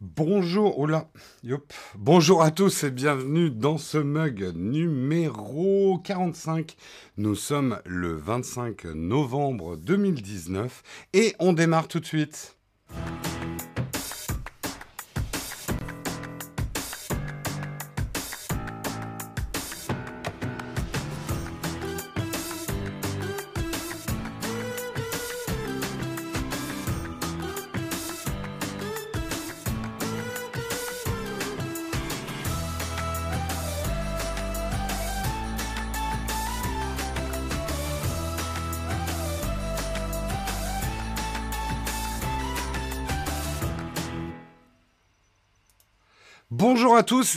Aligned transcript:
Bonjour, 0.00 0.78
oh 0.78 0.86
là, 0.86 1.10
yop. 1.42 1.74
Bonjour 1.94 2.42
à 2.42 2.50
tous 2.50 2.84
et 2.84 2.90
bienvenue 2.90 3.50
dans 3.50 3.76
ce 3.76 3.98
mug 3.98 4.50
numéro 4.56 5.98
45. 5.98 6.74
Nous 7.18 7.34
sommes 7.34 7.80
le 7.84 8.14
25 8.14 8.86
novembre 8.94 9.76
2019 9.76 10.82
et 11.12 11.34
on 11.38 11.52
démarre 11.52 11.86
tout 11.86 12.00
de 12.00 12.06
suite. 12.06 12.56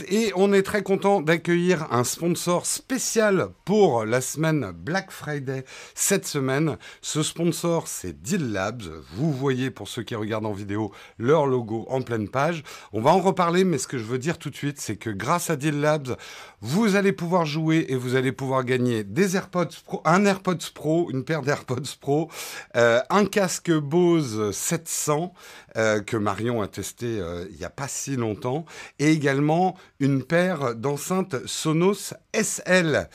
Et 0.08 0.32
on 0.36 0.52
est 0.52 0.62
très 0.62 0.84
content 0.84 1.20
d'accueillir 1.20 1.88
un 1.90 2.04
sponsor 2.04 2.64
spécial 2.64 3.48
pour 3.64 4.04
la 4.04 4.20
semaine 4.20 4.70
Black 4.70 5.10
Friday 5.10 5.64
cette 5.96 6.26
semaine. 6.26 6.76
Ce 7.00 7.24
sponsor 7.24 7.88
c'est 7.88 8.22
Deal 8.22 8.52
Labs. 8.52 8.84
Vous 9.14 9.32
voyez 9.32 9.70
pour 9.70 9.88
ceux 9.88 10.04
qui 10.04 10.14
regardent 10.14 10.46
en 10.46 10.52
vidéo 10.52 10.92
leur 11.18 11.46
logo 11.46 11.86
en 11.88 12.02
pleine 12.02 12.28
page. 12.28 12.62
On 12.92 13.00
va 13.00 13.10
en 13.10 13.18
reparler 13.18 13.64
mais 13.64 13.78
ce 13.78 13.88
que 13.88 13.98
je 13.98 14.04
veux 14.04 14.18
dire 14.18 14.38
tout 14.38 14.48
de 14.48 14.54
suite 14.54 14.80
c'est 14.80 14.96
que 14.96 15.10
grâce 15.10 15.50
à 15.50 15.56
Deal 15.56 15.80
Labs 15.80 16.16
vous 16.60 16.94
allez 16.94 17.12
pouvoir 17.12 17.44
jouer 17.44 17.86
et 17.88 17.96
vous 17.96 18.14
allez 18.14 18.30
pouvoir 18.30 18.64
gagner 18.64 19.02
des 19.02 19.34
AirPods 19.36 19.82
Pro, 19.84 20.02
un 20.04 20.24
AirPods 20.24 20.70
Pro, 20.72 21.10
une 21.10 21.24
paire 21.24 21.42
d'AirPods 21.42 21.96
Pro, 22.00 22.30
euh, 22.76 23.00
un 23.10 23.26
casque 23.26 23.72
Bose 23.72 24.52
700 24.52 25.34
euh, 25.76 26.00
que 26.00 26.16
Marion 26.16 26.62
a 26.62 26.68
testé 26.68 27.18
euh, 27.18 27.46
il 27.50 27.56
n'y 27.56 27.64
a 27.64 27.70
pas 27.70 27.88
si 27.88 28.16
longtemps 28.16 28.64
et 28.98 29.10
également 29.10 29.76
une 29.98 30.22
paire 30.22 30.74
d'enceintes 30.74 31.46
Sonos 31.46 32.14
SL. 32.32 33.08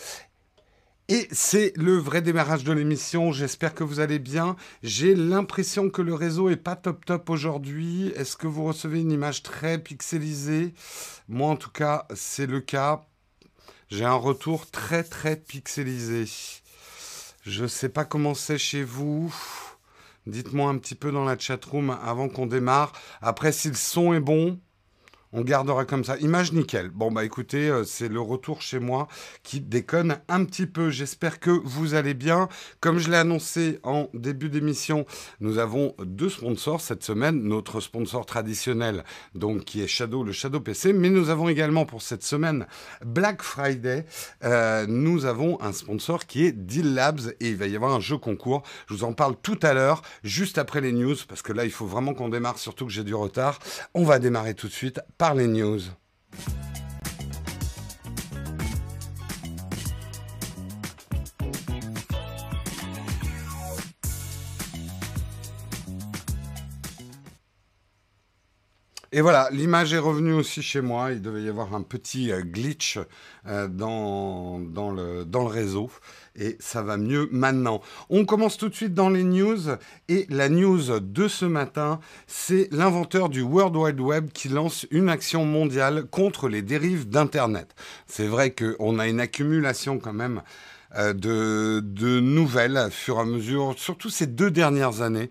Et 1.12 1.28
c'est 1.32 1.74
le 1.76 1.98
vrai 1.98 2.22
démarrage 2.22 2.64
de 2.64 2.72
l'émission. 2.72 3.32
J'espère 3.32 3.74
que 3.74 3.84
vous 3.84 4.00
allez 4.00 4.20
bien. 4.20 4.56
J'ai 4.84 5.16
l'impression 5.16 5.90
que 5.90 6.04
le 6.04 6.14
réseau 6.14 6.50
est 6.50 6.56
pas 6.56 6.76
top 6.76 7.04
top 7.04 7.32
aujourd'hui. 7.32 8.14
Est-ce 8.16 8.38
que 8.38 8.46
vous 8.46 8.64
recevez 8.64 9.00
une 9.00 9.12
image 9.12 9.42
très 9.42 9.80
pixelisée? 9.80 10.76
Moi, 11.28 11.50
en 11.50 11.56
tout 11.56 11.72
cas, 11.72 12.06
c'est 12.14 12.46
le 12.46 12.60
cas. 12.60 13.08
J'ai 13.90 14.06
un 14.06 14.14
retour 14.14 14.70
très 14.70 15.04
très 15.04 15.36
pixelisé. 15.36 16.26
Je 17.42 17.64
ne 17.64 17.68
sais 17.68 17.90
pas 17.90 18.06
comment 18.06 18.36
c'est 18.36 18.60
chez 18.60 18.84
vous. 18.84 19.34
Dites-moi 20.28 20.70
un 20.70 20.78
petit 20.78 20.96
peu 20.96 21.12
dans 21.12 21.26
la 21.26 21.38
chatroom 21.38 21.90
avant 22.04 22.30
qu'on 22.30 22.46
démarre. 22.46 22.94
Après, 23.22 23.52
si 23.52 23.70
le 23.70 23.76
son 23.76 24.14
est 24.14 24.20
bon, 24.20 24.60
on 25.32 25.42
gardera 25.42 25.86
comme 25.86 26.04
ça. 26.04 26.18
Image 26.18 26.54
nickel. 26.54 26.90
Bon, 26.90 27.12
bah 27.12 27.24
écoutez, 27.24 27.70
euh, 27.70 27.84
c'est 27.84 28.08
le 28.08 28.20
retour 28.20 28.62
chez 28.62 28.80
moi 28.80 29.08
qui 29.44 29.62
déconne 29.62 30.18
un 30.28 30.44
petit 30.44 30.66
peu. 30.66 30.90
J'espère 30.90 31.40
que 31.40 31.52
vous 31.52 31.94
allez 31.94 32.16
bien. 32.16 32.50
Comme 32.80 32.98
je 32.98 33.12
l'ai 33.12 33.18
annoncé 33.18 33.80
en 33.84 34.10
début 34.16 34.50
d'émission, 34.50 35.06
nous 35.40 35.60
avons 35.60 35.94
deux 36.04 36.30
sponsors 36.30 36.82
cette 36.82 37.04
semaine. 37.04 37.44
Notre 37.44 37.80
sponsor 37.80 38.26
traditionnel, 38.26 39.04
donc 39.36 39.66
qui 39.66 39.82
est 39.82 39.88
Shadow, 39.88 40.24
le 40.24 40.32
Shadow 40.32 40.60
PC. 40.60 40.94
Mais 40.94 41.10
nous 41.10 41.30
avons 41.30 41.48
également 41.48 41.86
pour 41.86 42.02
cette 42.02 42.24
semaine 42.24 42.66
Black 43.06 43.44
Friday. 43.44 44.06
Euh, 44.44 44.88
nous 44.88 45.26
avons 45.26 45.62
un 45.62 45.74
sponsor 45.74 46.26
qui 46.26 46.46
est 46.46 46.52
Deal 46.52 46.96
Labs 46.96 47.36
et 47.40 47.50
il 47.50 47.56
va 47.56 47.68
y 47.68 47.76
avoir 47.76 47.94
un 47.94 48.00
jeu 48.00 48.18
concours. 48.18 48.64
Je 48.88 48.96
vous 48.96 49.04
en 49.04 49.14
parle 49.14 49.36
tout 49.42 49.60
à 49.62 49.74
l'heure, 49.74 50.02
juste 50.24 50.58
après 50.58 50.82
les 50.82 50.92
news, 50.92 51.16
parce 51.28 51.44
que 51.44 51.54
là, 51.54 51.66
il 51.66 51.72
faut 51.72 51.86
vraiment 51.86 52.16
qu'on 52.16 52.30
démarre, 52.30 52.58
surtout 52.58 52.88
que 52.88 52.92
j'ai 52.92 53.04
du 53.04 53.14
retard. 53.14 53.60
On 53.94 54.04
va 54.04 54.18
démarrer 54.18 54.56
tout 54.56 54.68
de 54.68 54.74
suite 54.74 55.00
par 55.20 55.36
les 55.36 55.48
news. 55.48 55.82
Et 69.12 69.22
voilà, 69.22 69.50
l'image 69.52 69.92
est 69.94 70.00
revenue 70.00 70.34
aussi 70.34 70.62
chez 70.62 70.82
moi. 70.82 71.12
Il 71.12 71.22
devait 71.22 71.42
y 71.42 71.50
avoir 71.50 71.74
un 71.74 71.82
petit 71.82 72.32
euh, 72.32 72.42
glitch 72.42 73.00
euh, 73.48 73.68
dans, 73.68 74.60
dans, 74.60 74.92
le, 74.92 75.26
dans 75.26 75.42
le 75.42 75.48
réseau. 75.48 75.90
Et 76.36 76.58
ça 76.60 76.84
va 76.84 76.96
mieux 76.96 77.28
maintenant. 77.32 77.82
On 78.12 78.24
commence 78.26 78.58
tout 78.58 78.70
de 78.70 78.76
suite 78.76 78.94
dans 78.94 79.10
les 79.10 79.24
news. 79.24 79.58
Et 80.10 80.28
la 80.30 80.48
news 80.48 81.00
de 81.00 81.28
ce 81.28 81.46
matin, 81.46 82.00
c'est 82.28 82.68
l'inventeur 82.72 83.30
du 83.30 83.42
World 83.42 83.76
Wide 83.76 84.00
Web 84.00 84.30
qui 84.32 84.48
lance 84.48 84.86
une 84.92 85.10
action 85.10 85.44
mondiale 85.44 86.06
contre 86.06 86.48
les 86.48 86.62
dérives 86.62 87.10
d'Internet. 87.10 87.74
C'est 88.06 88.28
vrai 88.28 88.54
qu'on 88.54 89.00
a 89.00 89.08
une 89.08 89.20
accumulation 89.20 89.98
quand 89.98 90.14
même 90.14 90.44
euh, 90.96 91.14
de, 91.14 91.82
de, 91.82 92.20
nouvelles 92.20 92.78
au 92.88 92.90
fur 92.90 93.18
et 93.18 93.22
à 93.22 93.26
mesure, 93.26 93.76
surtout 93.78 94.10
ces 94.10 94.26
deux 94.26 94.50
dernières 94.50 95.04
années. 95.04 95.30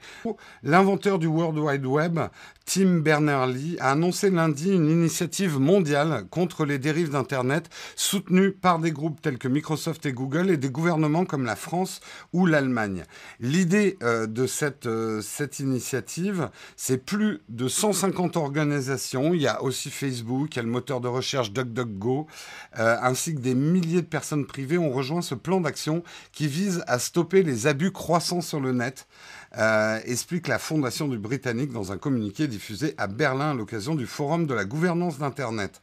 L'inventeur 0.63 1.19
du 1.19 1.27
World 1.27 1.59
Wide 1.59 1.85
Web 1.85 2.21
Tim 2.69 2.99
Berners-Lee 2.99 3.79
a 3.81 3.93
annoncé 3.93 4.29
lundi 4.29 4.71
une 4.71 4.91
initiative 4.91 5.59
mondiale 5.59 6.27
contre 6.31 6.67
les 6.67 6.79
dérives 6.79 7.09
d'Internet 7.09 7.71
soutenue 7.97 8.53
par 8.53 8.79
des 8.79 8.93
groupes 8.93 9.23
tels 9.23 9.39
que 9.39 9.49
Microsoft 9.49 10.05
et 10.05 10.13
Google 10.13 10.51
et 10.51 10.59
des 10.59 10.69
gouvernements 10.69 11.25
comme 11.25 11.47
la 11.47 11.57
France 11.57 12.01
ou 12.35 12.45
l'Allemagne. 12.45 13.05
L'idée 13.41 13.97
euh, 14.03 14.27
de 14.27 14.47
cette, 14.47 14.85
euh, 14.85 15.23
cette 15.23 15.61
initiative, 15.61 16.51
c'est 16.77 16.99
plus 16.99 17.41
de 17.49 17.69
150 17.69 18.37
organisations. 18.37 19.33
Il 19.33 19.41
y 19.41 19.47
a 19.47 19.63
aussi 19.63 19.89
Facebook, 19.89 20.55
il 20.55 20.57
y 20.57 20.61
a 20.61 20.65
le 20.65 20.69
moteur 20.69 21.01
de 21.01 21.09
recherche 21.09 21.53
DuckDuckGo, 21.53 22.27
euh, 22.79 22.97
ainsi 23.01 23.35
que 23.35 23.41
des 23.41 23.55
milliers 23.55 24.03
de 24.03 24.07
personnes 24.07 24.45
privées 24.45 24.77
ont 24.77 24.93
rejoint 24.93 25.23
ce 25.23 25.35
plan 25.35 25.63
d'action 25.63 26.03
qui 26.33 26.49
vise 26.49 26.85
à 26.87 26.99
stopper 26.99 27.43
les 27.43 27.67
abus 27.67 27.93
croissants 27.93 28.43
sur 28.43 28.61
le 28.61 28.73
net. 28.73 29.07
Euh, 29.59 30.01
explique 30.05 30.47
la 30.47 30.59
fondation 30.59 31.09
du 31.09 31.19
Britannique 31.19 31.73
dans 31.73 31.91
un 31.91 31.99
communiqué 31.99 32.47
diffusé 32.47 32.95
à 32.97 33.09
Berlin 33.09 33.51
à 33.51 33.55
l'occasion 33.55 33.97
du 33.97 34.07
Forum 34.07 34.47
de 34.47 34.55
la 34.55 34.65
gouvernance 34.65 35.19
d'Internet. 35.19 35.83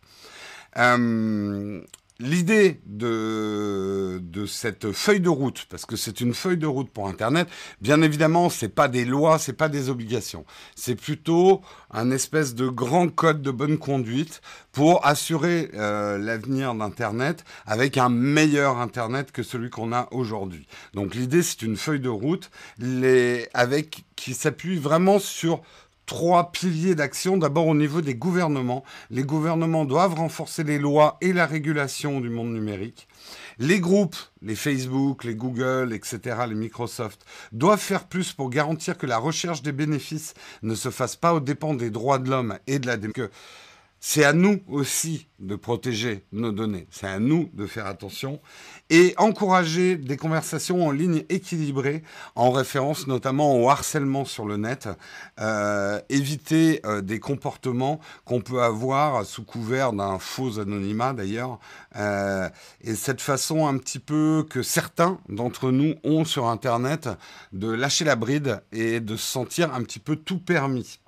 Euh, 0.77 1.81
L'idée 2.19 2.79
de, 2.85 4.21
de 4.23 4.45
cette 4.45 4.93
feuille 4.93 5.19
de 5.19 5.27
route, 5.27 5.65
parce 5.69 5.85
que 5.85 5.97
c'est 5.97 6.21
une 6.21 6.33
feuille 6.33 6.57
de 6.57 6.65
route 6.65 6.89
pour 6.89 7.09
Internet, 7.09 7.49
bien 7.81 8.01
évidemment, 8.01 8.49
c'est 8.49 8.69
pas 8.69 8.87
des 8.87 9.03
lois, 9.03 9.37
c'est 9.37 9.51
pas 9.51 9.67
des 9.67 9.89
obligations. 9.89 10.45
C'est 10.75 10.95
plutôt 10.95 11.59
un 11.91 12.11
espèce 12.11 12.55
de 12.55 12.69
grand 12.69 13.09
code 13.09 13.41
de 13.41 13.51
bonne 13.51 13.77
conduite 13.77 14.41
pour 14.71 15.05
assurer 15.05 15.71
euh, 15.73 16.17
l'avenir 16.17 16.73
d'Internet 16.73 17.43
avec 17.65 17.97
un 17.97 18.07
meilleur 18.07 18.77
Internet 18.77 19.33
que 19.33 19.43
celui 19.43 19.69
qu'on 19.69 19.91
a 19.91 20.07
aujourd'hui. 20.11 20.67
Donc 20.93 21.15
l'idée, 21.15 21.43
c'est 21.43 21.63
une 21.63 21.75
feuille 21.75 21.99
de 21.99 22.07
route 22.07 22.49
les, 22.77 23.49
avec, 23.53 24.05
qui 24.15 24.33
s'appuie 24.33 24.77
vraiment 24.77 25.19
sur 25.19 25.61
trois 26.05 26.51
piliers 26.51 26.95
d'action. 26.95 27.37
D'abord 27.37 27.67
au 27.67 27.75
niveau 27.75 28.01
des 28.01 28.15
gouvernements. 28.15 28.83
Les 29.09 29.23
gouvernements 29.23 29.85
doivent 29.85 30.15
renforcer 30.15 30.63
les 30.63 30.79
lois 30.79 31.17
et 31.21 31.33
la 31.33 31.45
régulation 31.45 32.21
du 32.21 32.29
monde 32.29 32.53
numérique. 32.53 33.07
Les 33.57 33.79
groupes, 33.79 34.17
les 34.41 34.55
Facebook, 34.55 35.23
les 35.23 35.35
Google, 35.35 35.93
etc., 35.93 36.37
les 36.47 36.55
Microsoft, 36.55 37.25
doivent 37.51 37.79
faire 37.79 38.07
plus 38.07 38.33
pour 38.33 38.49
garantir 38.49 38.97
que 38.97 39.05
la 39.05 39.17
recherche 39.17 39.61
des 39.61 39.71
bénéfices 39.71 40.33
ne 40.61 40.75
se 40.75 40.89
fasse 40.89 41.15
pas 41.15 41.33
aux 41.33 41.39
dépens 41.39 41.73
des 41.73 41.89
droits 41.89 42.19
de 42.19 42.29
l'homme 42.29 42.57
et 42.67 42.79
de 42.79 42.87
la 42.87 42.97
démocratie. 42.97 43.31
C'est 44.07 44.23
à 44.23 44.33
nous 44.33 44.61
aussi 44.67 45.29
de 45.39 45.55
protéger 45.55 46.25
nos 46.31 46.51
données. 46.51 46.85
C'est 46.91 47.07
à 47.07 47.17
nous 47.17 47.49
de 47.53 47.65
faire 47.65 47.87
attention 47.87 48.39
et 48.91 49.15
encourager 49.17 49.97
des 49.97 50.15
conversations 50.15 50.85
en 50.85 50.91
ligne 50.91 51.23
équilibrées, 51.29 52.03
en 52.35 52.51
référence 52.51 53.07
notamment 53.07 53.59
au 53.59 53.67
harcèlement 53.67 54.23
sur 54.23 54.45
le 54.45 54.57
net, 54.57 54.87
euh, 55.39 55.99
éviter 56.09 56.81
euh, 56.85 57.01
des 57.01 57.19
comportements 57.19 57.99
qu'on 58.25 58.41
peut 58.41 58.61
avoir 58.61 59.25
sous 59.25 59.43
couvert 59.43 59.91
d'un 59.91 60.19
faux 60.19 60.59
anonymat 60.59 61.13
d'ailleurs, 61.13 61.57
euh, 61.95 62.47
et 62.81 62.93
cette 62.93 63.21
façon 63.21 63.65
un 63.65 63.75
petit 63.79 63.99
peu 63.99 64.45
que 64.47 64.61
certains 64.61 65.17
d'entre 65.29 65.71
nous 65.71 65.95
ont 66.03 66.25
sur 66.25 66.45
Internet 66.45 67.09
de 67.53 67.71
lâcher 67.71 68.05
la 68.05 68.15
bride 68.15 68.61
et 68.71 68.99
de 68.99 69.15
se 69.15 69.25
sentir 69.25 69.73
un 69.73 69.81
petit 69.81 69.99
peu 69.99 70.15
tout 70.15 70.39
permis. 70.39 70.99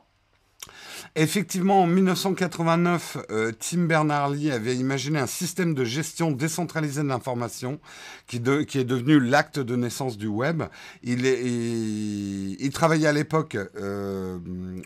Effectivement, 1.16 1.84
en 1.84 1.88
1989, 1.88 3.18
euh, 3.32 3.52
Tim 3.58 3.86
Berners-Lee 3.86 4.52
avait 4.52 4.76
imaginé 4.76 5.20
un 5.20 5.28
système 5.28 5.74
de 5.74 5.84
gestion 5.84 6.32
décentralisée 6.32 7.02
de 7.02 7.08
l'information 7.08 7.80
qui, 8.28 8.38
est 8.38 8.84
devenu 8.84 9.20
l'acte 9.20 9.60
de 9.60 9.76
naissance 9.76 10.18
du 10.18 10.28
web. 10.28 10.64
Il, 11.04 12.70
travaillait 12.74 13.08
à 13.08 13.14
l'époque 13.14 13.58
euh, 13.78 14.38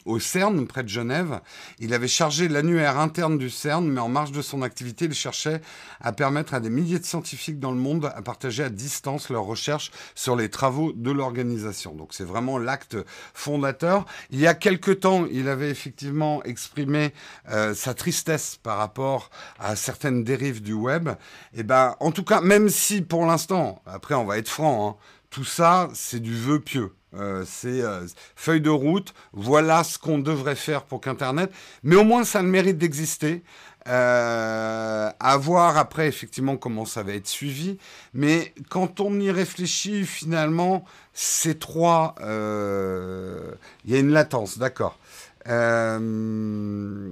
au 0.05 0.19
CERN, 0.19 0.65
près 0.67 0.83
de 0.83 0.89
Genève. 0.89 1.41
Il 1.79 1.93
avait 1.93 2.07
chargé 2.07 2.47
l'annuaire 2.47 2.99
interne 2.99 3.37
du 3.37 3.49
CERN, 3.49 3.87
mais 3.87 3.99
en 3.99 4.09
marge 4.09 4.31
de 4.31 4.41
son 4.41 4.61
activité, 4.61 5.05
il 5.05 5.13
cherchait 5.13 5.61
à 5.99 6.11
permettre 6.11 6.53
à 6.53 6.59
des 6.59 6.69
milliers 6.69 6.99
de 6.99 7.05
scientifiques 7.05 7.59
dans 7.59 7.71
le 7.71 7.77
monde 7.77 8.11
à 8.15 8.21
partager 8.21 8.63
à 8.63 8.69
distance 8.69 9.29
leurs 9.29 9.43
recherches 9.43 9.91
sur 10.15 10.35
les 10.35 10.49
travaux 10.49 10.93
de 10.93 11.11
l'organisation. 11.11 11.93
Donc 11.93 12.09
c'est 12.13 12.23
vraiment 12.23 12.57
l'acte 12.57 12.97
fondateur. 13.33 14.05
Il 14.29 14.39
y 14.39 14.47
a 14.47 14.53
quelque 14.53 14.91
temps, 14.91 15.25
il 15.31 15.47
avait 15.47 15.69
effectivement 15.69 16.00
exprimé 16.45 17.13
euh, 17.49 17.73
sa 17.73 17.93
tristesse 17.93 18.57
par 18.61 18.77
rapport 18.77 19.29
à 19.59 19.75
certaines 19.75 20.23
dérives 20.23 20.61
du 20.61 20.73
web. 20.73 21.09
Et 21.09 21.59
eh 21.59 21.63
ben, 21.63 21.95
en 21.99 22.11
tout 22.11 22.23
cas, 22.23 22.41
même 22.41 22.69
si 22.69 23.01
pour 23.01 23.25
l'instant, 23.25 23.81
après 23.85 24.15
on 24.15 24.25
va 24.25 24.37
être 24.37 24.49
franc, 24.49 24.89
hein, 24.89 24.95
tout 25.29 25.45
ça 25.45 25.89
c'est 25.93 26.19
du 26.19 26.35
vœu 26.35 26.59
pieux. 26.59 26.91
Euh, 27.13 27.43
c'est 27.45 27.81
euh, 27.81 28.05
feuille 28.37 28.61
de 28.61 28.69
route, 28.69 29.13
voilà 29.33 29.83
ce 29.83 29.99
qu'on 29.99 30.17
devrait 30.17 30.55
faire 30.55 30.83
pour 30.83 31.01
qu'Internet, 31.01 31.51
mais 31.83 31.97
au 31.97 32.05
moins 32.05 32.23
ça 32.23 32.41
le 32.41 32.47
mérite 32.47 32.77
d'exister. 32.77 33.43
Euh, 33.87 35.09
à 35.19 35.37
voir 35.37 35.75
après 35.75 36.07
effectivement 36.07 36.55
comment 36.55 36.85
ça 36.85 37.01
va 37.01 37.13
être 37.13 37.27
suivi. 37.27 37.79
Mais 38.13 38.53
quand 38.69 38.99
on 38.99 39.19
y 39.19 39.31
réfléchit, 39.31 40.05
finalement, 40.05 40.85
ces 41.13 41.57
trois, 41.57 42.13
il 42.19 43.91
y 43.91 43.95
a 43.95 43.99
une 43.99 44.11
latence, 44.11 44.59
d'accord. 44.59 44.99
Euh, 45.47 47.09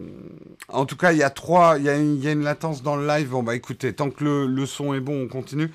en 0.68 0.86
tout 0.86 0.96
cas, 0.96 1.12
il 1.12 1.18
y 1.18 1.24
a 1.24 1.30
trois, 1.30 1.78
il 1.78 1.86
y, 1.86 1.90
a 1.90 1.98
une, 1.98 2.44
latence 2.44 2.84
dans 2.84 2.96
le 2.96 3.08
live. 3.08 3.30
Bon 3.30 3.42
bah 3.44 3.56
écoutez, 3.56 3.94
tant 3.94 4.10
que 4.12 4.46
le, 4.46 4.66
son 4.66 4.94
est 4.94 5.00
bon, 5.00 5.24
on 5.24 5.28
continue. 5.28 5.72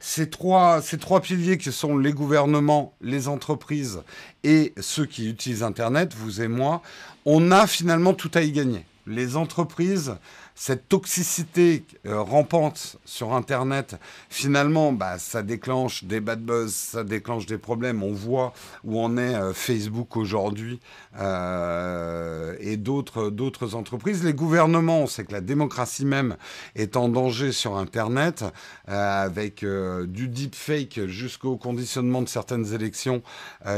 ces 0.00 0.30
trois, 0.30 0.82
ces 0.82 0.98
trois 0.98 1.20
piliers 1.20 1.58
qui 1.58 1.72
sont 1.72 1.96
les 1.96 2.12
gouvernements, 2.12 2.92
les 3.00 3.28
entreprises 3.28 4.02
et 4.44 4.74
ceux 4.78 5.06
qui 5.06 5.30
utilisent 5.30 5.62
Internet, 5.62 6.14
vous 6.14 6.42
et 6.42 6.48
moi, 6.48 6.82
on 7.24 7.50
a 7.50 7.66
finalement 7.66 8.14
tout 8.14 8.30
à 8.34 8.42
y 8.42 8.52
gagner 8.52 8.84
les 9.08 9.36
entreprises 9.36 10.16
cette 10.58 10.88
toxicité 10.88 11.84
euh, 12.04 12.20
rampante 12.20 12.96
sur 13.04 13.32
Internet, 13.32 13.94
finalement, 14.28 14.92
bah, 14.92 15.16
ça 15.16 15.44
déclenche 15.44 16.02
des 16.02 16.18
bad 16.18 16.42
buzz, 16.42 16.74
ça 16.74 17.04
déclenche 17.04 17.46
des 17.46 17.58
problèmes. 17.58 18.02
On 18.02 18.12
voit 18.12 18.52
où 18.82 19.00
en 19.00 19.16
est 19.16 19.36
euh, 19.36 19.52
Facebook 19.54 20.16
aujourd'hui 20.16 20.80
euh, 21.20 22.56
et 22.58 22.76
d'autres, 22.76 23.30
d'autres 23.30 23.76
entreprises. 23.76 24.24
Les 24.24 24.34
gouvernements, 24.34 25.02
on 25.02 25.06
sait 25.06 25.24
que 25.24 25.32
la 25.32 25.40
démocratie 25.40 26.04
même 26.04 26.36
est 26.74 26.96
en 26.96 27.08
danger 27.08 27.52
sur 27.52 27.76
Internet, 27.76 28.44
avec 28.86 29.64
du 29.64 30.28
deepfake 30.28 31.06
jusqu'au 31.06 31.56
conditionnement 31.56 32.22
de 32.22 32.28
certaines 32.28 32.74
élections, 32.74 33.22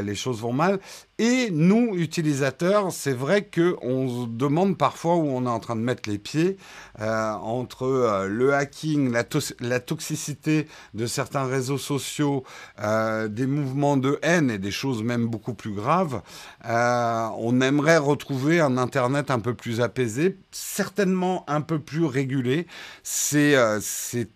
les 0.02 0.14
choses 0.14 0.40
vont 0.40 0.52
mal. 0.52 0.78
Et 1.22 1.50
nous, 1.50 1.96
utilisateurs, 1.96 2.92
c'est 2.92 3.12
vrai 3.12 3.46
qu'on 3.46 4.08
se 4.08 4.26
demande 4.26 4.78
parfois 4.78 5.16
où 5.16 5.28
on 5.28 5.44
est 5.44 5.50
en 5.50 5.60
train 5.60 5.76
de 5.76 5.82
mettre 5.82 6.08
les 6.08 6.16
pieds. 6.16 6.56
Euh, 7.00 7.32
entre 7.32 7.82
euh, 7.84 8.26
le 8.26 8.54
hacking, 8.54 9.12
la, 9.60 9.80
toxicité 9.80 10.66
de 10.94 11.06
certains 11.06 11.44
réseaux 11.44 11.76
sociaux, 11.76 12.44
euh, 12.82 13.28
des 13.28 13.46
mouvements 13.46 13.98
de 13.98 14.18
haine 14.22 14.50
et 14.50 14.56
des 14.56 14.70
choses 14.70 15.02
même 15.02 15.26
beaucoup 15.26 15.52
plus 15.52 15.72
graves, 15.72 16.22
on 16.64 17.60
aimerait 17.60 17.98
retrouver 17.98 18.60
un 18.60 18.78
Internet 18.78 19.30
un 19.30 19.40
peu 19.40 19.52
plus 19.52 19.82
apaisé, 19.82 20.38
certainement 20.50 21.44
un 21.48 21.60
peu 21.60 21.78
plus 21.78 22.06
régulé. 22.06 22.66
C'est 23.02 23.56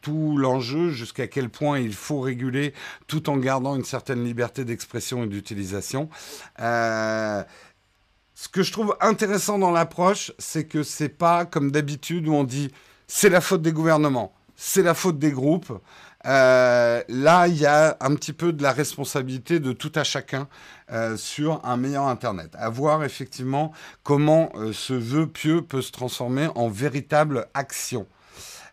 tout 0.03 0.37
l'enjeu, 0.37 0.91
jusqu'à 0.91 1.29
quel 1.29 1.49
point 1.49 1.79
il 1.79 1.95
faut 1.95 2.21
réguler 2.21 2.75
tout 3.07 3.31
en 3.31 3.39
gardant 3.39 3.75
une 3.75 3.85
certaine 3.85 4.23
liberté 4.23 4.67
d'expression 4.67 5.25
et 5.25 5.29
d'utilisation. 5.29 6.11
Ce 8.35 8.49
que 8.49 8.63
je 8.63 8.73
trouve 8.73 8.97
intéressant 9.01 9.59
dans 9.59 9.71
l'approche, 9.71 10.33
c'est 10.39 10.65
que 10.65 10.83
c'est 10.83 11.09
pas 11.09 11.45
comme 11.45 11.71
d'habitude 11.71 12.29
où 12.29 12.35
on 12.35 12.45
dit 12.45 12.71
c'est 13.07 13.29
la 13.29 13.41
faute 13.41 13.63
des 13.63 13.73
gouvernements, 13.73 14.33
c'est 14.57 14.83
la 14.83 14.95
faute 14.95 15.19
des 15.19 15.31
groupes. 15.31 15.73
Euh, 16.27 17.03
là, 17.09 17.47
il 17.49 17.57
y 17.57 17.67
a 17.67 17.97
un 18.01 18.15
petit 18.15 18.33
peu 18.33 18.53
de 18.53 18.63
la 18.63 18.73
responsabilité 18.73 19.61
de 19.61 19.73
tout 19.73 19.93
à 19.95 20.05
chacun 20.05 20.49
euh, 20.91 21.17
sur 21.17 21.65
un 21.65 21.77
meilleur 21.77 22.07
Internet. 22.07 22.51
À 22.59 22.71
voir 22.71 23.05
effectivement 23.05 23.73
comment 24.03 24.51
euh, 24.55 24.73
ce 24.73 24.95
vœu 24.95 25.27
pieux 25.27 25.63
peut 25.63 25.83
se 25.83 25.93
transformer 25.93 26.49
en 26.55 26.69
véritable 26.69 27.47
action. 27.53 28.07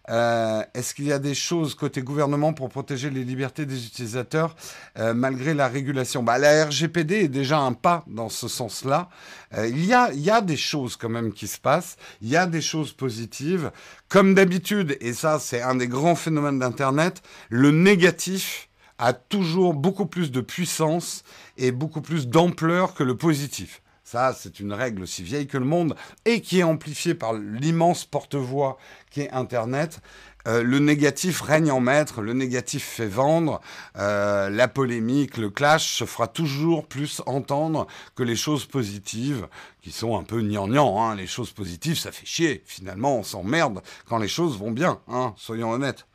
Euh, 0.09 0.63
est-ce 0.73 0.95
qu'il 0.95 1.05
y 1.05 1.11
a 1.11 1.19
des 1.19 1.35
choses 1.35 1.75
côté 1.75 2.01
gouvernement 2.01 2.53
pour 2.53 2.69
protéger 2.69 3.09
les 3.09 3.23
libertés 3.23 3.65
des 3.65 3.85
utilisateurs 3.85 4.55
euh, 4.97 5.13
malgré 5.13 5.53
la 5.53 5.67
régulation? 5.67 6.23
Bah, 6.23 6.37
La 6.37 6.65
RGPD 6.65 7.15
est 7.15 7.27
déjà 7.27 7.59
un 7.59 7.73
pas 7.73 8.03
dans 8.07 8.29
ce 8.29 8.47
sens-là. 8.47 9.09
Euh, 9.57 9.67
il, 9.67 9.85
y 9.85 9.93
a, 9.93 10.11
il 10.13 10.21
y 10.21 10.31
a 10.31 10.41
des 10.41 10.57
choses 10.57 10.95
quand 10.95 11.09
même 11.09 11.33
qui 11.33 11.47
se 11.47 11.59
passent, 11.59 11.97
il 12.21 12.29
y 12.29 12.37
a 12.37 12.47
des 12.47 12.61
choses 12.61 12.93
positives. 12.93 13.71
Comme 14.09 14.33
d'habitude, 14.33 14.97
et 15.01 15.13
ça 15.13 15.39
c'est 15.39 15.61
un 15.61 15.75
des 15.75 15.87
grands 15.87 16.15
phénomènes 16.15 16.59
d'Internet, 16.59 17.21
le 17.49 17.71
négatif 17.71 18.69
a 18.97 19.13
toujours 19.13 19.73
beaucoup 19.73 20.05
plus 20.05 20.31
de 20.31 20.41
puissance 20.41 21.23
et 21.57 21.71
beaucoup 21.71 22.01
plus 22.01 22.27
d'ampleur 22.27 22.93
que 22.93 23.03
le 23.03 23.17
positif. 23.17 23.80
Ça, 24.11 24.35
c'est 24.37 24.59
une 24.59 24.73
règle 24.73 25.03
aussi 25.03 25.23
vieille 25.23 25.47
que 25.47 25.57
le 25.57 25.63
monde 25.63 25.95
et 26.25 26.41
qui 26.41 26.59
est 26.59 26.63
amplifiée 26.63 27.15
par 27.15 27.31
l'immense 27.31 28.03
porte-voix 28.03 28.77
qui 29.09 29.21
est 29.21 29.31
Internet. 29.31 30.01
Euh, 30.49 30.63
le 30.63 30.79
négatif 30.79 31.39
règne 31.39 31.71
en 31.71 31.79
maître, 31.79 32.21
le 32.21 32.33
négatif 32.33 32.83
fait 32.83 33.07
vendre, 33.07 33.61
euh, 33.95 34.49
la 34.49 34.67
polémique, 34.67 35.37
le 35.37 35.49
clash 35.49 35.95
se 35.95 36.03
fera 36.03 36.27
toujours 36.27 36.87
plus 36.87 37.21
entendre 37.25 37.87
que 38.13 38.23
les 38.23 38.35
choses 38.35 38.65
positives, 38.65 39.47
qui 39.81 39.93
sont 39.93 40.19
un 40.19 40.23
peu 40.23 40.41
gnangnan. 40.41 41.01
Hein. 41.01 41.15
Les 41.15 41.25
choses 41.25 41.51
positives, 41.51 41.97
ça 41.97 42.11
fait 42.11 42.25
chier. 42.25 42.63
Finalement, 42.65 43.15
on 43.15 43.23
s'emmerde 43.23 43.81
quand 44.09 44.17
les 44.17 44.27
choses 44.27 44.57
vont 44.57 44.71
bien, 44.71 44.99
hein, 45.07 45.33
soyons 45.37 45.71
honnêtes. 45.71 46.05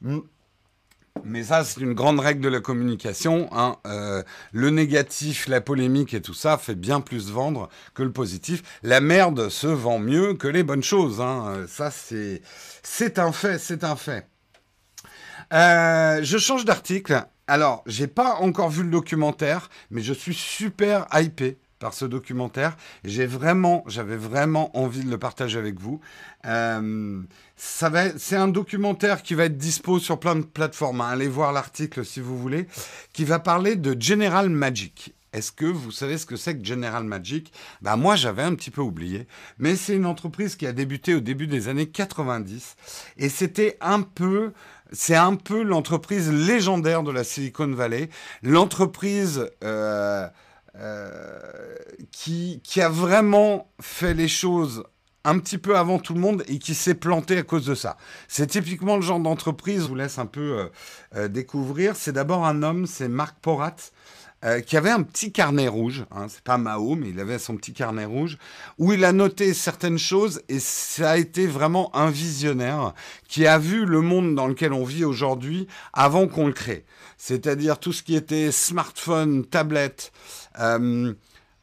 Hmm. 0.00 0.20
Mais 1.24 1.44
ça, 1.44 1.64
c'est 1.64 1.80
une 1.80 1.92
grande 1.92 2.20
règle 2.20 2.40
de 2.40 2.48
la 2.48 2.60
communication. 2.60 3.48
Hein. 3.52 3.76
Euh, 3.86 4.22
le 4.52 4.70
négatif, 4.70 5.46
la 5.46 5.60
polémique 5.60 6.14
et 6.14 6.20
tout 6.20 6.34
ça 6.34 6.58
fait 6.58 6.74
bien 6.74 7.00
plus 7.00 7.30
vendre 7.30 7.68
que 7.94 8.02
le 8.02 8.12
positif. 8.12 8.62
La 8.82 9.00
merde 9.00 9.48
se 9.48 9.66
vend 9.66 9.98
mieux 9.98 10.34
que 10.34 10.48
les 10.48 10.62
bonnes 10.62 10.82
choses. 10.82 11.20
Hein. 11.20 11.64
Ça, 11.68 11.90
c'est, 11.90 12.42
c'est 12.82 13.18
un 13.18 13.32
fait, 13.32 13.58
c'est 13.58 13.84
un 13.84 13.96
fait. 13.96 14.26
Euh, 15.52 16.20
je 16.22 16.38
change 16.38 16.64
d'article. 16.64 17.24
Alors, 17.46 17.82
j'ai 17.86 18.06
pas 18.06 18.36
encore 18.36 18.70
vu 18.70 18.82
le 18.82 18.90
documentaire, 18.90 19.68
mais 19.90 20.00
je 20.00 20.12
suis 20.12 20.34
super 20.34 21.06
hypé 21.12 21.58
par 21.82 21.94
ce 21.94 22.04
documentaire. 22.04 22.76
J'ai 23.04 23.26
vraiment, 23.26 23.82
j'avais 23.88 24.16
vraiment 24.16 24.74
envie 24.78 25.04
de 25.04 25.10
le 25.10 25.18
partager 25.18 25.58
avec 25.58 25.80
vous. 25.80 26.00
Euh, 26.46 27.20
c'est 27.56 28.36
un 28.36 28.48
documentaire 28.48 29.22
qui 29.22 29.34
va 29.34 29.46
être 29.46 29.58
dispo 29.58 29.98
sur 29.98 30.20
plein 30.20 30.36
de 30.36 30.44
plateformes. 30.44 31.00
Hein. 31.00 31.08
Allez 31.08 31.26
voir 31.26 31.52
l'article 31.52 32.04
si 32.04 32.20
vous 32.20 32.38
voulez, 32.38 32.68
qui 33.12 33.24
va 33.24 33.40
parler 33.40 33.74
de 33.74 34.00
General 34.00 34.48
Magic. 34.48 35.12
Est-ce 35.32 35.50
que 35.50 35.66
vous 35.66 35.90
savez 35.90 36.18
ce 36.18 36.26
que 36.26 36.36
c'est 36.36 36.56
que 36.56 36.64
General 36.64 37.02
Magic? 37.02 37.52
Ben 37.80 37.96
Moi, 37.96 38.14
j'avais 38.14 38.42
un 38.42 38.54
petit 38.54 38.70
peu 38.70 38.82
oublié. 38.82 39.26
Mais 39.58 39.74
c'est 39.74 39.96
une 39.96 40.06
entreprise 40.06 40.54
qui 40.54 40.66
a 40.68 40.72
débuté 40.72 41.16
au 41.16 41.20
début 41.20 41.48
des 41.48 41.66
années 41.66 41.88
90. 41.88 42.76
Et 43.16 43.28
c'était 43.28 43.76
un 43.80 44.02
peu... 44.02 44.52
C'est 44.92 45.16
un 45.16 45.34
peu 45.34 45.62
l'entreprise 45.62 46.30
légendaire 46.30 47.02
de 47.02 47.10
la 47.10 47.24
Silicon 47.24 47.72
Valley. 47.72 48.08
L'entreprise... 48.44 49.50
Euh, 49.64 50.28
euh, 50.78 51.38
qui, 52.12 52.62
a 52.80 52.88
vraiment 52.88 53.70
fait 53.78 54.14
les 54.14 54.28
choses 54.28 54.84
un 55.22 55.38
petit 55.38 55.58
peu 55.58 55.76
avant 55.76 55.98
tout 55.98 56.14
le 56.14 56.20
monde 56.20 56.42
et 56.48 56.58
qui 56.58 56.74
s'est 56.74 56.94
planté 56.94 57.36
à 57.36 57.42
cause 57.42 57.66
de 57.66 57.74
ça. 57.74 57.98
C'est 58.26 58.46
typiquement 58.46 58.96
le 58.96 59.02
genre 59.02 59.20
d'entreprise, 59.20 59.82
je 59.82 59.88
vous 59.88 59.94
laisse 59.94 60.18
un 60.18 60.24
peu 60.26 60.40
euh, 60.58 60.68
euh, 61.14 61.28
découvrir. 61.28 61.94
C'est 61.94 62.12
d'abord 62.12 62.46
un 62.46 62.62
homme, 62.62 62.86
c'est 62.86 63.08
Marc 63.08 63.36
Porat. 63.40 63.76
qui 64.66 64.76
avait 64.76 64.90
un 64.90 65.02
petit 65.02 65.30
carnet 65.30 65.68
rouge, 65.68 66.04
hein, 66.10 66.26
c'est 66.28 66.42
pas 66.42 66.58
Mao, 66.58 66.96
mais 66.96 67.10
il 67.10 67.20
avait 67.20 67.38
son 67.38 67.56
petit 67.56 67.72
carnet 67.72 68.06
rouge, 68.06 68.38
où 68.78 68.92
il 68.92 69.04
a 69.04 69.12
noté 69.12 69.54
certaines 69.54 69.98
choses 69.98 70.42
et 70.48 70.58
ça 70.58 71.12
a 71.12 71.16
été 71.16 71.46
vraiment 71.46 71.94
un 71.94 72.10
visionnaire 72.10 72.92
qui 73.28 73.46
a 73.46 73.58
vu 73.58 73.84
le 73.84 74.00
monde 74.00 74.34
dans 74.34 74.48
lequel 74.48 74.72
on 74.72 74.84
vit 74.84 75.04
aujourd'hui 75.04 75.68
avant 75.92 76.26
qu'on 76.26 76.48
le 76.48 76.52
crée. 76.52 76.84
C'est-à-dire 77.18 77.78
tout 77.78 77.92
ce 77.92 78.02
qui 78.02 78.16
était 78.16 78.50
smartphone, 78.50 79.44
tablette, 79.44 80.10
euh, 80.60 81.12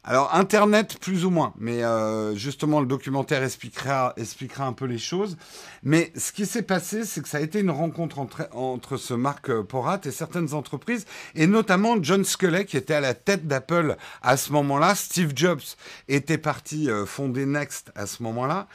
Alors 0.02 0.34
Internet 0.34 0.98
plus 1.00 1.24
ou 1.24 1.30
moins, 1.30 1.52
mais 1.58 1.82
euh, 1.84 2.34
justement 2.34 2.80
le 2.80 2.86
documentaire 2.86 3.42
expliquera, 3.42 4.14
expliquera 4.16 4.66
un 4.66 4.72
peu 4.72 4.86
les 4.86 4.98
choses. 4.98 5.36
Mais 5.82 6.12
ce 6.16 6.32
qui 6.32 6.46
s'est 6.46 6.62
passé, 6.62 7.04
c'est 7.04 7.22
que 7.22 7.28
ça 7.28 7.38
a 7.38 7.40
été 7.40 7.60
une 7.60 7.70
rencontre 7.70 8.18
entre, 8.18 8.48
entre 8.52 8.96
ce 8.96 9.14
Marc 9.14 9.52
Porat 9.62 10.00
et 10.04 10.10
certaines 10.10 10.52
entreprises, 10.54 11.06
et 11.34 11.46
notamment 11.46 11.96
John 12.02 12.24
Sculley 12.24 12.64
qui 12.64 12.76
était 12.76 12.94
à 12.94 13.00
la 13.00 13.14
tête 13.14 13.46
d'Apple 13.46 13.96
à 14.22 14.36
ce 14.36 14.52
moment-là. 14.52 14.94
Steve 14.94 15.32
Jobs 15.34 15.62
était 16.08 16.38
parti 16.38 16.90
euh, 16.90 17.06
fonder 17.06 17.46
Next 17.46 17.92
à 17.94 18.06
ce 18.06 18.22
moment-là. 18.22 18.68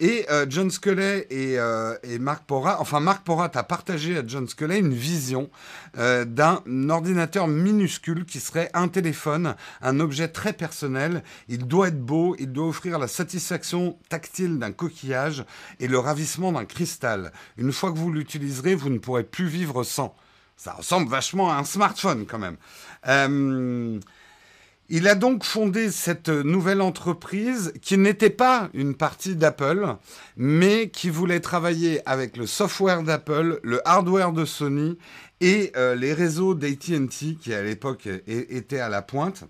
Et 0.00 0.26
euh, 0.30 0.46
John 0.48 0.70
Sculley 0.70 1.26
et, 1.28 1.58
euh, 1.58 1.96
et, 2.04 2.20
Marc 2.20 2.44
Porat, 2.44 2.80
enfin 2.80 3.00
Marc 3.00 3.24
Porat 3.24 3.50
a 3.54 3.62
partagé 3.64 4.16
à 4.16 4.22
John 4.24 4.46
Sculley 4.46 4.78
une 4.78 4.94
vision 4.94 5.50
euh, 5.98 6.24
d'un 6.24 6.62
ordinateur 6.88 7.48
minuscule 7.48 8.24
qui 8.24 8.38
serait 8.38 8.70
un 8.74 8.86
téléphone, 8.86 9.56
un 9.82 9.98
objet 9.98 10.28
très 10.28 10.52
personnel. 10.52 11.24
Il 11.48 11.66
doit 11.66 11.88
être 11.88 12.00
beau, 12.00 12.36
il 12.38 12.52
doit 12.52 12.68
offrir 12.68 13.00
la 13.00 13.08
satisfaction 13.08 13.98
tactile 14.08 14.60
d'un 14.60 14.70
coquillage 14.70 15.44
et 15.80 15.88
le 15.88 15.98
ravissement 15.98 16.47
d'un 16.52 16.64
cristal. 16.64 17.32
Une 17.56 17.72
fois 17.72 17.92
que 17.92 17.98
vous 17.98 18.12
l'utiliserez, 18.12 18.74
vous 18.74 18.90
ne 18.90 18.98
pourrez 18.98 19.24
plus 19.24 19.46
vivre 19.46 19.82
sans. 19.82 20.14
Ça 20.56 20.72
ressemble 20.72 21.08
vachement 21.08 21.50
à 21.50 21.56
un 21.56 21.64
smartphone 21.64 22.26
quand 22.26 22.38
même. 22.38 22.56
Euh, 23.06 24.00
il 24.90 25.06
a 25.06 25.14
donc 25.14 25.44
fondé 25.44 25.90
cette 25.90 26.30
nouvelle 26.30 26.80
entreprise 26.80 27.74
qui 27.82 27.98
n'était 27.98 28.30
pas 28.30 28.70
une 28.72 28.94
partie 28.94 29.36
d'Apple, 29.36 29.96
mais 30.38 30.88
qui 30.88 31.10
voulait 31.10 31.40
travailler 31.40 32.00
avec 32.08 32.38
le 32.38 32.46
software 32.46 33.02
d'Apple, 33.02 33.60
le 33.62 33.86
hardware 33.86 34.32
de 34.32 34.46
Sony 34.46 34.96
et 35.40 35.72
euh, 35.76 35.94
les 35.94 36.14
réseaux 36.14 36.54
d'AT&T 36.54 37.36
qui 37.40 37.52
à 37.52 37.62
l'époque 37.62 38.08
étaient 38.26 38.80
à 38.80 38.88
la 38.88 39.02
pointe 39.02 39.44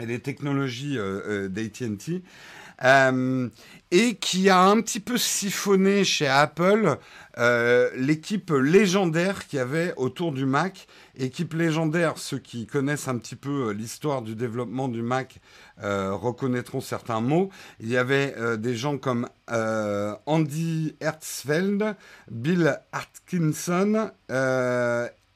et 0.00 0.06
les 0.06 0.20
technologies 0.20 0.96
euh, 0.96 1.20
euh, 1.26 1.48
d'AT&T. 1.48 2.22
Et 3.92 4.16
qui 4.16 4.50
a 4.50 4.60
un 4.60 4.80
petit 4.80 4.98
peu 4.98 5.16
siphonné 5.16 6.02
chez 6.02 6.26
Apple 6.26 6.98
l'équipe 7.96 8.50
légendaire 8.50 9.46
qu'il 9.46 9.58
y 9.58 9.62
avait 9.62 9.94
autour 9.96 10.32
du 10.32 10.44
Mac 10.44 10.88
Équipe 11.18 11.52
légendaire, 11.52 12.16
ceux 12.16 12.38
qui 12.38 12.66
connaissent 12.66 13.06
un 13.06 13.18
petit 13.18 13.36
peu 13.36 13.68
euh, 13.68 13.72
l'histoire 13.72 14.22
du 14.22 14.34
développement 14.34 14.88
du 14.88 15.02
Mac 15.02 15.40
euh, 15.82 16.14
reconnaîtront 16.14 16.80
certains 16.80 17.20
mots. 17.20 17.50
Il 17.80 17.90
y 17.90 17.98
avait 17.98 18.34
euh, 18.38 18.56
des 18.56 18.74
gens 18.74 18.96
comme 18.96 19.28
Andy 20.26 20.96
Hertzfeld, 21.00 21.94
Bill 22.30 22.80
Atkinson, 22.92 24.10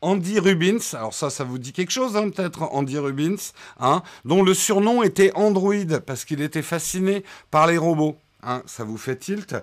Andy 0.01 0.39
Rubins, 0.39 0.95
alors 0.95 1.13
ça, 1.13 1.29
ça 1.29 1.45
vous 1.45 1.59
dit 1.59 1.75
quelque 1.75 1.91
chose, 1.91 2.17
hein, 2.17 2.31
peut-être, 2.31 2.63
Andy 2.63 2.97
Rubins, 2.99 3.37
hein, 3.79 4.03
dont 4.25 4.43
le 4.43 4.55
surnom 4.55 5.03
était 5.03 5.33
Android, 5.35 6.01
parce 6.07 6.25
qu'il 6.25 6.41
était 6.41 6.63
fasciné 6.63 7.25
par 7.51 7.67
les 7.67 7.77
robots. 7.77 8.17
Hein, 8.43 8.63
ça 8.67 8.85
vous 8.85 8.99
fait 8.99 9.17
tilt. 9.17 9.57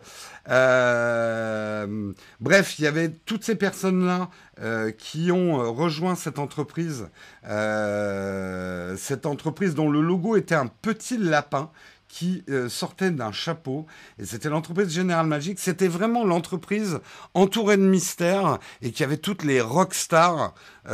Euh, 0.49 2.11
bref, 2.41 2.79
il 2.79 2.83
y 2.83 2.87
avait 2.87 3.09
toutes 3.09 3.43
ces 3.43 3.55
personnes-là 3.55 4.29
euh, 4.59 4.91
qui 4.91 5.31
ont 5.31 5.61
euh, 5.61 5.69
rejoint 5.69 6.15
cette 6.15 6.39
entreprise, 6.39 7.07
cette 7.43 9.25
entreprise 9.25 9.75
dont 9.75 9.89
le 9.89 10.01
logo 10.01 10.35
était 10.35 10.55
un 10.55 10.67
petit 10.67 11.17
lapin 11.17 11.71
qui 12.07 12.43
sortait 12.67 13.09
d'un 13.09 13.31
chapeau. 13.31 13.87
Et 14.19 14.25
c'était 14.25 14.49
l'entreprise 14.49 14.93
General 14.93 15.25
Magic. 15.25 15.59
C'était 15.59 15.87
vraiment 15.87 16.25
l'entreprise 16.25 16.99
entourée 17.33 17.77
de 17.77 17.81
mystères 17.81 18.59
et 18.83 18.91
qui 18.91 19.03
avait 19.03 19.17
toutes 19.17 19.43
les 19.43 19.61
rockstars 19.61 20.53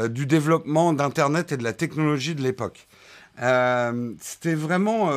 du 0.09 0.25
développement 0.25 0.93
d'Internet 0.93 1.51
et 1.51 1.57
de 1.57 1.63
la 1.63 1.73
technologie 1.73 2.35
de 2.35 2.41
l'époque. 2.41 2.87
C'était 3.39 4.55
vraiment 4.55 5.09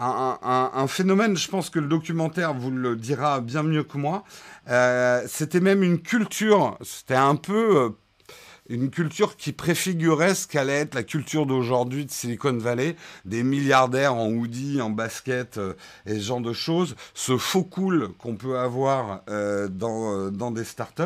un, 0.00 0.86
phénomène, 0.86 1.36
je 1.36 1.48
pense 1.48 1.70
que 1.70 1.78
le 1.78 1.88
documentaire 1.88 2.54
vous 2.54 2.70
le 2.70 2.96
dira 2.96 3.40
bien 3.40 3.62
mieux 3.62 3.84
que 3.84 3.98
moi. 3.98 4.24
Euh, 4.68 5.24
c'était 5.26 5.60
même 5.60 5.82
une 5.82 6.00
culture, 6.00 6.76
c'était 6.82 7.14
un 7.14 7.36
peu 7.36 7.76
euh, 7.76 7.88
une 8.68 8.90
culture 8.90 9.36
qui 9.36 9.52
préfigurait 9.52 10.34
ce 10.34 10.46
qu'allait 10.46 10.80
être 10.80 10.94
la 10.94 11.02
culture 11.02 11.46
d'aujourd'hui 11.46 12.04
de 12.04 12.10
Silicon 12.10 12.56
Valley, 12.58 12.96
des 13.24 13.42
milliardaires 13.42 14.14
en 14.14 14.28
hoodie, 14.28 14.80
en 14.82 14.90
basket 14.90 15.56
euh, 15.56 15.74
et 16.04 16.14
ce 16.14 16.20
genre 16.20 16.40
de 16.40 16.52
choses, 16.52 16.96
ce 17.14 17.38
faux 17.38 17.64
cool 17.64 18.10
qu'on 18.18 18.36
peut 18.36 18.58
avoir 18.58 19.22
dans, 19.70 20.30
dans 20.30 20.50
des 20.50 20.64
startups. 20.64 21.02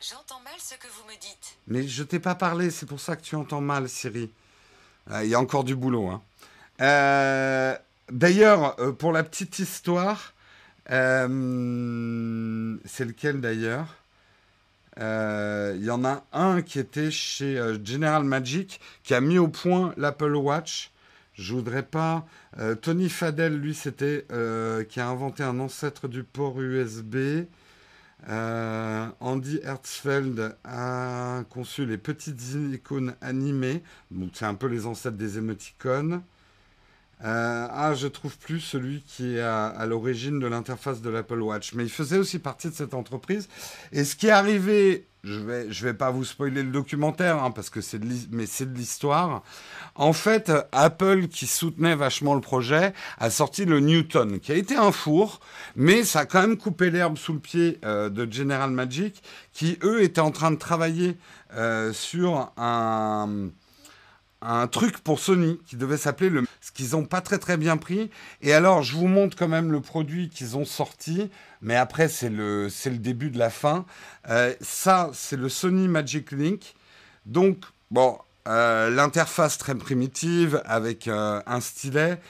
J'entends 0.00 0.40
mal 0.44 0.54
ce 0.58 0.74
que 0.74 0.88
vous 0.88 1.08
me 1.08 1.14
dites. 1.14 1.56
Mais 1.68 1.86
je 1.86 2.02
t'ai 2.02 2.18
pas 2.18 2.34
parlé, 2.34 2.70
c'est 2.70 2.86
pour 2.86 3.00
ça 3.00 3.16
que 3.16 3.22
tu 3.22 3.36
entends 3.36 3.60
mal, 3.60 3.88
Siri. 3.88 4.30
Il 5.10 5.28
y 5.28 5.34
a 5.34 5.40
encore 5.40 5.64
du 5.64 5.74
boulot. 5.74 6.08
Hein. 6.08 6.22
Euh, 6.80 7.76
D'ailleurs, 8.12 8.78
euh, 8.78 8.92
pour 8.92 9.10
la 9.12 9.22
petite 9.22 9.58
histoire, 9.58 10.34
euh, 10.90 12.76
c'est 12.84 13.06
lequel 13.06 13.40
d'ailleurs? 13.40 13.96
Euh, 15.00 15.74
Il 15.78 15.84
y 15.84 15.90
en 15.90 16.04
a 16.04 16.22
un 16.34 16.60
qui 16.60 16.78
était 16.78 17.10
chez 17.10 17.58
General 17.82 18.22
Magic 18.22 18.80
qui 19.02 19.14
a 19.14 19.22
mis 19.22 19.38
au 19.38 19.48
point 19.48 19.94
l'Apple 19.96 20.34
Watch. 20.34 20.90
Je 21.34 21.54
voudrais 21.54 21.82
pas. 21.82 22.26
Tony 22.82 23.08
Fadell, 23.08 23.58
lui, 23.58 23.72
c'était 23.74 24.26
qui 24.90 25.00
a 25.00 25.08
inventé 25.08 25.42
un 25.42 25.58
ancêtre 25.60 26.08
du 26.08 26.24
port 26.24 26.60
USB. 26.60 27.46
Andy 28.28 29.60
Hertzfeld 29.62 30.56
a 30.64 31.42
conçu 31.50 31.86
les 31.86 31.98
petites 31.98 32.40
icônes 32.72 33.14
animées. 33.20 33.82
Donc, 34.10 34.30
c'est 34.34 34.44
un 34.44 34.54
peu 34.54 34.66
les 34.66 34.86
ancêtres 34.86 35.16
des 35.16 35.38
émoticônes. 35.38 36.22
Euh, 37.24 37.68
ah, 37.70 37.94
je 37.94 38.08
trouve 38.08 38.36
plus 38.36 38.60
celui 38.60 39.02
qui 39.02 39.36
est 39.36 39.40
à, 39.40 39.86
l'origine 39.86 40.40
de 40.40 40.46
l'interface 40.46 41.02
de 41.02 41.10
l'Apple 41.10 41.40
Watch. 41.40 41.72
Mais 41.74 41.84
il 41.84 41.90
faisait 41.90 42.18
aussi 42.18 42.38
partie 42.38 42.68
de 42.68 42.74
cette 42.74 42.94
entreprise. 42.94 43.48
Et 43.92 44.04
ce 44.04 44.16
qui 44.16 44.26
est 44.26 44.30
arrivé, 44.30 45.06
je 45.24 45.38
vais, 45.38 45.66
vais 45.68 45.94
pas 45.94 46.10
vous 46.10 46.24
spoiler 46.24 46.62
le 46.64 46.70
documentaire, 46.70 47.42
hein, 47.42 47.52
parce 47.52 47.70
que 47.70 47.80
c'est 47.80 47.98
de, 47.98 48.08
mais 48.32 48.46
c'est 48.46 48.72
de 48.72 48.76
l'histoire. 48.76 49.42
En 49.94 50.12
fait, 50.12 50.50
Apple, 50.72 51.28
qui 51.28 51.46
soutenait 51.46 51.94
vachement 51.94 52.34
le 52.34 52.40
projet, 52.40 52.92
a 53.18 53.30
sorti 53.30 53.64
le 53.64 53.78
Newton, 53.78 54.40
qui 54.40 54.50
a 54.50 54.56
été 54.56 54.74
un 54.74 54.90
four, 54.90 55.40
mais 55.76 56.02
ça 56.02 56.20
a 56.20 56.26
quand 56.26 56.40
même 56.40 56.56
coupé 56.56 56.90
l'herbe 56.90 57.18
sous 57.18 57.34
le 57.34 57.38
pied 57.38 57.78
euh, 57.84 58.08
de 58.08 58.30
General 58.30 58.70
Magic, 58.70 59.22
qui 59.52 59.78
eux 59.84 60.02
étaient 60.02 60.20
en 60.20 60.32
train 60.32 60.50
de 60.50 60.56
travailler 60.56 61.16
euh, 61.54 61.92
sur 61.92 62.50
un 62.56 63.50
un 64.42 64.66
truc 64.66 64.98
pour 64.98 65.20
Sony 65.20 65.60
qui 65.66 65.76
devait 65.76 65.96
s'appeler 65.96 66.30
le 66.30 66.44
ce 66.60 66.72
qu'ils 66.72 66.90
n'ont 66.90 67.04
pas 67.04 67.20
très 67.20 67.38
très 67.38 67.56
bien 67.56 67.76
pris. 67.76 68.10
Et 68.40 68.52
alors 68.52 68.82
je 68.82 68.94
vous 68.96 69.06
montre 69.06 69.36
quand 69.36 69.48
même 69.48 69.72
le 69.72 69.80
produit 69.80 70.28
qu'ils 70.28 70.56
ont 70.56 70.64
sorti 70.64 71.30
mais 71.60 71.76
après 71.76 72.08
c'est 72.08 72.28
le 72.28 72.68
c'est 72.68 72.90
le 72.90 72.98
début 72.98 73.30
de 73.30 73.38
la 73.38 73.50
fin. 73.50 73.84
Euh, 74.28 74.54
ça 74.60 75.10
c'est 75.12 75.36
le 75.36 75.48
Sony 75.48 75.88
Magic 75.88 76.32
Link. 76.32 76.74
Donc 77.26 77.58
bon 77.90 78.18
euh, 78.48 78.90
l'interface 78.90 79.56
très 79.58 79.76
primitive 79.76 80.60
avec 80.64 81.06
euh, 81.06 81.40
un 81.46 81.60
stylet 81.60 82.20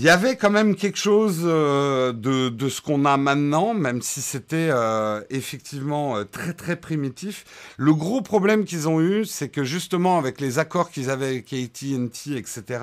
il 0.00 0.04
y 0.04 0.08
avait 0.08 0.36
quand 0.36 0.48
même 0.48 0.76
quelque 0.76 0.96
chose 0.96 1.42
euh, 1.44 2.14
de, 2.14 2.68
ce 2.70 2.80
qu'on 2.80 3.04
a 3.04 3.18
maintenant, 3.18 3.74
même 3.74 4.00
si 4.00 4.22
c'était 4.22 4.70
euh, 4.70 5.20
effectivement 5.28 6.16
euh, 6.16 6.24
très 6.24 6.54
très 6.54 6.76
primitif. 6.76 7.44
Le 7.76 7.92
gros 7.92 8.22
problème 8.22 8.64
qu'ils 8.64 8.88
ont 8.88 9.02
eu, 9.02 9.26
c'est 9.26 9.50
que 9.50 9.62
justement 9.62 10.16
avec 10.16 10.40
les 10.40 10.58
accords 10.58 10.90
qu'ils 10.90 11.10
avaient 11.10 11.26
avec 11.26 11.52
AT&T, 11.52 12.34
etc., 12.34 12.82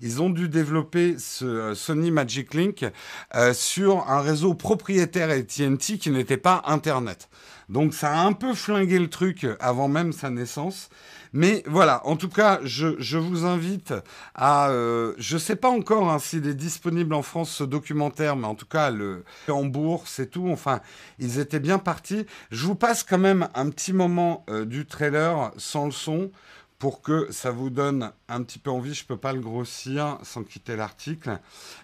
ils 0.00 0.22
ont 0.22 0.30
dû 0.30 0.48
développer 0.48 1.16
ce 1.18 1.74
Sony 1.74 2.12
Magic 2.12 2.54
Link 2.54 2.84
sur 3.54 4.08
un 4.08 4.20
réseau 4.20 4.54
propriétaire 4.54 5.30
AT&T 5.30 5.98
qui 5.98 6.10
n'était 6.10 6.36
pas 6.36 6.62
Internet. 6.66 7.28
Donc 7.68 7.94
ça 7.94 8.12
a 8.12 8.24
un 8.24 8.32
peu 8.32 8.54
flingué 8.54 8.98
le 8.98 9.08
truc 9.08 9.46
avant 9.60 9.88
même 9.88 10.12
sa 10.12 10.30
naissance. 10.30 10.88
Mais 11.32 11.62
voilà, 11.66 12.06
en 12.06 12.16
tout 12.16 12.28
cas, 12.28 12.60
je, 12.62 13.16
vous 13.16 13.46
invite 13.46 13.94
à... 14.34 14.68
Euh, 14.70 15.14
je 15.16 15.34
ne 15.34 15.38
sais 15.38 15.56
pas 15.56 15.70
encore 15.70 16.10
hein, 16.10 16.18
s'il 16.18 16.46
est 16.46 16.54
disponible 16.54 17.14
en 17.14 17.22
France 17.22 17.50
ce 17.50 17.64
documentaire, 17.64 18.36
mais 18.36 18.46
en 18.46 18.54
tout 18.54 18.66
cas, 18.66 18.90
le 18.90 19.24
en 19.48 19.64
bourse 19.64 20.18
et 20.18 20.28
tout, 20.28 20.48
enfin, 20.50 20.80
ils 21.18 21.38
étaient 21.38 21.60
bien 21.60 21.78
partis. 21.78 22.26
Je 22.50 22.66
vous 22.66 22.74
passe 22.74 23.02
quand 23.02 23.18
même 23.18 23.48
un 23.54 23.70
petit 23.70 23.94
moment 23.94 24.44
euh, 24.50 24.66
du 24.66 24.84
trailer 24.84 25.52
sans 25.56 25.86
le 25.86 25.92
son 25.92 26.30
pour 26.78 27.00
que 27.00 27.28
ça 27.30 27.52
vous 27.52 27.70
donne 27.70 28.10
un 28.28 28.42
petit 28.42 28.58
peu 28.58 28.70
envie. 28.70 28.92
Je 28.92 29.06
peux 29.06 29.16
pas 29.16 29.32
le 29.32 29.40
grossir 29.40 30.18
sans 30.24 30.42
quitter 30.42 30.76
l'article. 30.76 31.38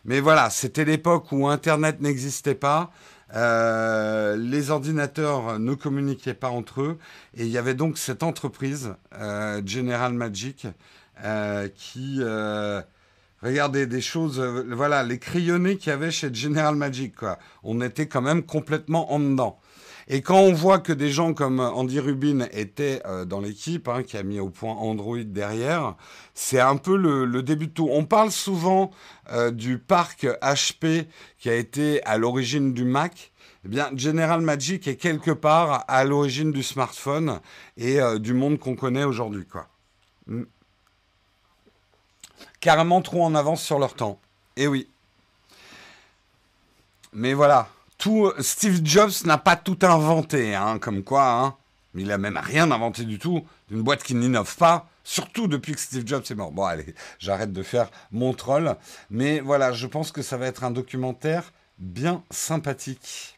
Mais 0.05 0.21
voilà, 0.21 0.51
c'était 0.51 0.85
l'époque 0.85 1.31
où 1.31 1.47
Internet 1.47 2.01
n'existait 2.01 2.57
pas. 2.57 2.91
Euh, 3.35 4.37
les 4.37 4.71
ordinateurs 4.71 5.59
ne 5.59 5.75
communiquaient 5.75 6.35
pas 6.35 6.49
entre 6.49 6.81
eux 6.81 6.99
et 7.37 7.45
il 7.45 7.51
y 7.51 7.59
avait 7.59 7.75
donc 7.75 7.99
cette 7.99 8.23
entreprise, 8.23 8.95
euh, 9.15 9.61
General 9.67 10.13
Magic, 10.13 10.67
euh, 11.25 11.69
qui 11.75 12.21
regardez 13.43 13.87
des 13.87 14.01
choses, 14.01 14.41
voilà, 14.41 15.03
les 15.03 15.19
crayonnés 15.19 15.77
qu'il 15.77 15.91
y 15.91 15.93
avait 15.93 16.11
chez 16.11 16.33
General 16.33 16.75
Magic. 16.75 17.15
On 17.63 17.81
était 17.81 18.09
quand 18.09 18.23
même 18.23 18.43
complètement 18.43 19.13
en 19.13 19.21
dedans. 19.21 19.61
Et 20.11 20.23
quand 20.23 20.39
on 20.39 20.55
voit 20.55 20.79
que 20.79 20.95
des 20.95 21.11
gens 21.11 21.35
comme 21.35 21.61
Andy 21.61 22.01
Rubin 22.01 22.47
étaient 22.53 23.03
euh, 23.05 23.27
dans 23.27 23.41
l'équipe, 23.41 23.89
hein, 23.89 24.03
qui 24.03 24.17
a 24.17 24.23
mis 24.23 24.41
au 24.41 24.49
point 24.49 24.73
Android 24.73 25.19
derrière, 25.19 25.97
c'est 26.33 26.61
un 26.61 26.79
peu 26.79 26.97
le, 26.97 27.43
début 27.43 27.67
de 27.67 27.73
tout. 27.73 27.89
On 27.93 28.07
parle 28.07 28.31
souvent 28.31 28.91
euh, 29.31 29.51
du 29.51 29.79
parc 29.79 30.25
HP 30.25 31.07
qui 31.39 31.51
a 31.51 31.55
été 31.55 32.03
à 32.05 32.17
l'origine 32.17 32.73
du 32.73 32.85
Mac. 32.85 33.33
Eh 33.67 33.69
bien, 33.69 33.91
General 33.95 34.41
Magic 34.41 34.89
est 34.89 34.97
quelque 34.97 35.31
part 35.31 35.85
à 35.89 36.05
l'origine 36.05 36.53
du 36.53 36.63
smartphone 36.63 37.41
et 37.77 38.01
euh, 38.01 38.19
du 38.19 38.33
monde 38.33 38.59
qu'on 38.59 38.77
connaît 38.77 39.05
aujourd'hui, 39.05 39.45
quoi. 39.45 39.69
Mm. 40.27 40.45
Carrément 42.61 43.03
trop 43.03 43.25
en 43.25 43.35
avance 43.35 43.63
sur 43.63 43.79
leur 43.79 43.95
temps. 43.95 44.19
Eh 44.57 44.67
oui. 44.67 44.89
Mais 47.13 47.35
voilà, 47.35 47.69
tout 47.99 48.33
Steve 48.39 48.81
Jobs 48.85 49.25
n'a 49.25 49.39
pas 49.39 49.57
tout 49.57 49.79
inventé, 49.83 50.55
hein, 50.55 50.79
comme 50.79 51.03
quoi. 51.03 51.31
Hein. 51.31 51.57
Il 51.95 52.13
a 52.13 52.19
même 52.19 52.39
rien 52.41 52.71
inventé 52.71 53.05
du 53.05 53.19
tout 53.19 53.45
d'une 53.69 53.83
boîte 53.83 54.03
qui 54.03 54.15
n'innove 54.15 54.57
pas, 54.57 54.89
surtout 55.03 55.49
depuis 55.49 55.75
que 55.75 55.81
Steve 55.81 56.07
Jobs 56.07 56.25
est 56.31 56.35
mort. 56.35 56.53
Bon, 56.53 56.65
allez, 56.65 56.95
j'arrête 57.19 57.53
de 57.53 57.63
faire 57.63 57.91
mon 58.13 58.33
troll, 58.33 58.77
mais 59.11 59.41
voilà, 59.41 59.73
je 59.73 59.87
pense 59.87 60.13
que 60.13 60.23
ça 60.23 60.37
va 60.37 60.47
être 60.47 60.65
un 60.65 60.71
documentaire 60.71 61.53
bien 61.79 62.23
sympathique. 62.31 63.38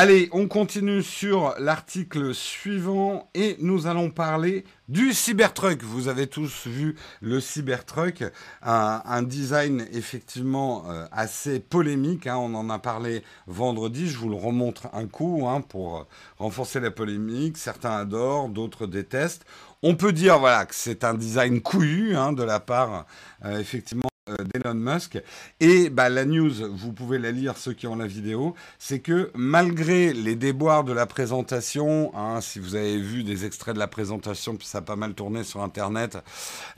Allez, 0.00 0.28
on 0.30 0.46
continue 0.46 1.02
sur 1.02 1.56
l'article 1.58 2.32
suivant 2.32 3.28
et 3.34 3.56
nous 3.58 3.88
allons 3.88 4.10
parler 4.10 4.64
du 4.88 5.12
Cybertruck. 5.12 5.82
Vous 5.82 6.06
avez 6.06 6.28
tous 6.28 6.68
vu 6.68 6.94
le 7.20 7.40
Cybertruck, 7.40 8.22
un, 8.62 9.22
design 9.24 9.88
effectivement 9.92 10.84
euh, 10.88 11.04
assez 11.10 11.58
polémique. 11.58 12.28
Hein. 12.28 12.36
on 12.36 12.54
en 12.54 12.70
a 12.70 12.78
parlé 12.78 13.24
vendredi. 13.48 14.06
Je 14.08 14.18
vous 14.18 14.28
le 14.28 14.36
remontre 14.36 14.86
un 14.92 15.08
coup 15.08 15.48
hein, 15.48 15.62
pour 15.62 16.06
renforcer 16.38 16.78
la 16.78 16.92
polémique. 16.92 17.56
Certains 17.56 17.96
adorent, 17.96 18.50
d'autres 18.50 18.86
détestent. 18.86 19.46
On 19.82 19.96
peut 19.96 20.12
dire 20.12 20.38
voilà 20.38 20.64
que 20.66 20.76
c'est 20.76 21.02
un 21.02 21.14
design 21.14 21.60
couillu 21.60 22.14
hein, 22.16 22.32
de 22.32 22.44
la 22.44 22.60
part 22.60 23.04
euh, 23.44 23.58
effectivement 23.58 24.04
euh, 24.04 24.07
d'Elon 24.52 24.74
Musk. 24.74 25.22
Et 25.60 25.90
bah, 25.90 26.08
la 26.08 26.24
news, 26.24 26.52
vous 26.70 26.92
pouvez 26.92 27.18
la 27.18 27.30
lire 27.30 27.56
ceux 27.56 27.72
qui 27.72 27.86
ont 27.86 27.96
la 27.96 28.06
vidéo, 28.06 28.54
c'est 28.78 29.00
que 29.00 29.30
malgré 29.34 30.12
les 30.12 30.34
déboires 30.34 30.84
de 30.84 30.92
la 30.92 31.06
présentation, 31.06 32.12
hein, 32.14 32.40
si 32.40 32.58
vous 32.58 32.74
avez 32.74 32.98
vu 32.98 33.24
des 33.24 33.44
extraits 33.44 33.74
de 33.74 33.78
la 33.78 33.88
présentation, 33.88 34.56
puis 34.56 34.66
ça 34.66 34.78
a 34.78 34.82
pas 34.82 34.96
mal 34.96 35.14
tourné 35.14 35.44
sur 35.44 35.62
Internet, 35.62 36.18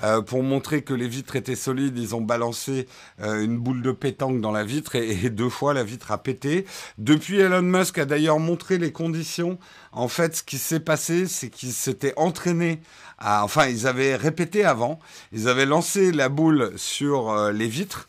euh, 0.02 0.22
pour 0.22 0.42
montrer 0.42 0.82
que 0.82 0.94
les 0.94 1.08
vitres 1.08 1.36
étaient 1.36 1.56
solides, 1.56 1.98
ils 1.98 2.14
ont 2.14 2.20
balancé 2.20 2.86
euh, 3.20 3.44
une 3.44 3.58
boule 3.58 3.82
de 3.82 3.92
pétanque 3.92 4.40
dans 4.40 4.52
la 4.52 4.64
vitre 4.64 4.94
et, 4.96 5.30
deux 5.30 5.48
fois 5.48 5.74
la 5.74 5.84
vitre 5.84 6.10
a 6.12 6.18
pété. 6.18 6.66
Depuis, 6.98 7.38
Elon 7.38 7.62
Musk 7.62 7.98
a 7.98 8.04
d'ailleurs 8.04 8.38
montré 8.38 8.78
les 8.78 8.92
conditions. 8.92 9.58
En 9.92 10.08
fait, 10.08 10.36
ce 10.36 10.42
qui 10.42 10.58
s'est 10.58 10.80
passé, 10.80 11.26
c'est 11.26 11.50
qu'il 11.50 11.72
s'était 11.72 12.14
entraîné 12.16 12.80
enfin, 13.20 13.66
ils 13.66 13.86
avaient 13.86 14.16
répété 14.16 14.64
avant, 14.64 14.98
ils 15.32 15.48
avaient 15.48 15.66
lancé 15.66 16.12
la 16.12 16.28
boule 16.28 16.72
sur 16.76 17.30
euh, 17.30 17.39
les 17.48 17.68
vitres. 17.68 18.08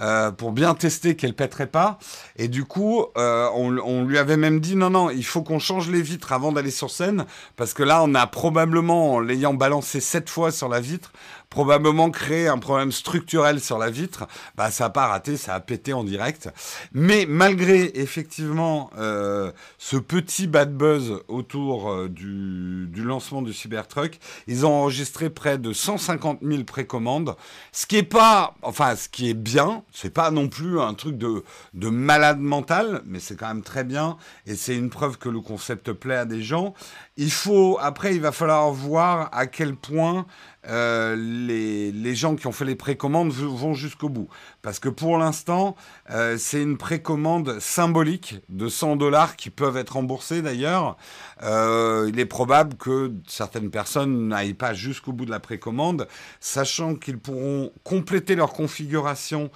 Euh, 0.00 0.30
pour 0.30 0.52
bien 0.52 0.74
tester 0.74 1.14
qu'elle 1.14 1.34
pèterait 1.34 1.66
pas. 1.66 1.98
Et 2.36 2.48
du 2.48 2.64
coup, 2.64 3.04
euh, 3.18 3.48
on, 3.54 3.76
on, 3.76 4.04
lui 4.04 4.16
avait 4.16 4.38
même 4.38 4.58
dit 4.58 4.74
non, 4.74 4.88
non, 4.88 5.10
il 5.10 5.24
faut 5.24 5.42
qu'on 5.42 5.58
change 5.58 5.90
les 5.90 6.00
vitres 6.00 6.32
avant 6.32 6.52
d'aller 6.52 6.70
sur 6.70 6.90
scène, 6.90 7.26
parce 7.56 7.74
que 7.74 7.82
là, 7.82 8.02
on 8.02 8.14
a 8.14 8.26
probablement, 8.26 9.14
en 9.14 9.20
l'ayant 9.20 9.52
balancé 9.52 10.00
sept 10.00 10.30
fois 10.30 10.52
sur 10.52 10.70
la 10.70 10.80
vitre, 10.80 11.12
probablement 11.50 12.10
créé 12.10 12.46
un 12.46 12.58
problème 12.58 12.92
structurel 12.92 13.60
sur 13.60 13.76
la 13.76 13.90
vitre. 13.90 14.26
Bah, 14.56 14.70
ça 14.70 14.84
n'a 14.84 14.90
pas 14.90 15.08
raté, 15.08 15.36
ça 15.36 15.54
a 15.54 15.60
pété 15.60 15.92
en 15.92 16.04
direct. 16.04 16.48
Mais 16.92 17.26
malgré 17.28 17.90
effectivement 17.94 18.90
euh, 18.96 19.50
ce 19.76 19.96
petit 19.96 20.46
bad 20.46 20.74
buzz 20.74 21.22
autour 21.28 21.90
euh, 21.90 22.08
du, 22.08 22.86
du, 22.88 23.02
lancement 23.02 23.42
du 23.42 23.52
Cybertruck, 23.52 24.18
ils 24.46 24.64
ont 24.64 24.72
enregistré 24.72 25.28
près 25.28 25.58
de 25.58 25.72
150 25.72 26.38
000 26.42 26.62
précommandes, 26.64 27.34
ce 27.72 27.86
qui 27.86 27.96
est 27.96 28.02
pas, 28.04 28.54
enfin, 28.62 28.94
ce 28.94 29.08
qui 29.08 29.28
est 29.28 29.34
bien. 29.34 29.82
C'est 29.92 30.14
pas 30.14 30.30
non 30.30 30.48
plus 30.48 30.80
un 30.80 30.94
truc 30.94 31.18
de, 31.18 31.42
de 31.74 31.88
malade 31.88 32.38
mental, 32.38 33.02
mais 33.04 33.18
c'est 33.18 33.36
quand 33.36 33.48
même 33.48 33.62
très 33.62 33.82
bien 33.82 34.16
et 34.46 34.54
c'est 34.54 34.76
une 34.76 34.90
preuve 34.90 35.18
que 35.18 35.28
le 35.28 35.40
concept 35.40 35.92
plaît 35.92 36.16
à 36.16 36.24
des 36.24 36.42
gens. 36.42 36.74
Il 37.22 37.30
faut, 37.30 37.76
après, 37.82 38.14
il 38.14 38.22
va 38.22 38.32
falloir 38.32 38.70
voir 38.70 39.28
à 39.32 39.46
quel 39.46 39.76
point 39.76 40.24
euh, 40.66 41.14
les, 41.16 42.14
gens 42.14 42.34
qui 42.34 42.46
ont 42.46 42.52
fait 42.52 42.64
les 42.64 42.76
précommandes 42.76 43.30
vont 43.30 43.74
jusqu'au 43.74 44.08
bout. 44.08 44.30
Parce 44.62 44.78
que 44.78 44.88
pour 44.88 45.18
l'instant, 45.18 45.76
euh, 46.08 46.38
c'est 46.38 46.62
une 46.62 46.78
précommande 46.78 47.60
symbolique 47.60 48.36
de 48.48 48.68
100 48.70 48.96
dollars 48.96 49.36
qui 49.36 49.50
peuvent 49.50 49.76
être 49.76 49.96
remboursés 49.96 50.40
d'ailleurs. 50.40 50.96
Euh, 51.42 52.08
il 52.08 52.18
est 52.18 52.24
probable 52.24 52.78
que 52.78 53.12
certaines 53.26 53.70
personnes 53.70 54.28
n'aillent 54.28 54.54
pas 54.54 54.72
jusqu'au 54.72 55.12
bout 55.12 55.26
de 55.26 55.30
la 55.30 55.40
précommande, 55.40 56.08
sachant 56.40 56.94
qu'ils 56.94 57.18
pourront 57.18 57.70
compléter 57.84 58.34
leur 58.34 58.54
configuration 58.54 59.50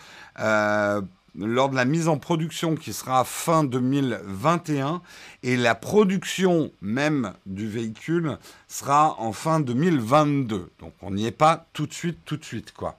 lors 1.36 1.68
de 1.68 1.76
la 1.76 1.84
mise 1.84 2.08
en 2.08 2.18
production 2.18 2.76
qui 2.76 2.92
sera 2.92 3.24
fin 3.24 3.64
2021 3.64 5.02
et 5.42 5.56
la 5.56 5.74
production 5.74 6.70
même 6.80 7.32
du 7.46 7.68
véhicule 7.68 8.38
sera 8.68 9.20
en 9.20 9.32
fin 9.32 9.60
2022. 9.60 10.70
Donc 10.80 10.92
on 11.02 11.10
n'y 11.10 11.26
est 11.26 11.30
pas 11.30 11.66
tout 11.72 11.86
de 11.86 11.94
suite, 11.94 12.18
tout 12.24 12.36
de 12.36 12.44
suite 12.44 12.72
quoi. 12.72 12.98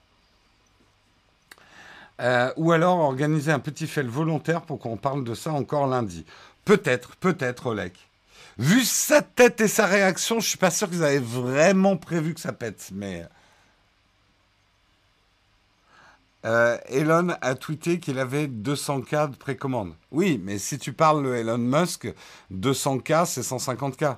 Euh, 2.21 2.51
ou 2.55 2.71
alors 2.71 2.99
organiser 2.99 3.51
un 3.51 3.59
petit 3.59 3.87
fait 3.87 4.03
volontaire 4.03 4.61
pour 4.61 4.79
qu'on 4.79 4.97
parle 4.97 5.23
de 5.23 5.35
ça 5.35 5.51
encore 5.51 5.87
lundi. 5.87 6.25
Peut-être, 6.63 7.15
peut-être, 7.17 7.67
Olek. 7.67 7.93
Vu 8.57 8.85
sa 8.85 9.21
tête 9.21 9.59
et 9.59 9.67
sa 9.67 9.85
réaction, 9.85 10.39
je 10.39 10.47
suis 10.47 10.57
pas 10.57 10.71
sûr 10.71 10.89
que 10.89 10.95
vous 10.95 11.01
avez 11.01 11.19
vraiment 11.19 11.97
prévu 11.97 12.33
que 12.33 12.39
ça 12.39 12.53
pète, 12.53 12.89
mais 12.93 13.25
Euh, 16.45 16.77
Elon 16.89 17.29
a 17.41 17.55
tweeté 17.55 17.99
qu'il 17.99 18.19
avait 18.19 18.47
200K 18.47 19.31
de 19.31 19.35
précommande. 19.35 19.93
Oui, 20.11 20.39
mais 20.43 20.59
si 20.59 20.77
tu 20.77 20.93
parles 20.93 21.23
de 21.23 21.33
Elon 21.33 21.57
Musk, 21.57 22.13
200K, 22.53 23.25
c'est 23.25 23.41
150K. 23.41 24.17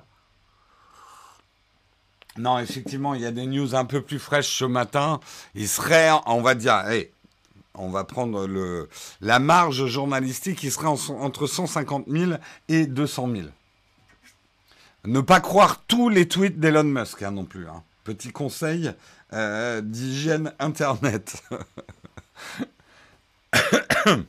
Non, 2.36 2.58
effectivement, 2.58 3.14
il 3.14 3.22
y 3.22 3.26
a 3.26 3.32
des 3.32 3.46
news 3.46 3.74
un 3.74 3.84
peu 3.84 4.02
plus 4.02 4.18
fraîches 4.18 4.58
ce 4.58 4.64
matin. 4.64 5.20
Il 5.54 5.68
serait, 5.68 6.10
on 6.26 6.42
va 6.42 6.54
dire, 6.54 6.84
on 7.74 7.88
va 7.88 8.04
prendre 8.04 8.46
la 9.20 9.38
marge 9.38 9.86
journalistique, 9.86 10.62
il 10.62 10.70
serait 10.70 10.86
entre 10.86 11.46
150 11.46 12.04
000 12.08 12.32
et 12.68 12.86
200 12.86 13.28
000. 13.34 13.48
Ne 15.04 15.20
pas 15.20 15.40
croire 15.40 15.82
tous 15.86 16.08
les 16.08 16.28
tweets 16.28 16.60
d'Elon 16.60 16.84
Musk 16.84 17.22
hein, 17.22 17.30
non 17.30 17.44
plus. 17.44 17.66
Hein. 17.68 17.82
Petit 18.04 18.30
conseil 18.30 18.92
euh, 19.32 19.80
d'hygiène 19.80 20.52
Internet. 20.58 21.42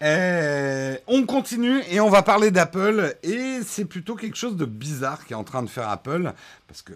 Euh, 0.00 0.96
on 1.08 1.26
continue 1.26 1.82
et 1.90 1.98
on 1.98 2.08
va 2.08 2.22
parler 2.22 2.50
d'Apple. 2.50 3.16
Et 3.24 3.60
c'est 3.66 3.84
plutôt 3.84 4.14
quelque 4.14 4.36
chose 4.36 4.56
de 4.56 4.64
bizarre 4.64 5.24
qui 5.26 5.32
est 5.32 5.36
en 5.36 5.44
train 5.44 5.62
de 5.62 5.68
faire 5.68 5.88
Apple. 5.88 6.32
Parce 6.68 6.82
que 6.82 6.92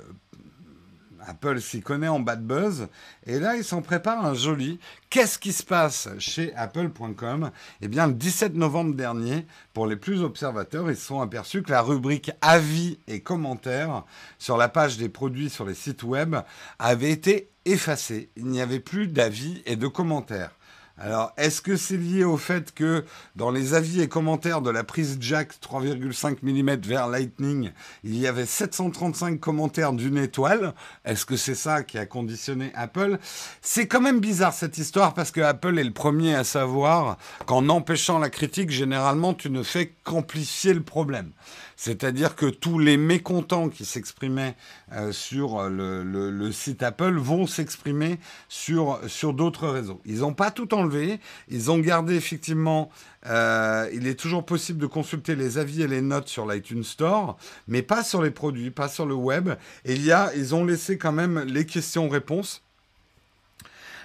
Apple 1.27 1.61
s'y 1.61 1.81
connaît 1.81 2.09
en 2.09 2.21
bad 2.21 2.45
buzz 2.45 2.89
et 3.27 3.39
là 3.39 3.57
ils 3.57 3.65
s'en 3.65 3.83
préparent 3.83 4.25
un 4.25 4.35
joli. 4.35 4.79
Qu'est-ce 5.11 5.39
qui 5.39 5.53
se 5.53 5.63
passe 5.63 6.09
chez 6.19 6.55
Apple.com 6.55 7.51
Eh 7.81 7.89
bien 7.89 8.07
le 8.07 8.15
17 8.15 8.55
novembre 8.55 8.95
dernier, 8.95 9.47
pour 9.73 9.87
les 9.87 9.97
plus 9.97 10.23
observateurs, 10.23 10.91
ils 10.91 10.97
se 10.97 11.07
sont 11.07 11.21
aperçus 11.21 11.63
que 11.63 11.71
la 11.71 11.83
rubrique 11.83 12.31
avis 12.41 12.99
et 13.09 13.21
commentaires 13.21 14.05
sur 14.39 14.57
la 14.57 14.69
page 14.69 14.97
des 14.97 15.09
produits 15.09 15.51
sur 15.51 15.65
les 15.65 15.75
sites 15.75 16.03
web 16.03 16.37
avait 16.79 17.11
été 17.11 17.51
effacé. 17.65 18.31
Il 18.37 18.47
n'y 18.47 18.61
avait 18.61 18.81
plus 18.81 19.09
d'avis 19.09 19.63
et 19.67 19.77
de 19.77 19.87
commentaires. 19.87 20.53
Alors, 20.99 21.33
est-ce 21.39 21.63
que 21.63 21.77
c'est 21.77 21.97
lié 21.97 22.23
au 22.23 22.37
fait 22.37 22.73
que 22.73 23.05
dans 23.35 23.51
les 23.51 23.73
avis 23.75 24.03
et 24.03 24.09
commentaires 24.09 24.61
de 24.61 24.71
la 24.71 24.85
prise 24.85 25.17
jack 25.21 25.55
3,5 25.61 26.37
mm 26.43 26.81
vers 26.87 27.09
Lightning, 27.09 27.73
il 28.05 28.19
y 28.19 28.27
avait 28.27 28.45
735 28.45 29.41
commentaires 29.41 29.95
d'une 29.95 30.19
étoile? 30.19 30.75
Est-ce 31.05 31.25
que 31.25 31.37
c'est 31.37 31.55
ça 31.55 31.83
qui 31.83 31.97
a 31.97 32.05
conditionné 32.05 32.73
Apple? 32.75 33.19
C'est 33.63 33.89
quand 33.89 34.03
même 34.03 34.21
bizarre 34.21 34.53
cette 34.53 34.77
histoire 34.77 35.15
parce 35.15 35.31
que 35.31 35.41
Apple 35.41 35.79
est 35.79 35.85
le 35.85 35.93
premier 35.93 36.35
à 36.35 36.45
savoir 36.45 37.17
qu'en 37.47 37.69
empêchant 37.71 38.19
la 38.19 38.29
critique, 38.31 38.71
généralement, 38.71 39.33
tu 39.33 39.49
ne 39.49 39.63
fais 39.63 39.95
qu'amplifier 40.05 40.75
le 40.75 40.83
problème. 40.83 41.33
C'est-à-dire 41.77 42.37
que 42.37 42.47
tous 42.47 42.79
les 42.79 42.97
mécontents 42.97 43.69
qui 43.69 43.85
s'exprimaient 43.85 44.57
euh, 44.93 45.13
sur 45.13 45.69
le, 45.69 46.53
site 46.53 46.83
Apple 46.83 47.15
vont 47.17 47.47
s'exprimer 47.47 48.19
sur, 48.49 49.01
d'autres 49.33 49.69
réseaux. 49.69 50.01
Ils 50.05 50.21
n'ont 50.21 50.35
pas 50.35 50.51
tout 50.51 50.75
enlevé, 50.75 51.21
ils 51.49 51.71
ont 51.71 51.79
gardé 51.79 52.15
effectivement, 52.15 52.91
euh, 53.27 53.89
il 53.93 54.07
est 54.07 54.19
toujours 54.19 54.45
possible 54.45 54.79
de 54.79 54.87
consulter 54.87 55.35
les 55.35 55.59
avis 55.59 55.83
et 55.83 55.89
les 55.89 56.03
notes 56.03 56.29
sur 56.29 56.47
l'iTunes 56.47 56.85
Store, 56.85 57.37
mais 57.69 57.83
pas 57.83 58.05
sur 58.05 58.23
les 58.23 58.31
produits, 58.31 58.71
pas 58.71 58.89
sur 58.89 59.07
le 59.07 59.15
web. 59.15 59.51
Et 59.85 59.95
il 59.95 60.05
y 60.05 60.13
a, 60.13 60.33
ils 60.37 60.55
ont 60.55 60.65
laissé 60.65 60.99
quand 60.99 61.13
même 61.13 61.41
les 61.41 61.67
questions-réponses. 61.67 62.63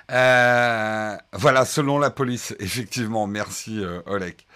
Euh, 0.09 1.17
voilà, 1.33 1.65
selon 1.65 1.99
la 1.99 2.09
police, 2.09 2.55
effectivement. 2.59 3.27
Merci, 3.27 3.81
Olek. 4.05 4.47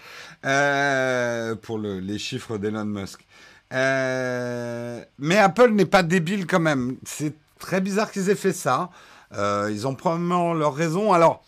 Euh, 0.44 1.54
pour 1.54 1.78
les 1.78 2.18
chiffres 2.18 2.58
d'Elon 2.58 2.84
Musk. 2.84 3.24
Euh, 3.72 5.00
mais 5.18 5.38
Apple 5.38 5.70
n'est 5.70 5.86
pas 5.86 6.02
débile 6.02 6.46
quand 6.46 6.60
même. 6.60 6.96
C'est 7.04 7.34
très 7.58 7.80
bizarre 7.80 8.10
qu'ils 8.10 8.28
aient 8.28 8.34
fait 8.34 8.52
ça. 8.52 8.90
Euh, 9.34 9.70
ils 9.70 9.86
ont 9.86 9.94
probablement 9.94 10.52
leur 10.52 10.74
raison. 10.74 11.12
Alors, 11.12 11.44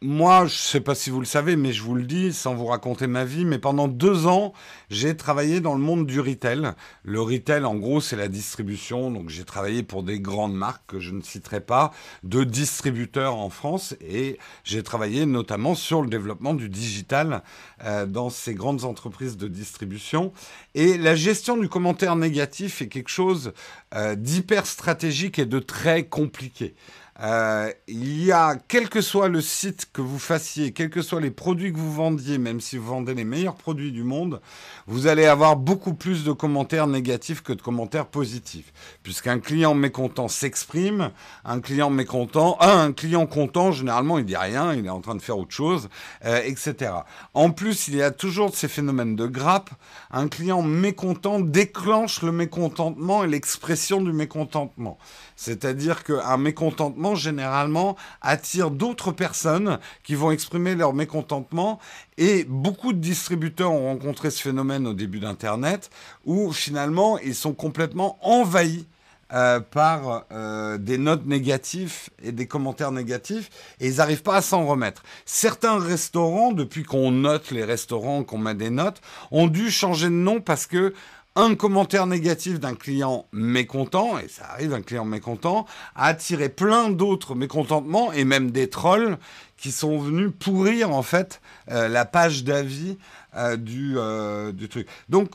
moi, 0.00 0.40
je 0.40 0.44
ne 0.44 0.58
sais 0.58 0.80
pas 0.80 0.94
si 0.94 1.10
vous 1.10 1.20
le 1.20 1.26
savez, 1.26 1.56
mais 1.56 1.72
je 1.72 1.82
vous 1.82 1.94
le 1.94 2.04
dis 2.04 2.32
sans 2.32 2.54
vous 2.54 2.66
raconter 2.66 3.06
ma 3.06 3.24
vie, 3.24 3.44
mais 3.44 3.58
pendant 3.58 3.88
deux 3.88 4.26
ans, 4.26 4.52
j'ai 4.90 5.16
travaillé 5.16 5.60
dans 5.60 5.74
le 5.74 5.80
monde 5.80 6.06
du 6.06 6.20
retail. 6.20 6.72
Le 7.02 7.20
retail, 7.20 7.64
en 7.64 7.74
gros, 7.74 8.00
c'est 8.00 8.16
la 8.16 8.28
distribution. 8.28 9.10
Donc, 9.10 9.28
j'ai 9.28 9.44
travaillé 9.44 9.82
pour 9.82 10.02
des 10.02 10.20
grandes 10.20 10.54
marques 10.54 10.84
que 10.86 11.00
je 11.00 11.12
ne 11.12 11.20
citerai 11.20 11.60
pas, 11.60 11.92
de 12.22 12.44
distributeurs 12.44 13.36
en 13.36 13.50
France, 13.50 13.94
et 14.00 14.38
j'ai 14.64 14.82
travaillé 14.82 15.26
notamment 15.26 15.74
sur 15.74 16.02
le 16.02 16.08
développement 16.08 16.54
du 16.54 16.68
digital 16.68 17.42
euh, 17.84 18.06
dans 18.06 18.30
ces 18.30 18.54
grandes 18.54 18.84
entreprises 18.84 19.36
de 19.36 19.48
distribution. 19.48 20.32
Et 20.74 20.98
la 20.98 21.14
gestion 21.14 21.56
du 21.56 21.68
commentaire 21.68 22.16
négatif 22.16 22.82
est 22.82 22.88
quelque 22.88 23.10
chose 23.10 23.52
euh, 23.94 24.14
d'hyper 24.14 24.66
stratégique 24.66 25.38
et 25.38 25.46
de 25.46 25.58
très 25.58 26.04
compliqué. 26.04 26.74
Euh, 27.22 27.72
il 27.88 28.22
y 28.22 28.30
a, 28.30 28.56
quel 28.68 28.90
que 28.90 29.00
soit 29.00 29.28
le 29.28 29.40
site 29.40 29.88
que 29.92 30.02
vous 30.02 30.18
fassiez, 30.18 30.72
quels 30.72 30.90
que 30.90 31.00
soient 31.00 31.20
les 31.20 31.30
produits 31.30 31.72
que 31.72 31.78
vous 31.78 31.92
vendiez, 31.92 32.36
même 32.36 32.60
si 32.60 32.76
vous 32.76 32.86
vendez 32.86 33.14
les 33.14 33.24
meilleurs 33.24 33.54
produits 33.54 33.90
du 33.90 34.02
monde, 34.02 34.40
vous 34.86 35.06
allez 35.06 35.24
avoir 35.24 35.56
beaucoup 35.56 35.94
plus 35.94 36.24
de 36.24 36.32
commentaires 36.32 36.86
négatifs 36.86 37.42
que 37.42 37.54
de 37.54 37.62
commentaires 37.62 38.06
positifs. 38.06 38.72
Puisqu'un 39.02 39.38
client 39.38 39.74
mécontent 39.74 40.28
s'exprime, 40.28 41.10
un 41.44 41.60
client 41.60 41.88
mécontent, 41.88 42.58
un 42.60 42.92
client 42.92 43.26
content, 43.26 43.72
généralement, 43.72 44.18
il 44.18 44.26
dit 44.26 44.36
rien, 44.36 44.74
il 44.74 44.84
est 44.84 44.90
en 44.90 45.00
train 45.00 45.14
de 45.14 45.22
faire 45.22 45.38
autre 45.38 45.54
chose, 45.54 45.88
euh, 46.26 46.42
etc. 46.44 46.92
En 47.32 47.50
plus, 47.50 47.88
il 47.88 47.96
y 47.96 48.02
a 48.02 48.10
toujours 48.10 48.54
ces 48.54 48.68
phénomènes 48.68 49.16
de 49.16 49.26
grappe. 49.26 49.70
Un 50.10 50.28
client 50.28 50.60
mécontent 50.60 51.40
déclenche 51.40 52.20
le 52.22 52.32
mécontentement 52.32 53.24
et 53.24 53.26
l'expression 53.26 54.02
du 54.02 54.12
mécontentement. 54.12 54.98
C'est-à-dire 55.36 56.04
qu'un 56.04 56.36
mécontentement, 56.36 57.05
généralement, 57.14 57.96
attire 58.20 58.70
d'autres 58.70 59.12
personnes 59.12 59.78
qui 60.02 60.14
vont 60.14 60.30
exprimer 60.30 60.74
leur 60.74 60.94
mécontentement. 60.94 61.78
Et 62.18 62.44
beaucoup 62.44 62.92
de 62.92 62.98
distributeurs 62.98 63.72
ont 63.72 63.86
rencontré 63.86 64.30
ce 64.30 64.42
phénomène 64.42 64.86
au 64.86 64.94
début 64.94 65.20
d'Internet, 65.20 65.90
où 66.24 66.52
finalement, 66.52 67.18
ils 67.18 67.34
sont 67.34 67.52
complètement 67.52 68.18
envahis 68.22 68.86
euh, 69.32 69.58
par 69.58 70.24
euh, 70.30 70.78
des 70.78 70.98
notes 70.98 71.26
négatives 71.26 72.10
et 72.22 72.30
des 72.30 72.46
commentaires 72.46 72.92
négatifs 72.92 73.50
et 73.80 73.88
ils 73.88 73.96
n'arrivent 73.96 74.22
pas 74.22 74.36
à 74.36 74.40
s'en 74.40 74.64
remettre. 74.64 75.02
Certains 75.24 75.80
restaurants, 75.80 76.52
depuis 76.52 76.84
qu'on 76.84 77.10
note 77.10 77.50
les 77.50 77.64
restaurants, 77.64 78.22
qu'on 78.22 78.38
met 78.38 78.54
des 78.54 78.70
notes, 78.70 79.00
ont 79.32 79.48
dû 79.48 79.72
changer 79.72 80.06
de 80.06 80.12
nom 80.12 80.40
parce 80.40 80.66
que 80.66 80.94
un 81.36 81.54
commentaire 81.54 82.06
négatif 82.06 82.58
d'un 82.58 82.74
client 82.74 83.26
mécontent, 83.30 84.18
et 84.18 84.26
ça 84.26 84.46
arrive, 84.50 84.72
un 84.72 84.80
client 84.80 85.04
mécontent, 85.04 85.66
a 85.94 86.06
attiré 86.06 86.48
plein 86.48 86.88
d'autres 86.88 87.34
mécontentements 87.34 88.10
et 88.12 88.24
même 88.24 88.50
des 88.50 88.68
trolls 88.68 89.18
qui 89.58 89.70
sont 89.70 89.98
venus 89.98 90.30
pourrir 90.38 90.90
en 90.90 91.02
fait 91.02 91.40
euh, 91.70 91.88
la 91.88 92.06
page 92.06 92.42
d'avis 92.42 92.98
euh, 93.36 93.56
du, 93.56 93.94
euh, 93.96 94.50
du 94.50 94.68
truc. 94.68 94.88
Donc 95.10 95.30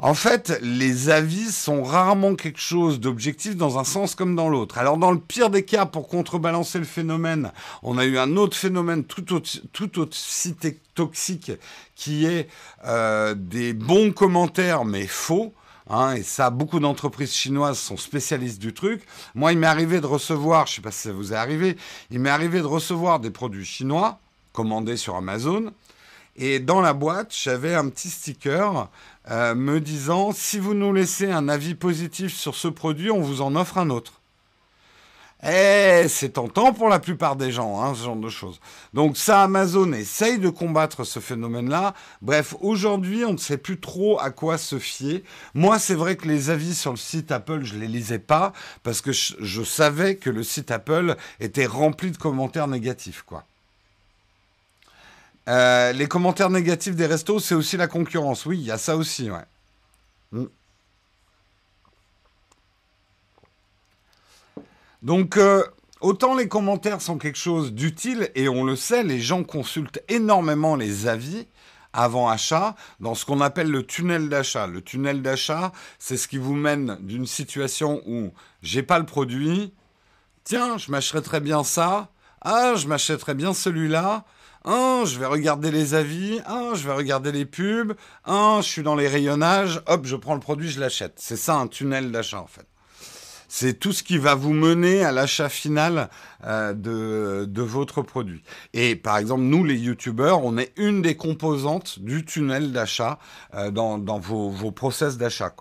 en 0.00 0.14
fait, 0.14 0.56
les 0.62 1.10
avis 1.10 1.50
sont 1.50 1.82
rarement 1.82 2.36
quelque 2.36 2.60
chose 2.60 3.00
d'objectif 3.00 3.56
dans 3.56 3.78
un 3.78 3.84
sens 3.84 4.14
comme 4.14 4.36
dans 4.36 4.48
l'autre. 4.48 4.78
Alors 4.78 4.96
dans 4.96 5.10
le 5.10 5.18
pire 5.18 5.50
des 5.50 5.64
cas, 5.64 5.86
pour 5.86 6.06
contrebalancer 6.06 6.78
le 6.78 6.84
phénomène, 6.84 7.50
on 7.82 7.98
a 7.98 8.04
eu 8.04 8.16
un 8.16 8.36
autre 8.36 8.56
phénomène 8.56 9.02
tout, 9.02 9.34
aussi 9.34 10.56
toxique 10.94 11.50
qui 11.96 12.26
est 12.26 12.48
euh, 12.86 13.34
des 13.34 13.72
bons 13.72 14.12
commentaires 14.12 14.84
mais 14.84 15.08
faux. 15.08 15.52
Hein, 15.90 16.12
et 16.12 16.22
ça, 16.22 16.50
beaucoup 16.50 16.78
d'entreprises 16.78 17.32
chinoises 17.32 17.78
sont 17.78 17.96
spécialistes 17.96 18.60
du 18.60 18.74
truc. 18.74 19.02
Moi, 19.34 19.52
il 19.52 19.58
m'est 19.58 19.66
arrivé 19.66 20.00
de 20.00 20.06
recevoir, 20.06 20.66
je 20.66 20.72
ne 20.72 20.76
sais 20.76 20.82
pas 20.82 20.92
si 20.92 21.08
ça 21.08 21.12
vous 21.12 21.32
est 21.32 21.36
arrivé, 21.36 21.76
il 22.10 22.20
m'est 22.20 22.30
arrivé 22.30 22.60
de 22.60 22.66
recevoir 22.66 23.18
des 23.18 23.30
produits 23.30 23.64
chinois 23.64 24.20
commandés 24.52 24.96
sur 24.96 25.16
Amazon. 25.16 25.72
Et 26.40 26.60
dans 26.60 26.80
la 26.80 26.92
boîte, 26.92 27.34
j'avais 27.36 27.74
un 27.74 27.88
petit 27.88 28.10
sticker 28.10 28.88
euh, 29.30 29.54
me 29.54 29.80
disant 29.80 30.32
si 30.32 30.58
vous 30.58 30.74
nous 30.74 30.92
laissez 30.92 31.30
un 31.30 31.48
avis 31.48 31.74
positif 31.74 32.34
sur 32.34 32.54
ce 32.54 32.68
produit, 32.68 33.10
on 33.10 33.20
vous 33.20 33.42
en 33.42 33.56
offre 33.56 33.78
un 33.78 33.90
autre. 33.90 34.18
Eh, 35.44 36.06
c'est 36.08 36.30
tentant 36.30 36.72
pour 36.72 36.88
la 36.88 36.98
plupart 36.98 37.36
des 37.36 37.52
gens, 37.52 37.80
hein, 37.80 37.94
ce 37.94 38.04
genre 38.04 38.16
de 38.16 38.28
choses. 38.28 38.58
Donc 38.92 39.16
ça, 39.16 39.42
Amazon 39.42 39.92
essaye 39.92 40.38
de 40.38 40.48
combattre 40.48 41.04
ce 41.04 41.20
phénomène-là. 41.20 41.94
Bref, 42.22 42.56
aujourd'hui, 42.60 43.24
on 43.24 43.34
ne 43.34 43.38
sait 43.38 43.56
plus 43.56 43.78
trop 43.78 44.18
à 44.18 44.30
quoi 44.30 44.58
se 44.58 44.80
fier. 44.80 45.22
Moi, 45.54 45.78
c'est 45.78 45.94
vrai 45.94 46.16
que 46.16 46.26
les 46.26 46.50
avis 46.50 46.74
sur 46.74 46.90
le 46.90 46.96
site 46.96 47.30
Apple, 47.30 47.62
je 47.62 47.76
ne 47.76 47.80
les 47.80 47.86
lisais 47.86 48.18
pas 48.18 48.52
parce 48.82 49.00
que 49.00 49.12
je 49.12 49.62
savais 49.62 50.16
que 50.16 50.30
le 50.30 50.42
site 50.42 50.72
Apple 50.72 51.14
était 51.38 51.66
rempli 51.66 52.10
de 52.10 52.16
commentaires 52.16 52.66
négatifs, 52.66 53.22
quoi. 53.22 53.44
Euh, 55.48 55.92
les 55.92 56.06
commentaires 56.06 56.50
négatifs 56.50 56.94
des 56.94 57.06
restos, 57.06 57.40
c'est 57.40 57.54
aussi 57.54 57.76
la 57.76 57.88
concurrence. 57.88 58.44
Oui, 58.44 58.58
il 58.58 58.66
y 58.66 58.70
a 58.70 58.78
ça 58.78 58.96
aussi. 58.96 59.30
Mm. 60.32 60.44
Donc, 65.02 65.36
euh, 65.38 65.64
autant 66.00 66.36
les 66.36 66.48
commentaires 66.48 67.00
sont 67.00 67.16
quelque 67.16 67.38
chose 67.38 67.72
d'utile, 67.72 68.30
et 68.34 68.48
on 68.48 68.64
le 68.64 68.76
sait, 68.76 69.02
les 69.02 69.20
gens 69.20 69.42
consultent 69.42 70.02
énormément 70.08 70.76
les 70.76 71.06
avis 71.06 71.46
avant 71.94 72.28
achat 72.28 72.74
dans 73.00 73.14
ce 73.14 73.24
qu'on 73.24 73.40
appelle 73.40 73.70
le 73.70 73.86
tunnel 73.86 74.28
d'achat. 74.28 74.66
Le 74.66 74.82
tunnel 74.82 75.22
d'achat, 75.22 75.72
c'est 75.98 76.18
ce 76.18 76.28
qui 76.28 76.36
vous 76.36 76.54
mène 76.54 76.98
d'une 77.00 77.26
situation 77.26 78.02
où 78.06 78.32
j'ai 78.62 78.82
pas 78.82 78.98
le 78.98 79.06
produit, 79.06 79.72
tiens, 80.44 80.76
je 80.76 80.90
m'achèterais 80.90 81.40
bien 81.40 81.64
ça, 81.64 82.10
ah, 82.42 82.74
je 82.76 82.86
m'achèterais 82.86 83.34
bien 83.34 83.54
celui-là, 83.54 84.24
un, 84.68 85.04
je 85.06 85.18
vais 85.18 85.26
regarder 85.26 85.70
les 85.70 85.94
avis. 85.94 86.40
Un, 86.46 86.74
je 86.74 86.86
vais 86.86 86.92
regarder 86.92 87.32
les 87.32 87.46
pubs. 87.46 87.94
Un, 88.26 88.60
je 88.60 88.68
suis 88.68 88.82
dans 88.82 88.94
les 88.94 89.08
rayonnages. 89.08 89.82
Hop, 89.86 90.04
je 90.04 90.14
prends 90.14 90.34
le 90.34 90.40
produit, 90.40 90.68
je 90.68 90.78
l'achète. 90.78 91.14
C'est 91.16 91.36
ça 91.36 91.56
un 91.56 91.66
tunnel 91.66 92.12
d'achat 92.12 92.40
en 92.40 92.46
fait. 92.46 92.66
C'est 93.50 93.78
tout 93.80 93.92
ce 93.92 94.02
qui 94.02 94.18
va 94.18 94.34
vous 94.34 94.52
mener 94.52 95.02
à 95.02 95.10
l'achat 95.10 95.48
final 95.48 96.10
euh, 96.44 96.74
de, 96.74 97.46
de, 97.46 97.62
votre 97.62 98.02
produit. 98.02 98.42
Et 98.74 98.94
par 98.94 99.16
exemple, 99.16 99.44
nous, 99.44 99.64
les 99.64 99.76
youtubeurs, 99.76 100.44
on 100.44 100.58
est 100.58 100.70
une 100.76 101.00
des 101.00 101.16
composantes 101.16 101.98
du 101.98 102.26
tunnel 102.26 102.72
d'achat 102.72 103.18
euh, 103.54 103.70
dans, 103.70 103.96
dans, 103.96 104.18
vos, 104.18 104.50
vos 104.50 104.70
process 104.70 105.16
d'achat. 105.16 105.54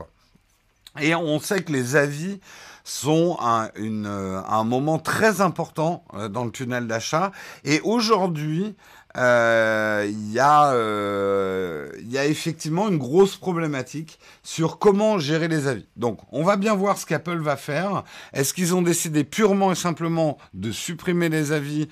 Et 0.99 1.15
on 1.15 1.39
sait 1.39 1.63
que 1.63 1.71
les 1.71 1.95
avis 1.95 2.41
sont 2.83 3.37
un, 3.39 3.69
euh, 3.77 4.41
un 4.47 4.63
moment 4.65 4.99
très 4.99 5.39
important 5.39 6.03
dans 6.29 6.43
le 6.43 6.51
tunnel 6.51 6.87
d'achat. 6.87 7.31
Et 7.63 7.79
aujourd'hui, 7.81 8.75
euh, 9.17 10.05
il 10.07 10.31
y, 10.31 10.39
euh, 10.39 11.89
y, 12.03 12.17
a 12.19 12.25
effectivement 12.25 12.87
une 12.87 12.99
grosse 12.99 13.35
problématique 13.35 14.19
sur 14.43 14.77
comment 14.77 15.17
gérer 15.17 15.47
les 15.47 15.67
avis. 15.67 15.87
Donc, 15.95 16.19
on 16.31 16.43
va 16.43 16.55
bien 16.55 16.75
voir 16.75 16.97
ce 16.99 17.05
qu'Apple 17.05 17.39
va 17.39 17.57
faire. 17.57 18.03
Est-ce 18.33 18.53
qu'ils 18.53 18.75
ont 18.75 18.83
décidé 18.83 19.23
purement 19.23 19.71
et 19.71 19.75
simplement 19.75 20.37
de 20.53 20.71
supprimer 20.71 21.29
les 21.29 21.51
avis 21.51 21.87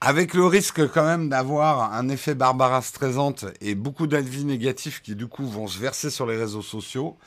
avec 0.00 0.32
le 0.32 0.46
risque 0.46 0.86
quand 0.92 1.04
même 1.04 1.28
d'avoir 1.28 1.92
un 1.92 2.08
effet 2.08 2.34
Barbara 2.34 2.80
Streisand 2.80 3.34
et 3.60 3.74
beaucoup 3.74 4.06
d'avis 4.06 4.44
négatifs 4.44 5.02
qui 5.02 5.14
du 5.14 5.26
coup 5.26 5.46
vont 5.46 5.66
se 5.66 5.78
verser 5.78 6.10
sur 6.10 6.26
les 6.26 6.36
réseaux 6.36 6.62
sociaux? 6.62 7.18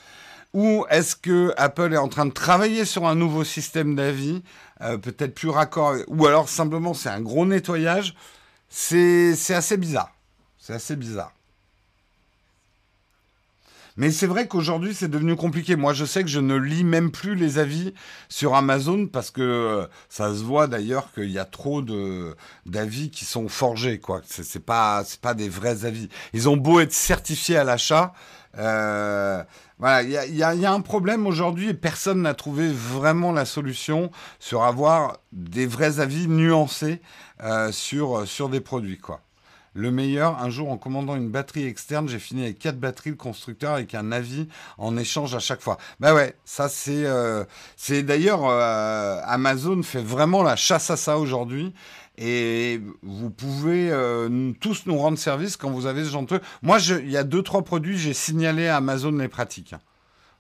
Ou 0.54 0.86
est-ce 0.90 1.16
que 1.16 1.54
Apple 1.58 1.94
est 1.94 1.98
en 1.98 2.08
train 2.08 2.26
de 2.26 2.32
travailler 2.32 2.84
sur 2.84 3.06
un 3.06 3.14
nouveau 3.14 3.44
système 3.44 3.96
d'avis, 3.96 4.42
euh, 4.82 4.98
peut-être 4.98 5.36
plus 5.36 5.50
raccord, 5.50 5.94
ou 6.08 6.26
alors 6.26 6.50
simplement 6.50 6.96
c'est 6.96 7.10
un 7.10 7.22
gros 7.22 7.46
nettoyage 7.46 8.16
c'est 8.70 9.34
assez 9.50 9.78
bizarre. 9.78 10.14
C'est 10.58 10.74
assez 10.74 10.96
bizarre. 10.96 11.34
Mais 14.00 14.12
c'est 14.12 14.28
vrai 14.28 14.48
qu'aujourd'hui, 14.48 14.96
c'est 14.96 15.10
devenu 15.10 15.36
compliqué. 15.36 15.76
Moi, 15.76 15.92
je 15.92 16.06
sais 16.06 16.24
que 16.24 16.30
je 16.30 16.40
ne 16.40 16.56
lis 16.56 16.86
même 16.86 17.12
plus 17.12 17.36
les 17.36 17.58
avis 17.58 17.94
sur 18.30 18.56
Amazon 18.56 19.08
parce 19.08 19.30
que 19.30 19.42
euh, 19.42 19.88
ça 20.08 20.34
se 20.34 20.42
voit 20.42 20.68
d'ailleurs 20.68 21.12
qu'il 21.12 21.30
y 21.30 21.38
a 21.38 21.44
trop 21.44 21.82
d'avis 22.66 23.12
qui 23.12 23.26
sont 23.26 23.50
forgés. 23.50 24.00
quoi. 24.00 24.22
C'est 24.24 24.64
pas, 24.64 25.04
pas 25.22 25.34
des 25.34 25.50
vrais 25.50 25.84
avis. 25.84 26.08
Ils 26.32 26.48
ont 26.48 26.56
beau 26.56 26.80
être 26.80 26.94
certifiés 26.94 27.58
à 27.58 27.66
l'achat. 27.66 28.14
Euh, 28.58 29.44
voilà, 29.80 30.04
il 30.04 30.36
y 30.36 30.44
a, 30.44 30.72
un 30.72 30.82
problème 30.82 31.26
aujourd'hui 31.26 31.70
et 31.70 31.74
personne 31.74 32.22
n'a 32.22 32.34
trouvé 32.34 32.70
vraiment 32.70 33.32
la 33.32 33.46
solution 33.46 34.12
sur 34.38 34.64
avoir 34.64 35.20
des 35.32 35.66
vrais 35.66 36.02
avis 36.02 36.28
nuancés 36.28 37.02
euh, 37.44 37.72
sur, 37.72 38.28
sur 38.28 38.50
des 38.50 38.60
produits, 38.60 38.98
quoi. 38.98 39.22
Le 39.76 39.92
meilleur, 39.92 40.42
un 40.42 40.50
jour 40.50 40.72
en 40.72 40.78
commandant 40.78 41.16
une 41.16 41.30
batterie 41.30 41.66
externe, 41.66 42.10
j'ai 42.10 42.20
fini 42.20 42.44
avec 42.44 42.60
quatre 42.60 42.80
batteries, 42.80 43.12
le 43.12 43.16
constructeur 43.16 43.76
avec 43.76 43.94
un 43.94 44.12
avis 44.12 44.50
en 44.78 44.98
échange 44.98 45.36
à 45.36 45.40
chaque 45.40 45.62
fois. 45.62 45.78
Bah 46.00 46.14
ouais, 46.14 46.36
ça 46.44 46.68
c'est, 46.68 47.06
euh, 47.06 47.46
c'est 47.78 48.02
d'ailleurs 48.02 48.42
euh, 48.46 49.22
Amazon 49.26 49.82
fait 49.84 50.02
vraiment 50.02 50.42
la 50.42 50.56
chasse 50.56 50.90
à 50.90 50.98
ça 50.98 51.20
aujourd'hui 51.20 51.74
Et 52.22 52.82
vous 53.02 53.30
pouvez 53.30 53.90
euh, 53.92 54.52
tous 54.60 54.86
nous 54.86 54.98
rendre 54.98 55.18
service 55.18 55.56
quand 55.56 55.72
vous 55.72 55.86
avez 55.86 56.04
ce 56.04 56.10
genre 56.10 56.26
de. 56.26 56.42
Moi, 56.62 56.80
il 57.02 57.10
y 57.10 57.16
a 57.16 57.24
deux, 57.24 57.42
trois 57.42 57.64
produits, 57.64 57.98
j'ai 57.98 58.14
signalé 58.14 58.68
à 58.68 58.76
Amazon 58.76 59.14
les 59.14 59.30
pratiques. 59.30 59.74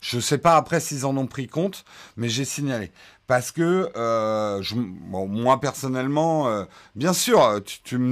Je 0.01 0.17
ne 0.17 0.21
sais 0.21 0.37
pas 0.37 0.57
après 0.57 0.81
s'ils 0.81 1.05
en 1.05 1.15
ont 1.15 1.25
pris 1.25 1.47
compte, 1.47 1.85
mais 2.17 2.27
j'ai 2.27 2.43
signalé. 2.43 2.91
Parce 3.27 3.51
que 3.51 3.89
euh, 3.95 4.61
moi, 5.07 5.61
personnellement, 5.61 6.49
euh, 6.49 6.65
bien 6.95 7.13
sûr, 7.13 7.61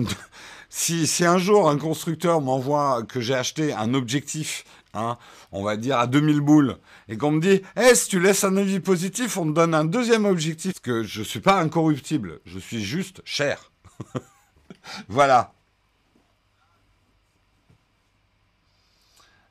si, 0.70 1.06
si 1.06 1.26
un 1.26 1.38
jour 1.38 1.70
un 1.70 1.78
constructeur 1.78 2.40
m'envoie 2.40 3.04
que 3.04 3.20
j'ai 3.20 3.36
acheté 3.36 3.74
un 3.74 3.94
objectif 3.94 4.64
Hein, 4.94 5.18
on 5.52 5.64
va 5.64 5.78
dire 5.78 6.00
à 6.00 6.08
2000 6.08 6.42
boules, 6.42 6.78
et 7.08 7.18
qu'on 7.18 7.32
me 7.32 7.42
dit, 7.42 7.62
eh, 7.76 7.94
si 7.94 8.10
tu 8.10 8.20
laisses 8.20 8.44
un 8.44 8.58
avis 8.58 8.80
positif, 8.80 9.38
on 9.38 9.46
te 9.46 9.52
donne 9.52 9.76
un 9.76 9.86
deuxième 9.86 10.26
objectif, 10.26 10.74
parce 10.74 10.82
que 10.82 11.04
je 11.04 11.20
ne 11.20 11.26
suis 11.26 11.40
pas 11.40 11.60
incorruptible, 11.60 12.40
je 12.46 12.58
suis 12.58 12.84
juste 12.84 13.22
cher. 13.26 13.72
voilà. 15.08 15.54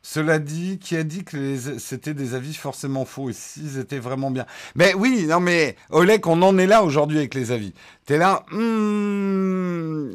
Cela 0.09 0.39
dit, 0.39 0.79
qui 0.79 0.97
a 0.97 1.03
dit 1.03 1.25
que 1.25 1.57
c'était 1.81 2.15
des 2.15 2.35
avis 2.35 2.55
forcément 2.55 3.05
faux 3.05 3.29
et 3.29 3.33
s'ils 3.33 3.77
étaient 3.77 3.99
vraiment 3.99 4.31
bien? 4.31 4.47
Mais 4.77 4.95
oui, 4.95 5.27
non 5.27 5.41
mais 5.41 5.75
Oleg, 5.91 6.25
on 6.29 6.41
en 6.43 6.57
est 6.59 6.69
là 6.69 6.85
aujourd'hui 6.85 7.19
avec 7.19 7.35
les 7.35 7.51
avis. 7.51 7.75
T'es 8.05 8.17
là, 8.17 8.47
hmm, 8.53 10.15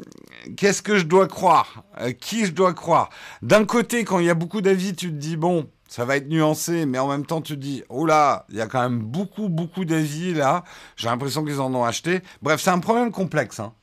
qu'est-ce 0.56 0.80
que 0.80 0.96
je 0.96 1.04
dois 1.04 1.28
croire? 1.28 1.84
Euh, 2.00 2.12
Qui 2.12 2.46
je 2.46 2.52
dois 2.52 2.72
croire? 2.72 3.10
D'un 3.42 3.66
côté, 3.66 4.04
quand 4.04 4.18
il 4.18 4.24
y 4.24 4.30
a 4.30 4.34
beaucoup 4.34 4.62
d'avis, 4.62 4.94
tu 4.94 5.08
te 5.10 5.14
dis 5.14 5.36
bon, 5.36 5.68
ça 5.88 6.06
va 6.06 6.16
être 6.16 6.26
nuancé, 6.26 6.86
mais 6.86 6.98
en 6.98 7.08
même 7.08 7.26
temps, 7.26 7.42
tu 7.42 7.56
te 7.56 7.60
dis 7.60 7.84
oh 7.90 8.06
là, 8.06 8.46
il 8.48 8.56
y 8.56 8.62
a 8.62 8.66
quand 8.68 8.80
même 8.80 8.98
beaucoup, 8.98 9.50
beaucoup 9.50 9.84
d'avis 9.84 10.32
là. 10.32 10.64
J'ai 10.96 11.08
l'impression 11.08 11.44
qu'ils 11.44 11.60
en 11.60 11.72
ont 11.74 11.84
acheté. 11.84 12.22
Bref, 12.40 12.62
c'est 12.62 12.70
un 12.70 12.80
problème 12.80 13.10
complexe. 13.10 13.60
Hein. 13.60 13.74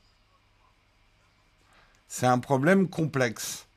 C'est 2.07 2.25
un 2.25 2.39
problème 2.39 2.89
complexe. 2.89 3.68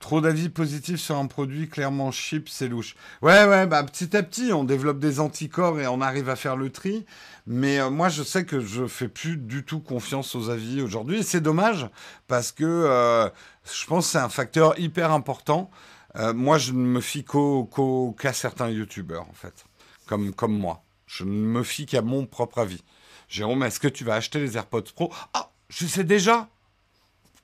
Trop 0.00 0.20
d'avis 0.20 0.48
positifs 0.48 1.00
sur 1.00 1.16
un 1.16 1.26
produit 1.26 1.68
clairement 1.68 2.12
cheap, 2.12 2.48
c'est 2.48 2.68
louche. 2.68 2.94
Ouais, 3.20 3.44
ouais, 3.46 3.66
bah 3.66 3.82
petit 3.82 4.16
à 4.16 4.22
petit, 4.22 4.52
on 4.52 4.62
développe 4.62 5.00
des 5.00 5.18
anticorps 5.18 5.80
et 5.80 5.88
on 5.88 6.00
arrive 6.00 6.28
à 6.28 6.36
faire 6.36 6.56
le 6.56 6.70
tri. 6.70 7.04
Mais 7.48 7.80
euh, 7.80 7.90
moi, 7.90 8.08
je 8.08 8.22
sais 8.22 8.44
que 8.44 8.60
je 8.60 8.86
fais 8.86 9.08
plus 9.08 9.36
du 9.36 9.64
tout 9.64 9.80
confiance 9.80 10.36
aux 10.36 10.50
avis 10.50 10.82
aujourd'hui. 10.82 11.24
C'est 11.24 11.40
dommage 11.40 11.88
parce 12.28 12.52
que 12.52 12.64
euh, 12.64 13.28
je 13.64 13.86
pense 13.86 14.06
que 14.06 14.12
c'est 14.12 14.18
un 14.18 14.28
facteur 14.28 14.78
hyper 14.78 15.10
important. 15.10 15.68
Euh, 16.14 16.32
moi, 16.32 16.58
je 16.58 16.72
ne 16.72 16.78
me 16.78 17.00
fie 17.00 17.24
qu'à 17.24 18.32
certains 18.32 18.70
youtubeurs, 18.70 19.28
en 19.28 19.34
fait, 19.34 19.64
comme, 20.06 20.32
comme 20.32 20.56
moi. 20.56 20.84
Je 21.06 21.24
ne 21.24 21.30
me 21.30 21.64
fie 21.64 21.86
qu'à 21.86 22.02
mon 22.02 22.24
propre 22.24 22.58
avis. 22.58 22.84
Jérôme, 23.28 23.64
est-ce 23.64 23.80
que 23.80 23.88
tu 23.88 24.04
vas 24.04 24.14
acheter 24.14 24.38
les 24.38 24.56
AirPods 24.56 24.92
Pro? 24.94 25.12
Ah, 25.34 25.50
je 25.68 25.86
sais 25.86 26.04
déjà. 26.04 26.48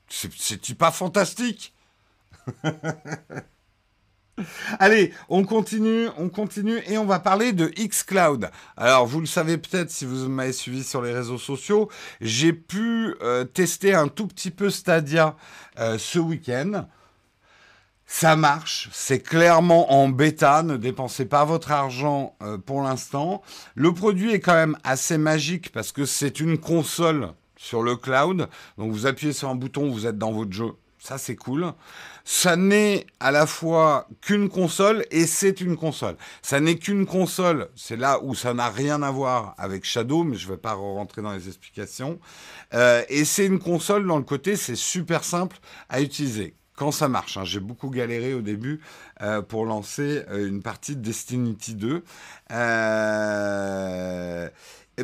C'est 0.09 0.79
pas 0.79 0.93
fantastique 0.93 1.75
Allez, 4.81 5.13
on 5.29 5.45
continue, 5.45 6.09
on 6.19 6.29
continue 6.29 6.83
et 6.89 6.99
on 6.99 7.05
va 7.05 7.21
parler 7.21 7.53
de 7.53 7.67
xCloud. 7.69 8.51
Alors, 8.77 9.07
vous 9.07 9.21
le 9.21 9.27
savez 9.27 9.59
peut-être 9.59 9.91
si 9.91 10.05
vous 10.05 10.29
m'avez 10.29 10.53
suivi 10.53 10.83
sur 10.83 11.03
les 11.03 11.13
réseaux 11.13 11.39
sociaux, 11.39 11.89
j'ai 12.21 12.53
pu 12.53 13.15
euh, 13.23 13.45
tester 13.45 13.95
un 13.95 14.09
tout 14.09 14.27
petit 14.27 14.51
peu 14.51 14.71
Stadia 14.71 15.37
euh, 15.79 15.99
ce 15.99 16.19
week-end. 16.19 16.87
Ça 18.07 18.37
marche, 18.37 18.91
c'est 18.93 19.21
clairement 19.21 19.93
en 19.93 20.09
bêta, 20.09 20.63
ne 20.63 20.77
dépensez 20.77 21.25
pas 21.25 21.45
votre 21.45 21.71
argent 21.71 22.37
euh, 22.43 22.59
pour 22.59 22.83
l'instant. 22.83 23.41
Le 23.75 23.95
produit 23.95 24.33
est 24.33 24.41
quand 24.41 24.55
même 24.55 24.77
assez 24.85 25.17
magique 25.17 25.73
parce 25.73 25.91
que 25.91 26.05
c'est 26.05 26.41
une 26.41 26.59
console 26.59 27.31
sur 27.57 27.83
le 27.83 27.97
cloud. 27.97 28.49
Donc 28.79 28.93
vous 28.93 29.07
appuyez 29.07 29.33
sur 29.33 29.49
un 29.49 29.55
bouton, 29.55 29.91
vous 29.91 30.07
êtes 30.07 30.19
dans 30.19 30.33
votre 30.33 30.53
jeu. 30.53 30.73
Ça 30.99 31.19
c'est 31.19 31.37
cool 31.37 31.73
ça 32.25 32.57
n'est 32.57 33.07
à 33.21 33.31
la 33.31 33.47
fois 33.47 34.09
qu'une 34.23 34.49
console 34.49 35.05
et 35.11 35.27
c'est 35.27 35.61
une 35.61 35.77
console. 35.77 36.17
Ça 36.41 36.59
n'est 36.59 36.77
qu'une 36.77 37.05
console, 37.05 37.69
c'est 37.77 37.97
là 37.97 38.19
où 38.23 38.35
ça 38.35 38.55
n'a 38.55 38.71
rien 38.71 39.03
à 39.03 39.11
voir 39.11 39.55
avec 39.59 39.85
Shadow, 39.85 40.25
mais 40.25 40.37
je 40.37 40.47
ne 40.49 40.53
vais 40.53 40.59
pas 40.59 40.73
rentrer 40.73 41.21
dans 41.21 41.33
les 41.33 41.49
explications. 41.49 42.19
Euh, 42.73 43.03
et 43.11 43.27
c'est 43.27 43.45
une 43.45 43.59
console 43.59 44.07
dans 44.07 44.17
le 44.17 44.25
côté, 44.25 44.57
c'est 44.57 44.75
super 44.75 45.23
simple 45.23 45.59
à 45.91 46.01
utiliser 46.01 46.57
quand 46.77 46.93
ça 46.93 47.09
marche. 47.09 47.37
Hein. 47.37 47.45
J'ai 47.45 47.61
beaucoup 47.61 47.91
galéré 47.91 48.33
au 48.33 48.41
début 48.41 48.81
euh, 49.21 49.43
pour 49.43 49.67
lancer 49.67 50.23
euh, 50.31 50.49
une 50.49 50.63
partie 50.63 50.97
de 50.97 51.03
Destiny 51.03 51.57
2. 51.69 52.03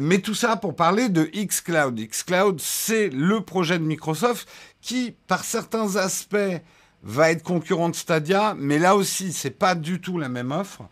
mais 0.00 0.18
tout 0.20 0.34
ça 0.34 0.56
pour 0.56 0.74
parler 0.74 1.10
de 1.10 1.24
xCloud. 1.24 2.00
xCloud, 2.00 2.60
c'est 2.60 3.10
le 3.10 3.42
projet 3.42 3.78
de 3.78 3.84
Microsoft 3.84 4.48
qui, 4.80 5.14
par 5.26 5.44
certains 5.44 5.96
aspects, 5.96 6.62
va 7.02 7.30
être 7.30 7.42
concurrent 7.42 7.88
de 7.88 7.96
Stadia, 7.96 8.54
mais 8.56 8.78
là 8.78 8.96
aussi, 8.96 9.32
c'est 9.32 9.50
pas 9.50 9.74
du 9.74 10.00
tout 10.00 10.18
la 10.18 10.28
même 10.28 10.52
offre. 10.52 10.82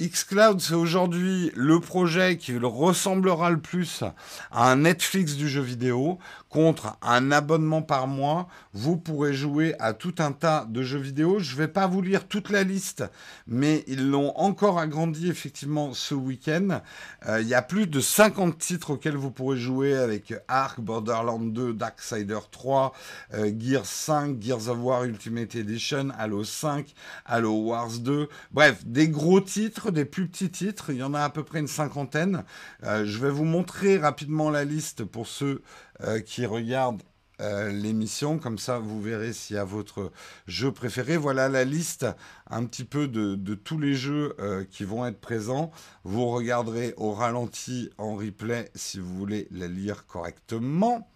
xCloud, 0.00 0.60
c'est 0.60 0.74
aujourd'hui 0.74 1.50
le 1.54 1.78
projet 1.80 2.36
qui 2.36 2.56
ressemblera 2.56 3.50
le 3.50 3.60
plus 3.60 4.02
à 4.50 4.70
un 4.70 4.76
Netflix 4.76 5.34
du 5.34 5.48
jeu 5.48 5.60
vidéo, 5.60 6.18
contre 6.50 6.98
un 7.00 7.30
abonnement 7.30 7.80
par 7.80 8.08
mois, 8.08 8.48
vous 8.74 8.96
pourrez 8.96 9.32
jouer 9.32 9.74
à 9.78 9.94
tout 9.94 10.16
un 10.18 10.32
tas 10.32 10.66
de 10.68 10.82
jeux 10.82 10.98
vidéo. 10.98 11.38
Je 11.38 11.52
ne 11.52 11.58
vais 11.58 11.68
pas 11.68 11.86
vous 11.86 12.02
lire 12.02 12.26
toute 12.26 12.50
la 12.50 12.64
liste, 12.64 13.04
mais 13.46 13.84
ils 13.86 14.10
l'ont 14.10 14.36
encore 14.36 14.78
agrandi 14.80 15.30
effectivement 15.30 15.94
ce 15.94 16.14
week-end. 16.14 16.80
Euh, 17.28 17.40
il 17.40 17.46
y 17.46 17.54
a 17.54 17.62
plus 17.62 17.86
de 17.86 18.00
50 18.00 18.58
titres 18.58 18.90
auxquels 18.90 19.16
vous 19.16 19.30
pourrez 19.30 19.56
jouer 19.56 19.96
avec 19.96 20.34
Ark, 20.48 20.80
Borderlands 20.80 21.38
2, 21.38 21.72
Darksider 21.72 22.40
3, 22.50 22.92
euh, 23.34 23.52
Gears 23.56 23.86
5, 23.86 24.42
Gears 24.42 24.68
of 24.68 24.78
War 24.80 25.04
Ultimate 25.04 25.54
Edition, 25.54 26.08
Halo 26.18 26.42
5, 26.42 26.92
Halo 27.26 27.52
Wars 27.62 27.98
2. 28.00 28.28
Bref, 28.50 28.84
des 28.84 29.08
gros 29.08 29.40
titres, 29.40 29.92
des 29.92 30.04
plus 30.04 30.26
petits 30.26 30.50
titres. 30.50 30.90
Il 30.90 30.96
y 30.96 31.02
en 31.04 31.14
a 31.14 31.20
à 31.20 31.30
peu 31.30 31.44
près 31.44 31.60
une 31.60 31.68
cinquantaine. 31.68 32.42
Euh, 32.82 33.04
je 33.06 33.18
vais 33.18 33.30
vous 33.30 33.44
montrer 33.44 33.98
rapidement 33.98 34.50
la 34.50 34.64
liste 34.64 35.04
pour 35.04 35.28
ceux 35.28 35.62
euh, 36.04 36.20
qui 36.20 36.46
regardent 36.46 37.02
euh, 37.40 37.70
l'émission, 37.70 38.38
comme 38.38 38.58
ça 38.58 38.78
vous 38.78 39.02
verrez 39.02 39.32
s'il 39.32 39.56
y 39.56 39.58
a 39.58 39.64
votre 39.64 40.12
jeu 40.46 40.72
préféré. 40.72 41.16
Voilà 41.16 41.48
la 41.48 41.64
liste 41.64 42.06
un 42.48 42.64
petit 42.64 42.84
peu 42.84 43.06
de, 43.08 43.54
tous 43.54 43.78
les 43.78 43.94
jeux 43.94 44.34
euh, 44.40 44.64
qui 44.70 44.84
vont 44.84 45.06
être 45.06 45.20
présents. 45.20 45.70
Vous 46.04 46.26
regarderez 46.28 46.94
au 46.96 47.12
ralenti 47.12 47.90
en 47.98 48.14
replay 48.14 48.70
si 48.74 48.98
vous 48.98 49.14
voulez 49.14 49.46
la 49.50 49.68
lire 49.68 50.06
correctement. 50.06 51.08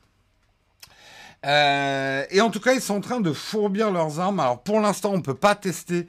et 1.44 2.40
en 2.40 2.50
tout 2.50 2.60
cas, 2.60 2.72
ils 2.72 2.80
sont 2.80 2.96
en 2.96 3.00
train 3.00 3.20
de 3.20 3.32
fourbir 3.32 3.90
leurs 3.90 4.18
armes. 4.20 4.40
Alors 4.40 4.62
pour 4.62 4.80
l'instant, 4.80 5.12
on 5.12 5.18
ne 5.18 5.22
peut 5.22 5.34
pas 5.34 5.54
tester 5.54 6.06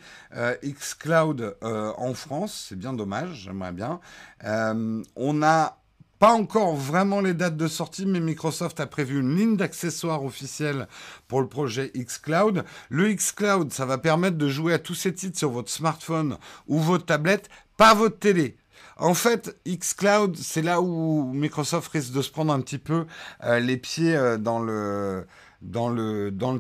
xCloud 0.63 1.57
en 1.61 2.13
France. 2.13 2.67
C'est 2.69 2.77
bien 2.77 2.93
dommage, 2.93 3.43
j'aimerais 3.45 3.73
bien. 3.73 3.99
on 4.43 5.43
a 5.43 5.77
pas 6.19 6.32
encore 6.32 6.75
vraiment 6.75 7.19
les 7.19 7.34
dates 7.34 7.58
de 7.58 7.67
sortie, 7.67 8.06
mais 8.06 8.19
Microsoft 8.19 8.80
a 8.80 8.88
prévu 8.88 9.19
une 9.19 9.36
ligne 9.36 9.58
d'accessoires 9.58 10.23
officielle 10.23 10.88
pour 11.28 11.41
le 11.41 11.47
projet 11.47 11.91
xCloud. 11.95 12.63
Le 12.89 13.13
xCloud, 13.13 13.73
ça 13.73 13.86
va 13.86 13.97
permettre 13.97 14.38
de 14.38 14.47
jouer 14.47 14.73
à 14.73 14.80
tous 14.80 14.95
ces 14.95 15.13
titres 15.13 15.38
sur 15.38 15.51
votre 15.51 15.69
smartphone 15.69 16.38
ou 16.67 16.80
votre 16.80 17.06
tablette, 17.06 17.49
pas 17.78 17.93
votre 17.93 18.17
télé. 18.17 18.58
En 18.97 19.13
fait, 19.13 19.60
xCloud, 19.67 20.38
c'est 20.38 20.62
là 20.62 20.82
où 20.82 21.32
Microsoft 21.34 21.91
risque 21.91 22.13
de 22.13 22.21
se 22.21 22.32
prendre 22.32 22.54
un 22.54 22.62
petit 22.62 22.78
peu 22.78 23.06
euh, 23.43 23.60
les 23.60 23.75
pieds 23.75 24.15
euh, 24.15 24.38
dans, 24.38 24.60
le, 24.60 25.28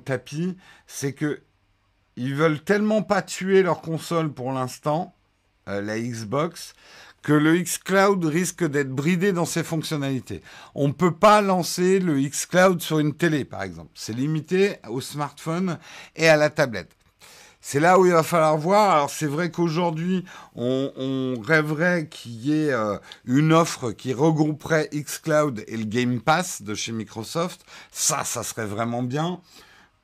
tapis. 0.03 0.57
C'est 0.85 1.13
que 1.13 1.41
ils 2.17 2.35
veulent 2.35 2.61
tellement 2.61 3.03
pas 3.03 3.21
tuer 3.21 3.63
leur 3.63 3.81
console 3.81 4.33
pour 4.33 4.51
l'instant, 4.51 5.15
euh, 5.67 5.81
la 5.81 5.99
Xbox, 5.99 6.73
que 7.25 7.33
le 7.33 7.57
xCloud 7.59 8.23
risque 8.23 8.63
d'être 8.63 8.91
bridé 8.91 9.33
dans 9.33 9.45
ses 9.45 9.63
fonctionnalités. 9.63 10.43
On 10.75 10.89
ne 10.89 10.93
peut 10.93 11.15
pas 11.15 11.41
lancer 11.41 11.97
le 11.97 12.21
xCloud 12.21 12.81
sur 12.81 12.99
une 12.99 13.15
télé, 13.15 13.45
par 13.45 13.63
exemple. 13.63 13.89
C'est 13.95 14.13
limité 14.13 14.75
au 14.87 15.01
smartphone 15.01 15.79
et 16.15 16.29
à 16.29 16.37
la 16.37 16.51
tablette. 16.51 16.91
C'est 17.61 17.79
là 17.79 17.97
où 17.97 18.05
il 18.05 18.11
va 18.11 18.21
falloir 18.21 18.55
voir. 18.59 18.91
Alors 18.91 19.09
c'est 19.09 19.25
vrai 19.25 19.49
qu'aujourd'hui, 19.49 20.23
on, 20.55 21.33
rêverait 21.43 22.09
qu'il 22.09 22.33
y 22.33 22.53
ait 22.53 22.71
euh, 22.71 22.99
une 23.25 23.53
offre 23.53 23.91
qui 23.91 24.13
regrouperait 24.13 24.87
xCloud 24.93 25.63
et 25.67 25.77
le 25.77 25.85
Game 25.85 26.21
Pass 26.21 26.61
de 26.61 26.75
chez 26.75 26.91
Microsoft. 26.91 27.65
Ça, 27.91 28.23
ça 28.23 28.43
serait 28.43 28.67
vraiment 28.67 29.01
bien. 29.01 29.41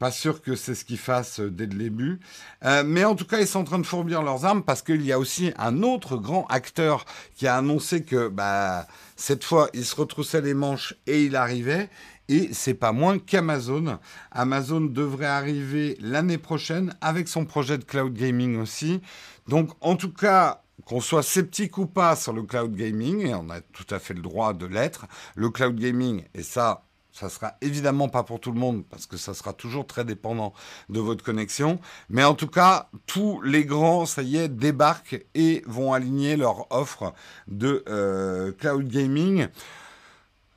Pas 0.02 0.10
sûr 0.10 0.42
que 0.42 0.56
c'est 0.56 0.74
ce 0.74 0.84
qu'ils 0.84 0.98
fassent 0.98 1.42
euh, 1.42 1.52
dès 1.52 1.68
le 1.68 1.76
début. 1.76 2.22
Euh, 2.66 2.82
mais 2.84 3.06
en 3.06 3.14
tout 3.14 3.26
cas, 3.26 3.40
ils 3.40 3.46
sont 3.46 3.60
en 3.60 3.64
train 3.64 3.78
de 3.78 3.86
fourbir 3.86 4.24
leurs 4.24 4.46
armes 4.46 4.64
parce 4.64 4.82
qu'il 4.82 5.06
y 5.06 5.12
a 5.12 5.20
aussi 5.20 5.54
un 5.60 5.84
autre 5.84 6.18
grand 6.18 6.48
acteur 6.48 7.06
qui 7.36 7.46
a 7.46 7.56
annoncé 7.56 8.04
que 8.04 8.28
bah, 8.28 8.88
cette 9.16 9.44
fois, 9.44 9.70
il 9.76 9.86
se 9.86 9.96
retroussait 9.96 10.42
les 10.42 10.56
manches 10.56 10.96
et 11.06 11.26
il 11.26 11.36
arrivait. 11.36 11.88
Et 12.30 12.50
c'est 12.52 12.74
pas 12.74 12.94
moins 12.94 13.20
qu'Amazon. 13.20 14.00
Amazon 14.32 14.82
devrait 14.82 15.28
arriver 15.28 16.00
l'année 16.00 16.40
prochaine 16.40 16.96
avec 17.02 17.28
son 17.28 17.46
projet 17.46 17.78
de 17.78 17.84
cloud 17.84 18.16
gaming 18.16 18.60
aussi. 18.60 19.02
Donc, 19.48 19.70
en 19.82 19.96
tout 19.96 20.12
cas, 20.12 20.64
qu'on 20.84 21.00
soit 21.00 21.22
sceptique 21.22 21.78
ou 21.78 21.86
pas 21.86 22.16
sur 22.16 22.34
le 22.34 22.42
cloud 22.42 22.76
gaming, 22.76 23.28
et 23.28 23.36
on 23.36 23.52
a 23.52 23.62
tout 23.62 23.86
à 23.92 24.00
fait 24.00 24.16
le 24.16 24.24
droit 24.24 24.54
de 24.54 24.66
l'être, 24.66 25.06
le 25.36 25.52
cloud 25.52 25.76
gaming, 25.76 26.24
et 26.34 26.42
ça, 26.42 26.88
ça 27.12 27.30
sera 27.30 27.56
évidemment 27.62 28.10
pas 28.10 28.24
pour 28.24 28.40
tout 28.40 28.52
le 28.52 28.60
monde 28.60 28.86
parce 28.90 29.06
que 29.06 29.18
ça 29.18 29.34
sera 29.34 29.54
toujours 29.54 29.86
très 29.86 30.06
dépendant 30.06 30.54
de 30.90 31.00
votre 31.00 31.24
connexion. 31.24 31.80
Mais 32.10 32.24
en 32.24 32.36
tout 32.36 32.48
cas, 32.48 32.90
tous 33.06 33.42
les 33.42 33.66
grands, 33.66 34.06
ça 34.06 34.22
y 34.22 34.38
est, 34.38 34.48
débarquent 34.48 35.26
et 35.36 35.64
vont 35.68 35.94
aligner 35.94 36.38
leur 36.38 36.72
offre 36.72 37.14
de 37.48 37.84
euh, 37.90 38.52
cloud 38.54 38.88
gaming. 38.88 39.48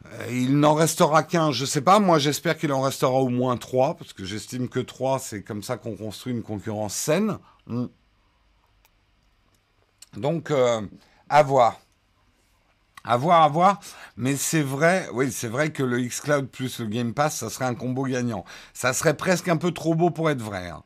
Euh, 0.07 0.27
il 0.31 0.59
n'en 0.59 0.75
restera 0.75 1.23
qu'un, 1.23 1.51
je 1.51 1.65
sais 1.65 1.81
pas, 1.81 1.99
moi 1.99 2.19
j'espère 2.19 2.57
qu'il 2.57 2.73
en 2.73 2.83
restera 2.83 3.15
au 3.15 3.31
moins 3.31 3.57
trois, 3.57 3.95
parce 3.97 4.13
que 4.13 4.25
j'estime 4.25 4.69
que 4.69 4.81
trois, 4.81 5.19
c'est 5.19 5.43
comme 5.43 5.63
ça 5.63 5.77
qu'on 5.77 5.97
construit 5.97 6.33
une 6.33 6.43
concurrence 6.43 6.95
saine. 6.95 7.39
Hmm. 7.67 7.87
Donc, 10.17 10.51
euh, 10.51 10.83
à 11.29 11.43
voir. 11.43 11.81
À 13.05 13.17
voir, 13.19 13.43
à 13.43 13.49
voir. 13.49 13.81
Mais 14.17 14.37
c'est 14.37 14.63
vrai, 14.63 15.09
oui, 15.13 15.31
c'est 15.31 15.49
vrai 15.49 15.71
que 15.71 15.83
le 15.83 16.01
xCloud 16.01 16.49
plus 16.49 16.81
le 16.81 16.87
Game 16.87 17.13
Pass, 17.13 17.37
ça 17.37 17.51
serait 17.51 17.67
un 17.67 17.75
combo 17.75 18.05
gagnant. 18.05 18.45
Ça 18.73 18.93
serait 18.93 19.17
presque 19.17 19.49
un 19.49 19.59
peu 19.59 19.73
trop 19.73 19.95
beau 19.95 20.11
pour 20.11 20.31
être 20.31 20.41
vrai. 20.41 20.71
Hein. 20.71 20.83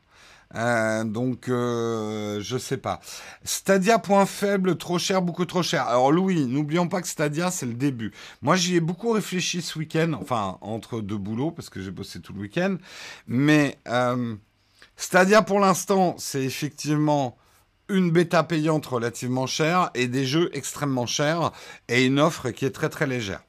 Euh, 0.55 1.03
donc, 1.03 1.47
euh, 1.47 2.39
je 2.41 2.57
sais 2.57 2.77
pas. 2.77 2.99
Stadia, 3.43 3.99
point 3.99 4.25
faible, 4.25 4.77
trop 4.77 4.97
cher, 4.97 5.21
beaucoup 5.21 5.45
trop 5.45 5.63
cher. 5.63 5.87
Alors, 5.87 6.11
Louis, 6.11 6.45
n'oublions 6.47 6.87
pas 6.87 7.01
que 7.01 7.07
Stadia, 7.07 7.51
c'est 7.51 7.67
le 7.67 7.75
début. 7.75 8.11
Moi, 8.41 8.55
j'y 8.55 8.75
ai 8.75 8.79
beaucoup 8.79 9.11
réfléchi 9.11 9.61
ce 9.61 9.77
week-end, 9.77 10.13
enfin, 10.19 10.57
entre 10.61 11.01
deux 11.01 11.17
boulots, 11.17 11.51
parce 11.51 11.69
que 11.69 11.81
j'ai 11.81 11.91
bossé 11.91 12.19
tout 12.19 12.33
le 12.33 12.41
week-end. 12.41 12.77
Mais 13.27 13.77
euh, 13.87 14.35
Stadia, 14.97 15.41
pour 15.41 15.59
l'instant, 15.59 16.15
c'est 16.17 16.43
effectivement 16.43 17.37
une 17.89 18.11
bêta 18.11 18.43
payante 18.43 18.85
relativement 18.85 19.47
chère 19.47 19.89
et 19.93 20.07
des 20.07 20.25
jeux 20.25 20.49
extrêmement 20.53 21.05
chers 21.05 21.51
et 21.87 22.05
une 22.05 22.19
offre 22.19 22.49
qui 22.51 22.65
est 22.65 22.71
très 22.71 22.89
très 22.89 23.07
légère. 23.07 23.41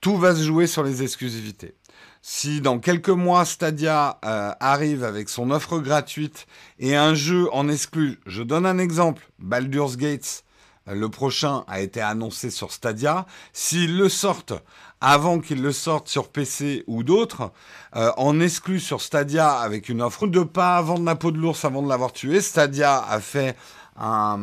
Tout 0.00 0.16
va 0.16 0.34
se 0.34 0.42
jouer 0.42 0.66
sur 0.66 0.82
les 0.82 1.02
exclusivités. 1.02 1.74
Si 2.22 2.60
dans 2.60 2.78
quelques 2.78 3.08
mois 3.08 3.44
Stadia 3.44 4.18
euh, 4.24 4.52
arrive 4.60 5.02
avec 5.02 5.28
son 5.28 5.50
offre 5.50 5.78
gratuite 5.78 6.46
et 6.78 6.96
un 6.96 7.14
jeu 7.14 7.48
en 7.52 7.68
exclu, 7.68 8.20
je 8.26 8.42
donne 8.42 8.66
un 8.66 8.78
exemple, 8.78 9.28
Baldur's 9.40 9.96
Gates, 9.96 10.44
euh, 10.88 10.94
le 10.94 11.08
prochain 11.08 11.64
a 11.66 11.80
été 11.80 12.00
annoncé 12.00 12.50
sur 12.50 12.72
Stadia. 12.72 13.26
S'ils 13.52 13.96
le 13.96 14.08
sortent 14.08 14.54
avant 15.02 15.40
qu'ils 15.40 15.60
le 15.60 15.72
sortent 15.72 16.08
sur 16.08 16.28
PC 16.28 16.84
ou 16.86 17.02
d'autres, 17.02 17.50
euh, 17.96 18.12
en 18.16 18.38
exclu 18.38 18.78
sur 18.78 19.02
Stadia 19.02 19.50
avec 19.50 19.88
une 19.88 20.00
offre 20.00 20.28
de 20.28 20.44
pas 20.44 20.80
vendre 20.80 21.04
la 21.04 21.16
peau 21.16 21.32
de 21.32 21.38
l'ours 21.38 21.64
avant 21.64 21.82
de 21.82 21.88
l'avoir 21.88 22.12
tué, 22.12 22.40
Stadia 22.40 23.04
a 23.04 23.18
fait 23.18 23.56
un, 23.98 24.38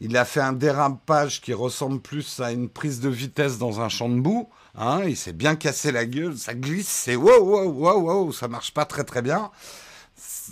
il 0.00 0.16
a 0.16 0.24
fait 0.24 0.40
un 0.40 0.54
dérapage 0.54 1.40
qui 1.40 1.54
ressemble 1.54 2.00
plus 2.00 2.40
à 2.40 2.50
une 2.50 2.68
prise 2.68 2.98
de 2.98 3.08
vitesse 3.08 3.58
dans 3.58 3.80
un 3.80 3.88
champ 3.88 4.08
de 4.08 4.18
boue. 4.18 4.48
Hein, 4.76 5.02
il 5.06 5.16
s'est 5.16 5.32
bien 5.32 5.54
cassé 5.54 5.92
la 5.92 6.04
gueule, 6.04 6.36
ça 6.36 6.54
glisse, 6.54 6.88
c'est 6.88 7.16
wow, 7.16 7.38
wow, 7.38 7.70
wow, 7.70 8.00
wow, 8.00 8.32
ça 8.32 8.48
marche 8.48 8.74
pas 8.74 8.86
très 8.86 9.04
très 9.04 9.22
bien. 9.22 9.50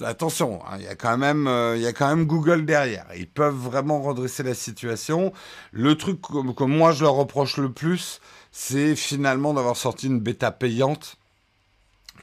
Attention, 0.04 0.60
hein, 0.66 0.76
il 0.78 0.84
y 0.84 0.88
a 0.88 0.94
quand 0.94 1.18
même, 1.18 1.48
euh, 1.48 1.76
il 1.76 1.82
y 1.82 1.86
a 1.86 1.92
quand 1.92 2.08
même 2.08 2.26
Google 2.26 2.64
derrière. 2.64 3.06
Ils 3.16 3.28
peuvent 3.28 3.56
vraiment 3.56 4.00
redresser 4.00 4.44
la 4.44 4.54
situation. 4.54 5.32
Le 5.72 5.96
truc 5.96 6.20
que, 6.20 6.64
moi 6.64 6.92
je 6.92 7.02
leur 7.02 7.14
reproche 7.14 7.56
le 7.56 7.72
plus, 7.72 8.20
c'est 8.60 8.96
finalement 8.96 9.54
d'avoir 9.54 9.76
sorti 9.76 10.08
une 10.08 10.18
bêta 10.18 10.50
payante 10.50 11.16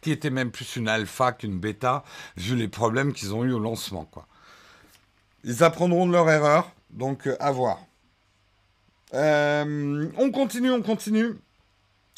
qui 0.02 0.12
était 0.12 0.30
même 0.30 0.52
plus 0.52 0.76
une 0.76 0.90
alpha 0.90 1.32
qu'une 1.32 1.58
bêta, 1.58 2.04
vu 2.36 2.58
les 2.58 2.68
problèmes 2.68 3.14
qu'ils 3.14 3.34
ont 3.34 3.46
eu 3.46 3.54
au 3.54 3.58
lancement. 3.58 4.06
Ils 5.46 5.64
apprendront 5.64 6.06
de 6.06 6.12
leur 6.12 6.30
erreur, 6.30 6.74
donc 6.90 7.28
euh, 7.28 7.38
à 7.40 7.54
voir. 7.54 7.80
Euh, 9.14 10.12
on 10.18 10.30
continue, 10.30 10.72
on 10.72 10.82
continue. 10.82 11.38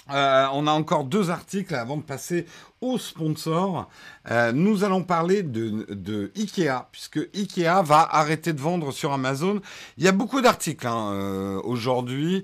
Euh, 0.10 0.48
on 0.52 0.66
a 0.66 0.72
encore 0.72 1.04
deux 1.04 1.30
articles 1.30 1.76
avant 1.76 1.98
de 1.98 2.02
passer 2.02 2.48
au 2.82 2.98
sponsor. 2.98 3.90
Euh, 4.30 4.52
nous 4.52 4.84
allons 4.84 5.04
parler 5.04 5.44
de, 5.44 6.32
Ikea, 6.36 6.88
puisque 6.92 7.20
Ikea 7.34 7.82
va 7.84 8.08
arrêter 8.12 8.54
de 8.54 8.62
vendre 8.62 8.92
sur 8.92 9.14
Amazon. 9.14 9.62
Il 9.98 10.04
y 10.04 10.08
a 10.08 10.12
beaucoup 10.12 10.42
d'articles 10.42 10.88
hein, 10.88 11.12
euh, 11.14 11.62
aujourd'hui, 11.64 12.44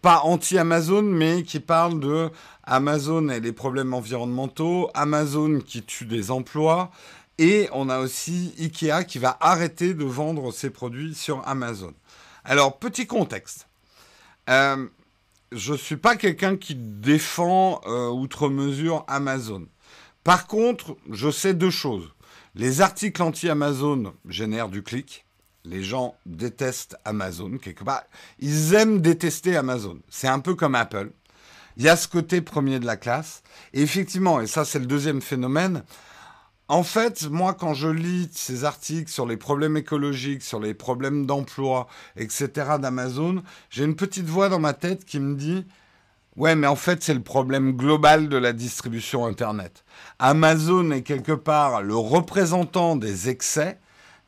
pas 0.00 0.20
anti-Amazon, 0.24 1.02
mais 1.02 1.42
qui 1.42 1.60
parlent 1.60 2.00
de 2.00 2.30
Amazon 2.64 3.28
et 3.28 3.40
les 3.40 3.52
problèmes 3.52 3.92
environnementaux, 3.92 4.88
Amazon 4.94 5.60
qui 5.60 5.82
tue 5.82 6.06
des 6.06 6.30
emplois, 6.30 6.90
et 7.36 7.68
on 7.72 7.88
a 7.88 7.98
aussi 7.98 8.54
Ikea 8.58 9.04
qui 9.04 9.18
va 9.18 9.36
arrêter 9.40 9.92
de 9.94 10.04
vendre 10.04 10.52
ses 10.52 10.70
produits 10.70 11.14
sur 11.14 11.46
Amazon. 11.46 11.92
Alors, 12.44 12.78
petit 12.78 13.06
contexte 13.06 13.66
je 15.52 15.72
ne 15.72 15.78
suis 15.78 15.96
pas 15.96 16.16
quelqu'un 16.16 16.56
qui 16.56 16.74
défend 16.74 17.80
euh, 17.86 18.08
outre 18.08 18.48
mesure 18.48 19.04
Amazon. 19.08 19.66
Par 20.24 20.46
contre, 20.46 20.96
je 21.10 21.30
sais 21.30 21.54
deux 21.54 21.70
choses. 21.70 22.08
Les 22.54 22.80
articles 22.80 23.22
anti-Amazon 23.22 24.12
génèrent 24.28 24.68
du 24.68 24.82
clic. 24.82 25.24
Les 25.64 25.82
gens 25.82 26.14
détestent 26.26 26.96
Amazon. 27.04 27.52
Ils 28.38 28.74
aiment 28.74 29.00
détester 29.00 29.56
Amazon. 29.56 29.98
C'est 30.08 30.28
un 30.28 30.40
peu 30.40 30.54
comme 30.54 30.74
Apple. 30.74 31.10
Il 31.76 31.84
y 31.84 31.88
a 31.88 31.96
ce 31.96 32.08
côté 32.08 32.40
premier 32.40 32.78
de 32.78 32.86
la 32.86 32.96
classe. 32.96 33.42
Et 33.72 33.82
effectivement, 33.82 34.40
et 34.40 34.46
ça 34.46 34.64
c'est 34.64 34.78
le 34.78 34.86
deuxième 34.86 35.22
phénomène, 35.22 35.84
en 36.70 36.84
fait, 36.84 37.28
moi, 37.28 37.52
quand 37.52 37.74
je 37.74 37.88
lis 37.88 38.28
ces 38.30 38.64
articles 38.64 39.10
sur 39.10 39.26
les 39.26 39.36
problèmes 39.36 39.76
écologiques, 39.76 40.44
sur 40.44 40.60
les 40.60 40.72
problèmes 40.72 41.26
d'emploi, 41.26 41.88
etc. 42.14 42.48
d'Amazon, 42.80 43.42
j'ai 43.70 43.82
une 43.82 43.96
petite 43.96 44.26
voix 44.26 44.48
dans 44.48 44.60
ma 44.60 44.72
tête 44.72 45.04
qui 45.04 45.18
me 45.18 45.34
dit 45.34 45.66
Ouais, 46.36 46.54
mais 46.54 46.68
en 46.68 46.76
fait, 46.76 47.02
c'est 47.02 47.12
le 47.12 47.24
problème 47.24 47.72
global 47.72 48.28
de 48.28 48.36
la 48.36 48.52
distribution 48.52 49.26
Internet. 49.26 49.84
Amazon 50.20 50.92
est 50.92 51.02
quelque 51.02 51.32
part 51.32 51.82
le 51.82 51.96
représentant 51.96 52.94
des 52.94 53.28
excès 53.28 53.76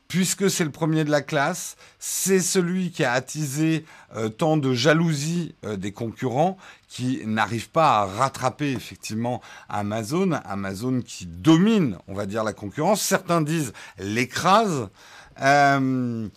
puisque 0.07 0.49
c'est 0.49 0.63
le 0.63 0.71
premier 0.71 1.03
de 1.03 1.11
la 1.11 1.21
classe, 1.21 1.75
c'est 1.99 2.39
celui 2.39 2.91
qui 2.91 3.03
a 3.03 3.13
attisé 3.13 3.85
euh, 4.15 4.29
tant 4.29 4.57
de 4.57 4.73
jalousie 4.73 5.55
euh, 5.65 5.75
des 5.75 5.91
concurrents 5.91 6.57
qui 6.87 7.21
n'arrivent 7.25 7.71
pas 7.71 8.01
à 8.01 8.05
rattraper 8.05 8.71
effectivement 8.71 9.41
Amazon, 9.69 10.33
Amazon 10.45 11.01
qui 11.01 11.25
domine, 11.25 11.97
on 12.07 12.13
va 12.13 12.25
dire, 12.25 12.43
la 12.43 12.53
concurrence. 12.53 13.01
Certains 13.01 13.41
disent 13.41 13.73
l'écrase. 13.97 14.89
Euh, 15.41 16.29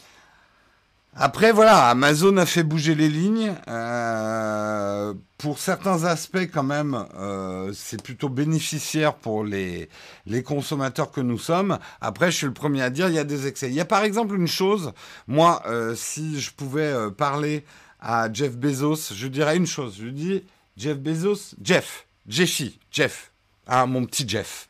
après, 1.18 1.50
voilà, 1.50 1.88
Amazon 1.88 2.37
a 2.37 2.44
fait 2.44 2.62
bouger 2.62 2.94
les 2.94 3.09
lignes. 3.09 3.55
Euh, 3.68 5.14
pour 5.38 5.59
certains 5.59 6.05
aspects, 6.05 6.46
quand 6.52 6.62
même, 6.62 7.07
euh, 7.16 7.72
c'est 7.74 8.02
plutôt 8.02 8.29
bénéficiaire 8.29 9.14
pour 9.14 9.42
les, 9.42 9.88
les 10.26 10.42
consommateurs 10.42 11.11
que 11.11 11.22
nous 11.22 11.38
sommes. 11.38 11.79
Après, 12.02 12.31
je 12.31 12.37
suis 12.37 12.46
le 12.46 12.52
premier 12.52 12.83
à 12.83 12.90
dire, 12.90 13.09
il 13.09 13.14
y 13.14 13.18
a 13.18 13.24
des 13.24 13.46
excès. 13.46 13.68
Il 13.68 13.74
y 13.74 13.81
a 13.81 13.87
par 13.87 14.05
exemple 14.05 14.35
une 14.35 14.46
chose, 14.46 14.92
moi, 15.26 15.62
euh, 15.66 15.94
si 15.94 16.38
je 16.38 16.52
pouvais 16.52 16.92
parler 17.16 17.64
à 17.98 18.31
Jeff 18.31 18.55
Bezos, 18.55 19.14
je 19.14 19.26
dirais 19.26 19.57
une 19.57 19.66
chose. 19.66 19.96
Je 19.98 20.09
dis, 20.09 20.44
Jeff 20.76 20.98
Bezos, 20.98 21.55
Jeff, 21.62 22.07
Jeffy, 22.29 22.79
Jeff, 22.90 23.33
hein, 23.66 23.87
mon 23.87 24.05
petit 24.05 24.29
Jeff. 24.29 24.68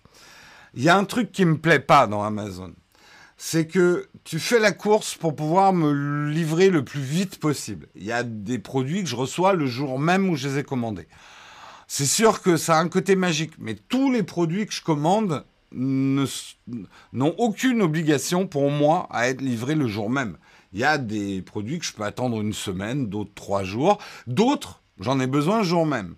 Il 0.74 0.84
y 0.84 0.88
a 0.88 0.96
un 0.96 1.04
truc 1.04 1.32
qui 1.32 1.44
me 1.44 1.58
plaît 1.58 1.80
pas 1.80 2.06
dans 2.06 2.22
Amazon 2.22 2.72
c'est 3.36 3.66
que 3.66 4.08
tu 4.24 4.38
fais 4.38 4.58
la 4.58 4.72
course 4.72 5.14
pour 5.14 5.36
pouvoir 5.36 5.72
me 5.72 6.30
livrer 6.30 6.70
le 6.70 6.84
plus 6.84 7.02
vite 7.02 7.38
possible. 7.38 7.88
Il 7.94 8.04
y 8.04 8.12
a 8.12 8.22
des 8.22 8.58
produits 8.58 9.02
que 9.02 9.08
je 9.08 9.16
reçois 9.16 9.52
le 9.52 9.66
jour 9.66 9.98
même 9.98 10.28
où 10.28 10.36
je 10.36 10.48
les 10.48 10.58
ai 10.58 10.62
commandés. 10.64 11.06
C'est 11.86 12.06
sûr 12.06 12.42
que 12.42 12.56
ça 12.56 12.78
a 12.78 12.80
un 12.80 12.88
côté 12.88 13.14
magique, 13.14 13.52
mais 13.58 13.74
tous 13.74 14.10
les 14.10 14.22
produits 14.22 14.66
que 14.66 14.72
je 14.72 14.82
commande 14.82 15.44
n'ont 15.72 17.34
aucune 17.38 17.82
obligation 17.82 18.46
pour 18.46 18.70
moi 18.70 19.06
à 19.10 19.28
être 19.28 19.40
livrés 19.40 19.74
le 19.74 19.86
jour 19.86 20.08
même. 20.10 20.38
Il 20.72 20.80
y 20.80 20.84
a 20.84 20.98
des 20.98 21.42
produits 21.42 21.78
que 21.78 21.84
je 21.84 21.92
peux 21.92 22.02
attendre 22.02 22.40
une 22.40 22.52
semaine, 22.52 23.08
d'autres 23.08 23.34
trois 23.34 23.62
jours, 23.62 23.98
d'autres 24.26 24.82
j'en 24.98 25.20
ai 25.20 25.26
besoin 25.26 25.58
le 25.58 25.64
jour 25.64 25.86
même. 25.86 26.16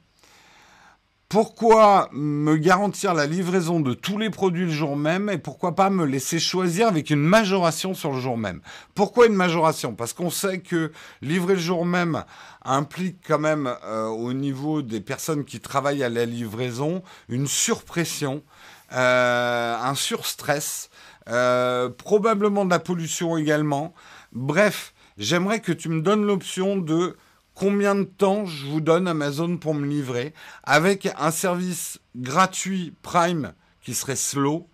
Pourquoi 1.29 2.09
me 2.13 2.57
garantir 2.57 3.13
la 3.13 3.27
livraison 3.27 3.81
de 3.81 3.93
tous 3.93 4.17
les 4.17 4.31
produits 4.31 4.65
le 4.65 4.73
jour 4.73 4.97
même 4.97 5.29
et 5.29 5.37
pourquoi 5.37 5.75
pas 5.75 5.91
me 5.91 6.07
laisser 6.07 6.39
choisir 6.39 6.89
avec 6.89 7.11
une 7.11 7.21
majoration 7.21 7.93
sur 7.93 8.13
le 8.13 8.19
jour 8.19 8.39
même? 8.39 8.63
Pourquoi 8.95 9.27
une 9.27 9.35
majoration? 9.35 9.95
Parce 9.95 10.15
qu'on 10.15 10.31
sait 10.31 10.61
que 10.61 10.91
livrer 11.21 11.57
le 11.57 11.61
jour 11.61 11.85
même 11.85 12.25
implique 12.65 13.19
quand 13.27 13.39
même 13.39 13.71
euh, 13.85 14.07
au 14.07 14.33
niveau 14.33 14.81
des 14.81 15.03
personnes 15.03 15.45
qui 15.45 15.61
travaillent 15.61 16.03
à 16.03 16.09
la 16.09 16.25
livraison 16.25 17.03
une 17.29 17.47
surpression, 17.47 18.43
euh, 18.95 19.77
un 19.77 19.95
surstress, 19.95 20.89
euh, 21.29 21.91
probablement 21.91 22.65
de 22.65 22.71
la 22.71 22.79
pollution 22.79 23.37
également. 23.37 23.93
Bref, 24.33 24.95
j'aimerais 25.19 25.61
que 25.61 25.73
tu 25.73 25.91
me 25.91 26.01
donnes 26.01 26.25
l'option 26.25 26.79
de 26.79 27.19
combien 27.59 27.97
de 27.97 28.05
temps 28.05 28.47
je 28.47 28.67
vous 28.67 28.81
donne 28.81 29.09
Amazon 29.09 29.57
pour 29.57 29.75
me 29.75 29.87
livrer, 29.87 30.33
avec 30.63 31.09
un 31.19 31.33
service 31.33 31.99
gratuit 32.15 32.95
Prime 33.03 33.53
qui 33.83 33.95
serait 33.95 34.17
slow, 34.17 34.69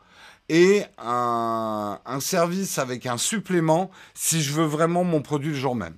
et 0.50 0.84
un, 0.98 1.98
service 2.20 2.78
avec 2.78 3.06
un 3.06 3.16
supplément 3.16 3.90
si 4.12 4.42
je 4.42 4.52
veux 4.52 4.66
vraiment 4.66 5.02
mon 5.02 5.22
produit 5.22 5.50
le 5.50 5.56
jour 5.56 5.74
même. 5.74 5.96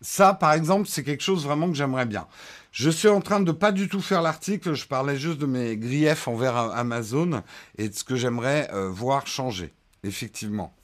Ça, 0.00 0.34
par 0.34 0.52
exemple, 0.52 0.88
c'est 0.88 1.04
quelque 1.04 1.22
chose 1.22 1.44
vraiment 1.44 1.68
que 1.68 1.76
j'aimerais 1.76 2.06
bien. 2.06 2.26
Je 2.72 2.90
suis 2.90 3.06
en 3.06 3.20
train 3.20 3.38
de 3.38 3.52
pas 3.52 3.70
du 3.70 3.88
tout 3.88 4.00
faire 4.00 4.22
l'article, 4.22 4.74
je 4.74 4.86
parlais 4.86 5.16
juste 5.16 5.38
de 5.38 5.46
mes 5.46 5.76
griefs 5.76 6.26
envers 6.26 6.56
Amazon 6.56 7.42
et 7.78 7.88
de 7.88 7.94
ce 7.94 8.02
que 8.02 8.16
j'aimerais 8.16 8.68
euh, 8.72 8.88
voir 8.88 9.28
changer, 9.28 9.72
effectivement. 10.02 10.74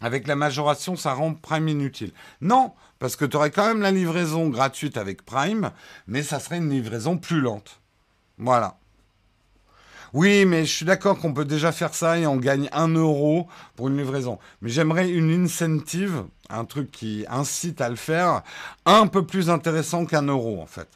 Avec 0.00 0.26
la 0.26 0.36
majoration, 0.36 0.96
ça 0.96 1.12
rend 1.12 1.34
Prime 1.34 1.68
inutile. 1.68 2.12
Non, 2.40 2.72
parce 2.98 3.16
que 3.16 3.24
tu 3.24 3.36
aurais 3.36 3.50
quand 3.50 3.66
même 3.66 3.80
la 3.80 3.90
livraison 3.90 4.48
gratuite 4.48 4.96
avec 4.96 5.24
Prime, 5.24 5.72
mais 6.06 6.22
ça 6.22 6.40
serait 6.40 6.58
une 6.58 6.70
livraison 6.70 7.18
plus 7.18 7.40
lente. 7.40 7.80
Voilà. 8.38 8.78
Oui, 10.14 10.46
mais 10.46 10.64
je 10.64 10.72
suis 10.72 10.86
d'accord 10.86 11.18
qu'on 11.18 11.34
peut 11.34 11.44
déjà 11.44 11.70
faire 11.70 11.94
ça 11.94 12.18
et 12.18 12.26
on 12.26 12.36
gagne 12.36 12.68
un 12.72 12.88
euro 12.88 13.46
pour 13.76 13.88
une 13.88 13.98
livraison. 13.98 14.38
Mais 14.62 14.70
j'aimerais 14.70 15.10
une 15.10 15.30
incentive, 15.44 16.24
un 16.48 16.64
truc 16.64 16.90
qui 16.90 17.26
incite 17.28 17.80
à 17.80 17.90
le 17.90 17.96
faire, 17.96 18.42
un 18.86 19.06
peu 19.06 19.26
plus 19.26 19.50
intéressant 19.50 20.06
qu'un 20.06 20.22
euro 20.22 20.62
en 20.62 20.66
fait. 20.66 20.88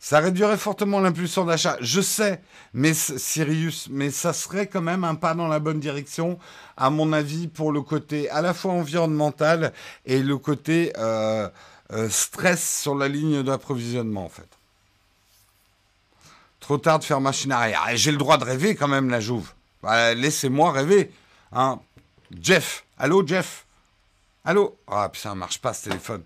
Ça 0.00 0.20
réduirait 0.20 0.58
fortement 0.58 1.00
l'impulsion 1.00 1.44
d'achat. 1.44 1.76
Je 1.80 2.00
sais, 2.00 2.40
mais 2.72 2.94
Sirius, 2.94 3.88
mais 3.90 4.10
ça 4.10 4.32
serait 4.32 4.68
quand 4.68 4.80
même 4.80 5.02
un 5.02 5.16
pas 5.16 5.34
dans 5.34 5.48
la 5.48 5.58
bonne 5.58 5.80
direction, 5.80 6.38
à 6.76 6.88
mon 6.88 7.12
avis, 7.12 7.48
pour 7.48 7.72
le 7.72 7.82
côté 7.82 8.30
à 8.30 8.40
la 8.40 8.54
fois 8.54 8.72
environnemental 8.72 9.72
et 10.06 10.22
le 10.22 10.38
côté 10.38 10.92
euh, 10.98 11.48
euh, 11.92 12.08
stress 12.08 12.80
sur 12.82 12.94
la 12.94 13.08
ligne 13.08 13.42
d'approvisionnement, 13.42 14.24
en 14.24 14.28
fait. 14.28 14.48
Trop 16.60 16.78
tard 16.78 17.00
de 17.00 17.04
faire 17.04 17.20
machine 17.20 17.50
arrière. 17.50 17.82
J'ai 17.94 18.12
le 18.12 18.18
droit 18.18 18.38
de 18.38 18.44
rêver 18.44 18.76
quand 18.76 18.88
même, 18.88 19.10
la 19.10 19.20
Jouve. 19.20 19.52
Bah, 19.82 20.14
laissez-moi 20.14 20.70
rêver. 20.70 21.10
Hein. 21.52 21.80
Jeff. 22.40 22.84
Allô, 22.98 23.26
Jeff? 23.26 23.64
Allô? 24.44 24.76
Ah, 24.86 25.08
putain, 25.08 25.30
ça 25.30 25.34
marche 25.34 25.58
pas 25.58 25.72
ce 25.72 25.84
téléphone. 25.84 26.22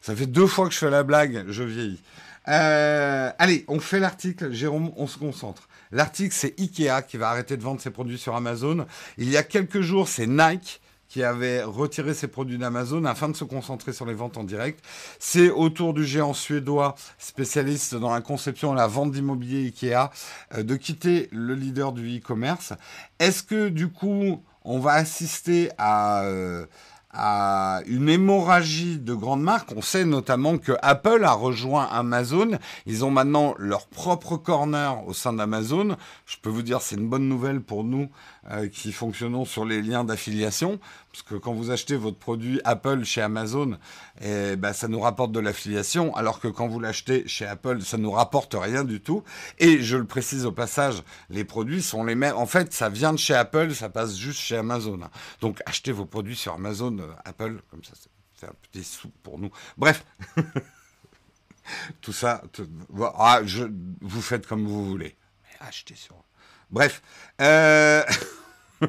Ça 0.00 0.14
fait 0.14 0.26
deux 0.26 0.46
fois 0.46 0.68
que 0.68 0.74
je 0.74 0.78
fais 0.78 0.90
la 0.90 1.02
blague, 1.02 1.46
je 1.48 1.62
vieillis. 1.62 2.00
Euh, 2.48 3.30
allez, 3.38 3.64
on 3.68 3.80
fait 3.80 4.00
l'article. 4.00 4.52
Jérôme, 4.52 4.92
on 4.96 5.06
se 5.06 5.18
concentre. 5.18 5.68
L'article, 5.92 6.34
c'est 6.34 6.58
Ikea 6.60 7.02
qui 7.06 7.16
va 7.16 7.30
arrêter 7.30 7.56
de 7.56 7.62
vendre 7.62 7.80
ses 7.80 7.90
produits 7.90 8.18
sur 8.18 8.34
Amazon. 8.34 8.86
Il 9.18 9.30
y 9.30 9.36
a 9.36 9.42
quelques 9.42 9.80
jours, 9.80 10.08
c'est 10.08 10.26
Nike 10.26 10.80
qui 11.08 11.22
avait 11.22 11.62
retiré 11.62 12.14
ses 12.14 12.26
produits 12.26 12.58
d'Amazon 12.58 13.04
afin 13.04 13.28
de 13.28 13.36
se 13.36 13.44
concentrer 13.44 13.92
sur 13.92 14.06
les 14.06 14.14
ventes 14.14 14.36
en 14.36 14.44
direct. 14.44 14.84
C'est 15.18 15.50
autour 15.50 15.94
du 15.94 16.04
géant 16.04 16.34
suédois 16.34 16.96
spécialiste 17.18 17.94
dans 17.94 18.12
la 18.12 18.20
conception 18.20 18.72
et 18.72 18.76
la 18.76 18.88
vente 18.88 19.12
d'immobilier 19.12 19.66
Ikea 19.66 20.10
euh, 20.54 20.62
de 20.62 20.76
quitter 20.76 21.28
le 21.30 21.54
leader 21.54 21.92
du 21.92 22.18
e-commerce. 22.18 22.72
Est-ce 23.20 23.42
que 23.42 23.68
du 23.68 23.88
coup 23.88 24.42
on 24.64 24.80
va 24.80 24.94
assister 24.94 25.70
à... 25.78 26.24
Euh, 26.24 26.66
à 27.16 27.80
une 27.86 28.08
hémorragie 28.08 28.98
de 28.98 29.14
grandes 29.14 29.42
marques. 29.42 29.72
On 29.74 29.82
sait 29.82 30.04
notamment 30.04 30.58
que 30.58 30.72
Apple 30.82 31.24
a 31.24 31.32
rejoint 31.32 31.88
Amazon. 31.90 32.58
Ils 32.84 33.04
ont 33.04 33.10
maintenant 33.10 33.54
leur 33.58 33.86
propre 33.86 34.36
corner 34.36 35.06
au 35.06 35.14
sein 35.14 35.32
d'Amazon. 35.32 35.96
Je 36.26 36.36
peux 36.42 36.50
vous 36.50 36.62
dire, 36.62 36.82
c'est 36.82 36.96
une 36.96 37.08
bonne 37.08 37.28
nouvelle 37.28 37.60
pour 37.62 37.84
nous 37.84 38.08
euh, 38.50 38.68
qui 38.68 38.92
fonctionnons 38.92 39.44
sur 39.44 39.64
les 39.64 39.82
liens 39.82 40.04
d'affiliation. 40.04 40.78
Parce 41.10 41.22
que 41.22 41.34
quand 41.34 41.52
vous 41.52 41.70
achetez 41.70 41.96
votre 41.96 42.18
produit 42.18 42.60
Apple 42.64 43.04
chez 43.04 43.22
Amazon, 43.22 43.78
eh 44.20 44.56
ben, 44.56 44.72
ça 44.72 44.88
nous 44.88 45.00
rapporte 45.00 45.32
de 45.32 45.40
l'affiliation. 45.40 46.14
Alors 46.14 46.40
que 46.40 46.48
quand 46.48 46.68
vous 46.68 46.78
l'achetez 46.78 47.26
chez 47.26 47.46
Apple, 47.46 47.82
ça 47.82 47.96
nous 47.96 48.10
rapporte 48.10 48.54
rien 48.58 48.84
du 48.84 49.00
tout. 49.00 49.22
Et 49.58 49.82
je 49.82 49.96
le 49.96 50.04
précise 50.04 50.46
au 50.46 50.52
passage, 50.52 51.02
les 51.30 51.44
produits 51.44 51.82
sont 51.82 52.04
les 52.04 52.14
mêmes. 52.14 52.36
En 52.36 52.46
fait, 52.46 52.72
ça 52.72 52.88
vient 52.88 53.12
de 53.12 53.18
chez 53.18 53.34
Apple, 53.34 53.74
ça 53.74 53.88
passe 53.88 54.16
juste 54.16 54.40
chez 54.40 54.56
Amazon. 54.56 55.00
Donc 55.40 55.60
achetez 55.66 55.92
vos 55.92 56.06
produits 56.06 56.36
sur 56.36 56.54
Amazon, 56.54 56.98
euh, 56.98 57.12
Apple, 57.24 57.60
comme 57.70 57.82
ça, 57.82 57.92
c'est 58.34 58.46
un 58.46 58.54
petit 58.70 58.84
sou 58.84 59.10
pour 59.22 59.38
nous. 59.38 59.50
Bref. 59.76 60.04
tout 62.00 62.12
ça, 62.12 62.42
ah, 63.16 63.40
vous 64.00 64.22
faites 64.22 64.46
comme 64.46 64.66
vous 64.66 64.84
voulez. 64.86 65.16
Achetez 65.60 65.94
sur 65.94 66.25
Bref. 66.70 67.02
Euh, 67.40 68.02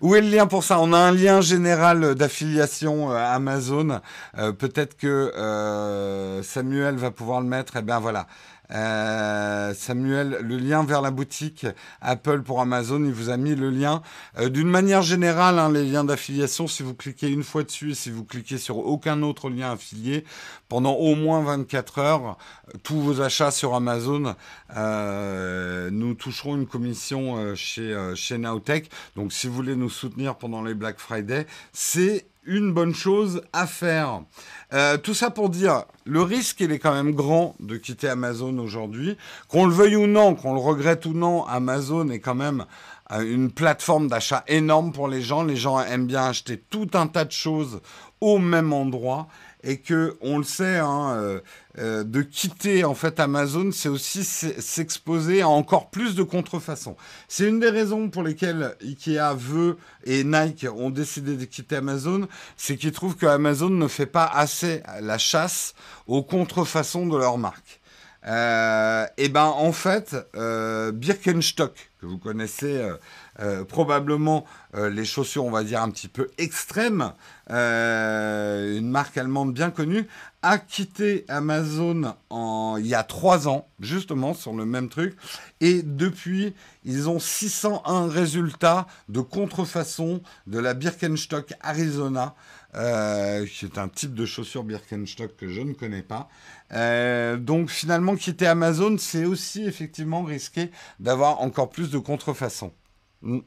où 0.00 0.14
est 0.14 0.20
le 0.20 0.28
lien 0.28 0.46
pour 0.46 0.64
ça? 0.64 0.80
On 0.80 0.92
a 0.92 0.98
un 0.98 1.12
lien 1.12 1.40
général 1.40 2.14
d'affiliation 2.14 3.10
euh, 3.10 3.16
Amazon. 3.16 4.00
Euh, 4.38 4.52
peut-être 4.52 4.96
que 4.96 6.40
Samuel 6.42 6.96
va 6.96 7.10
pouvoir 7.10 7.40
le 7.40 7.46
mettre. 7.46 7.76
Et 7.76 7.80
eh 7.80 7.82
bien 7.82 7.98
voilà. 8.00 8.26
Euh, 8.70 9.72
Samuel, 9.74 10.38
le 10.42 10.58
lien 10.58 10.84
vers 10.84 11.00
la 11.00 11.10
boutique 11.10 11.66
Apple 12.00 12.42
pour 12.42 12.60
Amazon, 12.60 13.02
il 13.04 13.12
vous 13.12 13.30
a 13.30 13.36
mis 13.36 13.54
le 13.54 13.70
lien. 13.70 14.02
Euh, 14.38 14.48
d'une 14.48 14.68
manière 14.68 15.02
générale, 15.02 15.58
hein, 15.58 15.72
les 15.72 15.84
liens 15.84 16.04
d'affiliation, 16.04 16.66
si 16.66 16.82
vous 16.82 16.94
cliquez 16.94 17.28
une 17.28 17.42
fois 17.42 17.62
dessus 17.62 17.92
et 17.92 17.94
si 17.94 18.10
vous 18.10 18.24
cliquez 18.24 18.58
sur 18.58 18.78
aucun 18.78 19.22
autre 19.22 19.48
lien 19.48 19.72
affilié, 19.72 20.24
pendant 20.68 20.94
au 20.94 21.14
moins 21.14 21.42
24 21.42 21.98
heures, 21.98 22.38
tous 22.82 23.00
vos 23.00 23.20
achats 23.22 23.50
sur 23.50 23.74
Amazon, 23.74 24.34
euh, 24.76 25.88
nous 25.90 26.14
toucherons 26.14 26.56
une 26.56 26.66
commission 26.66 27.54
chez, 27.54 27.96
chez 28.14 28.36
Nowtech. 28.36 28.90
Donc 29.16 29.32
si 29.32 29.46
vous 29.46 29.54
voulez 29.54 29.76
nous 29.76 29.90
soutenir 29.90 30.36
pendant 30.36 30.62
les 30.62 30.74
Black 30.74 30.98
Friday, 30.98 31.46
c'est 31.72 32.26
une 32.48 32.72
bonne 32.72 32.94
chose 32.94 33.42
à 33.52 33.66
faire. 33.66 34.22
Euh, 34.72 34.96
tout 34.96 35.14
ça 35.14 35.30
pour 35.30 35.50
dire, 35.50 35.84
le 36.04 36.22
risque, 36.22 36.60
il 36.60 36.72
est 36.72 36.78
quand 36.78 36.94
même 36.94 37.14
grand 37.14 37.54
de 37.60 37.76
quitter 37.76 38.08
Amazon 38.08 38.58
aujourd'hui. 38.58 39.16
Qu'on 39.48 39.66
le 39.66 39.72
veuille 39.72 39.96
ou 39.96 40.06
non, 40.06 40.34
qu'on 40.34 40.54
le 40.54 40.60
regrette 40.60 41.06
ou 41.06 41.12
non, 41.12 41.44
Amazon 41.46 42.08
est 42.08 42.20
quand 42.20 42.34
même 42.34 42.64
euh, 43.12 43.20
une 43.20 43.50
plateforme 43.50 44.08
d'achat 44.08 44.44
énorme 44.48 44.92
pour 44.92 45.08
les 45.08 45.22
gens. 45.22 45.42
Les 45.42 45.56
gens 45.56 45.78
aiment 45.80 46.06
bien 46.06 46.24
acheter 46.24 46.58
tout 46.58 46.88
un 46.94 47.06
tas 47.06 47.24
de 47.24 47.32
choses 47.32 47.80
au 48.20 48.38
même 48.38 48.72
endroit 48.72 49.28
et 49.62 49.78
que 49.78 50.16
on 50.20 50.38
le 50.38 50.44
sait, 50.44 50.78
hein, 50.78 51.10
euh, 51.16 51.40
euh, 51.78 52.04
de 52.04 52.22
quitter 52.22 52.84
en 52.84 52.94
fait 52.94 53.20
Amazon, 53.20 53.70
c'est 53.72 53.88
aussi 53.88 54.24
s'exposer 54.24 55.42
à 55.42 55.48
encore 55.48 55.90
plus 55.90 56.14
de 56.14 56.22
contrefaçons. 56.22 56.96
C'est 57.28 57.48
une 57.48 57.60
des 57.60 57.70
raisons 57.70 58.08
pour 58.08 58.22
lesquelles 58.22 58.76
Ikea 58.82 59.34
veut 59.36 59.76
et 60.04 60.24
Nike 60.24 60.66
ont 60.72 60.90
décidé 60.90 61.36
de 61.36 61.44
quitter 61.44 61.76
Amazon, 61.76 62.28
c'est 62.56 62.76
qu'ils 62.76 62.92
trouvent 62.92 63.16
que 63.16 63.26
Amazon 63.26 63.70
ne 63.70 63.88
fait 63.88 64.06
pas 64.06 64.26
assez 64.26 64.82
la 65.00 65.18
chasse 65.18 65.74
aux 66.06 66.22
contrefaçons 66.22 67.06
de 67.06 67.16
leur 67.16 67.38
marque. 67.38 67.80
Euh, 68.26 69.06
et 69.16 69.28
ben 69.28 69.44
en 69.44 69.72
fait, 69.72 70.16
Birkenstock 70.34 71.90
que 72.00 72.06
vous 72.06 72.18
connaissez 72.18 72.80
euh, 73.40 73.64
probablement 73.64 74.44
euh, 74.74 74.90
les 74.90 75.04
chaussures, 75.04 75.44
on 75.44 75.50
va 75.52 75.62
dire, 75.62 75.80
un 75.80 75.90
petit 75.90 76.08
peu 76.08 76.28
extrêmes, 76.38 77.12
euh, 77.50 78.76
une 78.76 78.90
marque 78.90 79.16
allemande 79.16 79.54
bien 79.54 79.70
connue, 79.70 80.08
a 80.42 80.58
quitté 80.58 81.24
Amazon 81.28 82.14
il 82.78 82.86
y 82.86 82.94
a 82.94 83.04
trois 83.04 83.46
ans, 83.46 83.68
justement, 83.78 84.34
sur 84.34 84.52
le 84.54 84.64
même 84.64 84.88
truc. 84.88 85.16
Et 85.60 85.82
depuis, 85.82 86.54
ils 86.84 87.08
ont 87.08 87.20
601 87.20 88.08
résultats 88.08 88.86
de 89.08 89.20
contrefaçon 89.20 90.20
de 90.48 90.58
la 90.58 90.74
Birkenstock 90.74 91.54
Arizona. 91.60 92.34
qui 92.72 93.64
est 93.64 93.78
un 93.78 93.88
type 93.88 94.14
de 94.14 94.26
chaussure 94.26 94.64
Birkenstock 94.64 95.36
que 95.36 95.48
je 95.48 95.60
ne 95.60 95.74
connais 95.74 96.02
pas. 96.02 96.28
donc 97.36 97.70
finalement, 97.70 98.16
quitter 98.16 98.46
Amazon, 98.46 98.96
c'est 98.98 99.24
aussi 99.24 99.64
effectivement 99.64 100.22
risqué 100.22 100.70
d'avoir 101.00 101.40
encore 101.40 101.70
plus 101.70 101.90
de 101.90 101.98
contrefaçon. 101.98 102.72
Mm. 103.22 103.40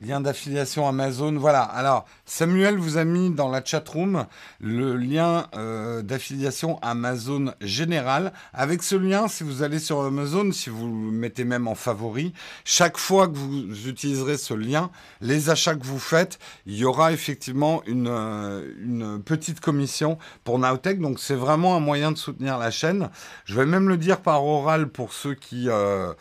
Lien 0.00 0.20
d'affiliation 0.20 0.86
Amazon. 0.86 1.36
Voilà. 1.38 1.62
Alors, 1.62 2.04
Samuel 2.26 2.76
vous 2.76 2.98
a 2.98 3.04
mis 3.04 3.30
dans 3.30 3.48
la 3.48 3.64
chat 3.64 3.88
room 3.88 4.26
le 4.60 4.96
lien 4.96 5.46
euh, 5.56 6.02
d'affiliation 6.02 6.78
Amazon 6.82 7.54
général. 7.60 8.32
Avec 8.52 8.82
ce 8.82 8.96
lien, 8.96 9.28
si 9.28 9.44
vous 9.44 9.62
allez 9.62 9.78
sur 9.78 10.02
Amazon, 10.02 10.52
si 10.52 10.68
vous 10.68 10.86
le 10.86 11.10
mettez 11.10 11.44
même 11.44 11.68
en 11.68 11.74
favori, 11.74 12.34
chaque 12.64 12.98
fois 12.98 13.28
que 13.28 13.36
vous 13.36 13.88
utiliserez 13.88 14.36
ce 14.36 14.52
lien, 14.52 14.90
les 15.20 15.48
achats 15.48 15.74
que 15.74 15.86
vous 15.86 15.98
faites, 15.98 16.38
il 16.66 16.76
y 16.76 16.84
aura 16.84 17.12
effectivement 17.12 17.82
une, 17.86 18.08
euh, 18.08 19.18
petite 19.24 19.60
commission 19.60 20.18
pour 20.42 20.58
Nowtech. 20.58 21.00
Donc, 21.00 21.18
c'est 21.18 21.34
vraiment 21.34 21.76
un 21.76 21.80
moyen 21.80 22.12
de 22.12 22.18
soutenir 22.18 22.58
la 22.58 22.70
chaîne. 22.70 23.10
Je 23.46 23.54
vais 23.54 23.66
même 23.66 23.88
le 23.88 23.96
dire 23.96 24.20
par 24.20 24.44
oral 24.44 24.88
pour 24.88 25.14
ceux 25.14 25.34
qui, 25.34 25.68
euh, 25.68 26.12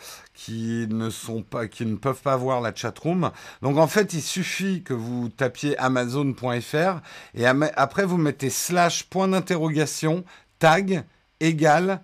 qui 0.43 0.87
ne 0.89 1.09
sont 1.09 1.41
pas, 1.41 1.67
qui 1.67 1.85
ne 1.85 1.95
peuvent 1.95 2.21
pas 2.21 2.35
voir 2.35 2.59
la 2.59 2.75
chatroom. 2.75 3.31
Donc 3.61 3.77
en 3.77 3.87
fait, 3.87 4.13
il 4.13 4.21
suffit 4.21 4.83
que 4.83 4.93
vous 4.93 5.29
tapiez 5.29 5.77
amazon.fr 5.77 6.99
et 7.33 7.45
après 7.45 8.05
vous 8.05 8.17
mettez 8.17 8.49
slash 8.49 9.03
point 9.03 9.29
d'interrogation 9.29 10.25
tag 10.59 11.05
égale 11.39 12.01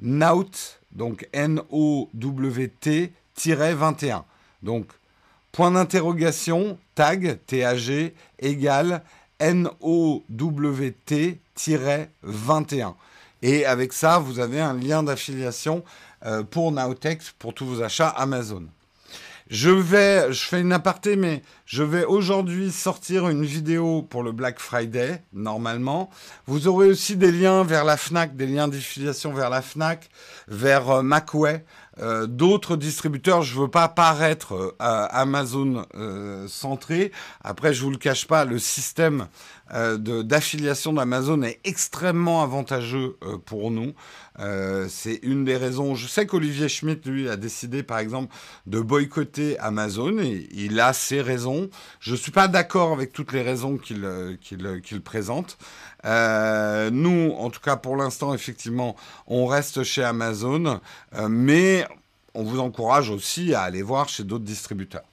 nout 0.00 0.80
donc 0.90 1.28
N-O-W-T 1.32 3.12
21. 3.46 4.24
Donc 4.64 4.86
point 5.52 5.70
d'interrogation 5.70 6.80
tag 6.96 7.38
T-A-G 7.46 8.14
égale 8.40 9.04
N-O-W-T 9.38 11.40
21. 12.24 12.96
Et 13.48 13.64
avec 13.64 13.92
ça, 13.92 14.18
vous 14.18 14.40
avez 14.40 14.60
un 14.60 14.74
lien 14.74 15.04
d'affiliation 15.04 15.84
euh, 16.24 16.42
pour 16.42 16.72
Nowtech 16.72 17.20
pour 17.38 17.54
tous 17.54 17.64
vos 17.64 17.80
achats 17.80 18.08
Amazon. 18.08 18.64
Je 19.48 19.70
vais, 19.70 20.32
je 20.32 20.44
fais 20.44 20.60
une 20.60 20.72
aparté, 20.72 21.14
mais 21.14 21.44
je 21.64 21.84
vais 21.84 22.04
aujourd'hui 22.04 22.72
sortir 22.72 23.28
une 23.28 23.44
vidéo 23.44 24.02
pour 24.02 24.24
le 24.24 24.32
Black 24.32 24.58
Friday, 24.58 25.22
normalement. 25.32 26.10
Vous 26.48 26.66
aurez 26.66 26.88
aussi 26.88 27.14
des 27.14 27.30
liens 27.30 27.62
vers 27.62 27.84
la 27.84 27.96
FNAC, 27.96 28.34
des 28.34 28.48
liens 28.48 28.66
d'affiliation 28.66 29.32
vers 29.32 29.48
la 29.48 29.62
FNAC, 29.62 30.10
vers 30.48 30.90
euh, 30.90 31.02
Macway, 31.02 31.64
euh, 32.00 32.26
d'autres 32.26 32.74
distributeurs. 32.74 33.42
Je 33.42 33.60
veux 33.60 33.68
pas 33.68 33.86
paraître 33.86 34.74
Amazon 34.80 35.86
centré. 36.48 37.12
Après, 37.44 37.72
je 37.72 37.84
vous 37.84 37.92
le 37.92 37.98
cache 37.98 38.26
pas, 38.26 38.44
le 38.44 38.58
système 38.58 39.28
d'affiliation 39.70 40.92
d'Amazon 40.92 41.42
est 41.42 41.60
extrêmement 41.64 42.42
avantageux 42.42 43.16
pour 43.46 43.70
nous. 43.70 43.94
Euh, 44.38 44.86
c'est 44.88 45.18
une 45.22 45.44
des 45.44 45.56
raisons. 45.56 45.94
Je 45.94 46.06
sais 46.06 46.26
qu'Olivier 46.26 46.68
Schmitt, 46.68 47.06
lui, 47.06 47.28
a 47.28 47.36
décidé, 47.36 47.82
par 47.82 47.98
exemple, 47.98 48.34
de 48.66 48.80
boycotter 48.80 49.58
Amazon. 49.58 50.18
Et 50.18 50.48
il 50.52 50.78
a 50.80 50.92
ses 50.92 51.20
raisons. 51.20 51.70
Je 52.00 52.12
ne 52.12 52.16
suis 52.16 52.32
pas 52.32 52.48
d'accord 52.48 52.92
avec 52.92 53.12
toutes 53.12 53.32
les 53.32 53.42
raisons 53.42 53.78
qu'il 53.78 54.04
euh, 54.04 54.36
euh, 54.52 55.00
présente. 55.02 55.58
nous, 56.04 57.34
en 57.38 57.50
tout 57.50 57.60
cas, 57.60 57.76
pour 57.76 57.96
l'instant, 57.96 58.34
effectivement, 58.34 58.96
on 59.26 59.46
reste 59.46 59.82
chez 59.82 60.04
Amazon. 60.04 60.80
mais 61.28 61.86
on 62.34 62.42
vous 62.42 62.60
encourage 62.60 63.10
aussi 63.10 63.54
à 63.54 63.62
aller 63.62 63.82
voir 63.82 64.08
chez 64.08 64.24
d'autres 64.24 64.44
distributeurs. 64.44 65.04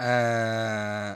Euh... 0.00 1.14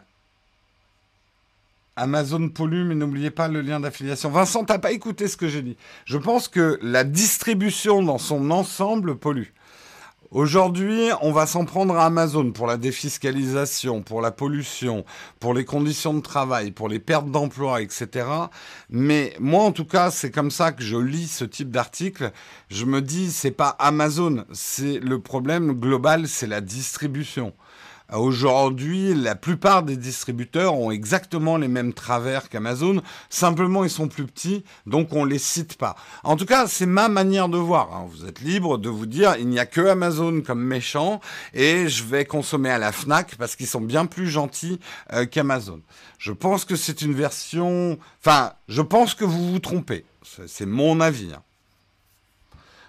Amazon 1.96 2.48
pollue, 2.48 2.84
mais 2.84 2.94
n'oubliez 2.94 3.30
pas 3.30 3.46
le 3.48 3.60
lien 3.60 3.78
d'affiliation. 3.78 4.28
Vincent, 4.30 4.64
t'as 4.64 4.78
pas 4.78 4.90
écouté 4.90 5.28
ce 5.28 5.36
que 5.36 5.48
j'ai 5.48 5.62
dit. 5.62 5.76
Je 6.06 6.18
pense 6.18 6.48
que 6.48 6.78
la 6.82 7.04
distribution 7.04 8.02
dans 8.02 8.18
son 8.18 8.50
ensemble 8.50 9.16
pollue. 9.16 9.52
Aujourd'hui, 10.32 11.10
on 11.20 11.30
va 11.30 11.46
s'en 11.46 11.64
prendre 11.64 11.96
à 11.96 12.06
Amazon 12.06 12.50
pour 12.50 12.66
la 12.66 12.76
défiscalisation, 12.76 14.02
pour 14.02 14.20
la 14.20 14.32
pollution, 14.32 15.04
pour 15.38 15.54
les 15.54 15.64
conditions 15.64 16.12
de 16.12 16.20
travail, 16.20 16.72
pour 16.72 16.88
les 16.88 16.98
pertes 16.98 17.30
d'emploi, 17.30 17.80
etc. 17.80 18.26
Mais 18.90 19.36
moi, 19.38 19.62
en 19.62 19.70
tout 19.70 19.84
cas, 19.84 20.10
c'est 20.10 20.32
comme 20.32 20.50
ça 20.50 20.72
que 20.72 20.82
je 20.82 20.96
lis 20.96 21.28
ce 21.28 21.44
type 21.44 21.70
d'article. 21.70 22.32
Je 22.68 22.84
me 22.84 23.00
dis, 23.00 23.30
c'est 23.30 23.52
pas 23.52 23.76
Amazon, 23.78 24.44
c'est 24.52 24.98
le 24.98 25.20
problème 25.20 25.72
global, 25.72 26.26
c'est 26.26 26.48
la 26.48 26.60
distribution. 26.60 27.52
Aujourd'hui, 28.14 29.12
la 29.12 29.34
plupart 29.34 29.82
des 29.82 29.96
distributeurs 29.96 30.78
ont 30.78 30.92
exactement 30.92 31.56
les 31.56 31.66
mêmes 31.66 31.92
travers 31.92 32.48
qu'Amazon. 32.48 33.02
Simplement, 33.28 33.82
ils 33.82 33.90
sont 33.90 34.06
plus 34.06 34.24
petits, 34.24 34.62
donc 34.86 35.12
on 35.12 35.24
les 35.24 35.38
cite 35.38 35.76
pas. 35.76 35.96
En 36.22 36.36
tout 36.36 36.46
cas, 36.46 36.68
c'est 36.68 36.86
ma 36.86 37.08
manière 37.08 37.48
de 37.48 37.58
voir. 37.58 37.92
Hein. 37.92 38.06
Vous 38.08 38.24
êtes 38.24 38.40
libre 38.40 38.78
de 38.78 38.88
vous 38.88 39.06
dire, 39.06 39.34
il 39.40 39.48
n'y 39.48 39.58
a 39.58 39.66
que 39.66 39.80
Amazon 39.80 40.42
comme 40.42 40.62
méchant, 40.62 41.20
et 41.54 41.88
je 41.88 42.04
vais 42.04 42.24
consommer 42.24 42.70
à 42.70 42.78
la 42.78 42.92
Fnac 42.92 43.34
parce 43.36 43.56
qu'ils 43.56 43.66
sont 43.66 43.80
bien 43.80 44.06
plus 44.06 44.28
gentils 44.28 44.78
euh, 45.12 45.26
qu'Amazon. 45.26 45.80
Je 46.18 46.30
pense 46.30 46.64
que 46.64 46.76
c'est 46.76 47.02
une 47.02 47.14
version. 47.14 47.98
Enfin, 48.20 48.52
je 48.68 48.82
pense 48.82 49.14
que 49.14 49.24
vous 49.24 49.52
vous 49.52 49.58
trompez. 49.58 50.04
C'est 50.46 50.66
mon 50.66 51.00
avis. 51.00 51.32
Hein. 51.34 51.42